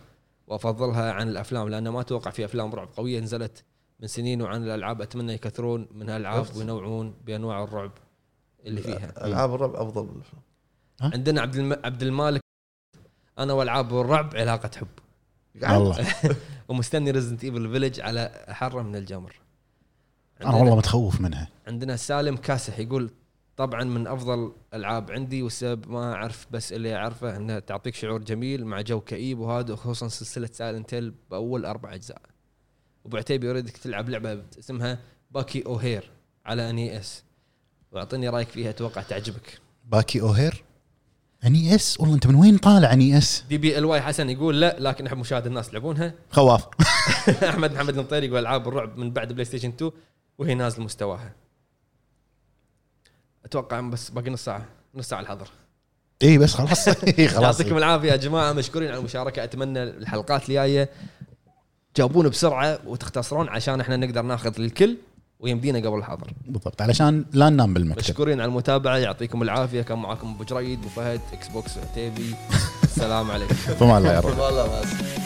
[0.47, 3.63] وأفضلها عن الأفلام لأن ما أتوقع في أفلام رعب قوية نزلت
[3.99, 6.57] من سنين وعن الألعاب أتمنى يكثرون من هالألعاب عرفت.
[6.57, 7.91] وينوعون بأنواع الرعب
[8.65, 9.25] اللي فيها.
[9.25, 10.41] ألعاب الرعب أفضل من الأفلام.
[11.13, 11.73] عندنا عبد الم...
[11.83, 12.41] عبد المالك.
[13.39, 14.87] أنا وألعاب الرعب علاقة حب.
[15.63, 16.07] والله
[16.69, 19.40] ومستني Resident Evil Village على حرة من الجمر.
[20.45, 21.47] أنا والله متخوف منها.
[21.67, 23.09] عندنا سالم كاسح يقول
[23.57, 28.65] طبعا من أفضل العاب عندي والسبب ما أعرف بس اللي أعرفه انها تعطيك شعور جميل
[28.65, 30.95] مع جو كئيب وهذا خصوصا سلسلة Silent
[31.31, 32.21] بأول أربع أجزاء.
[33.05, 34.99] ابو عتيبي يريدك تلعب لعبة اسمها
[35.31, 36.11] Bucky O'Hare
[36.45, 37.23] على NES
[37.91, 39.59] وأعطيني رأيك فيها أتوقع تعجبك.
[39.85, 40.63] Bucky O'Hare
[41.45, 45.69] NES والله أنت من وين طالع NES DBLY حسن يقول لا لكن أحب مشاهدة الناس
[45.69, 46.13] يلعبونها.
[46.31, 46.65] خواف.
[47.49, 49.91] أحمد محمد المطيري يقول ألعاب الرعب من بعد PlayStation 2
[50.41, 51.31] وهي نازل مستواها.
[53.45, 54.65] أتوقع بس باقي نص ساعة
[54.95, 55.47] نص ساعة الحظر.
[56.23, 56.87] اي إيه، بس خلاص.
[57.19, 57.59] إي خلاص.
[57.59, 59.43] يعطيكم العافية يا جماعة مشكورين على المشاركة.
[59.43, 60.89] أتمنى الحلقات الجاية
[61.95, 64.97] جاوبون بسرعة وتختصرون عشان إحنا نقدر ناخذ الكل
[65.39, 66.33] ويمدينا قبل الحظر.
[66.45, 67.99] بالضبط علشان لا ننام بالمكتب.
[67.99, 69.81] مشكورين على المتابعة يعطيكم العافية.
[69.81, 72.35] كان معاكم أبو جريد أبو فهد إكس بوكس عتيبي
[72.83, 73.53] السلام عليكم.
[73.53, 75.20] فمان الله يا رب.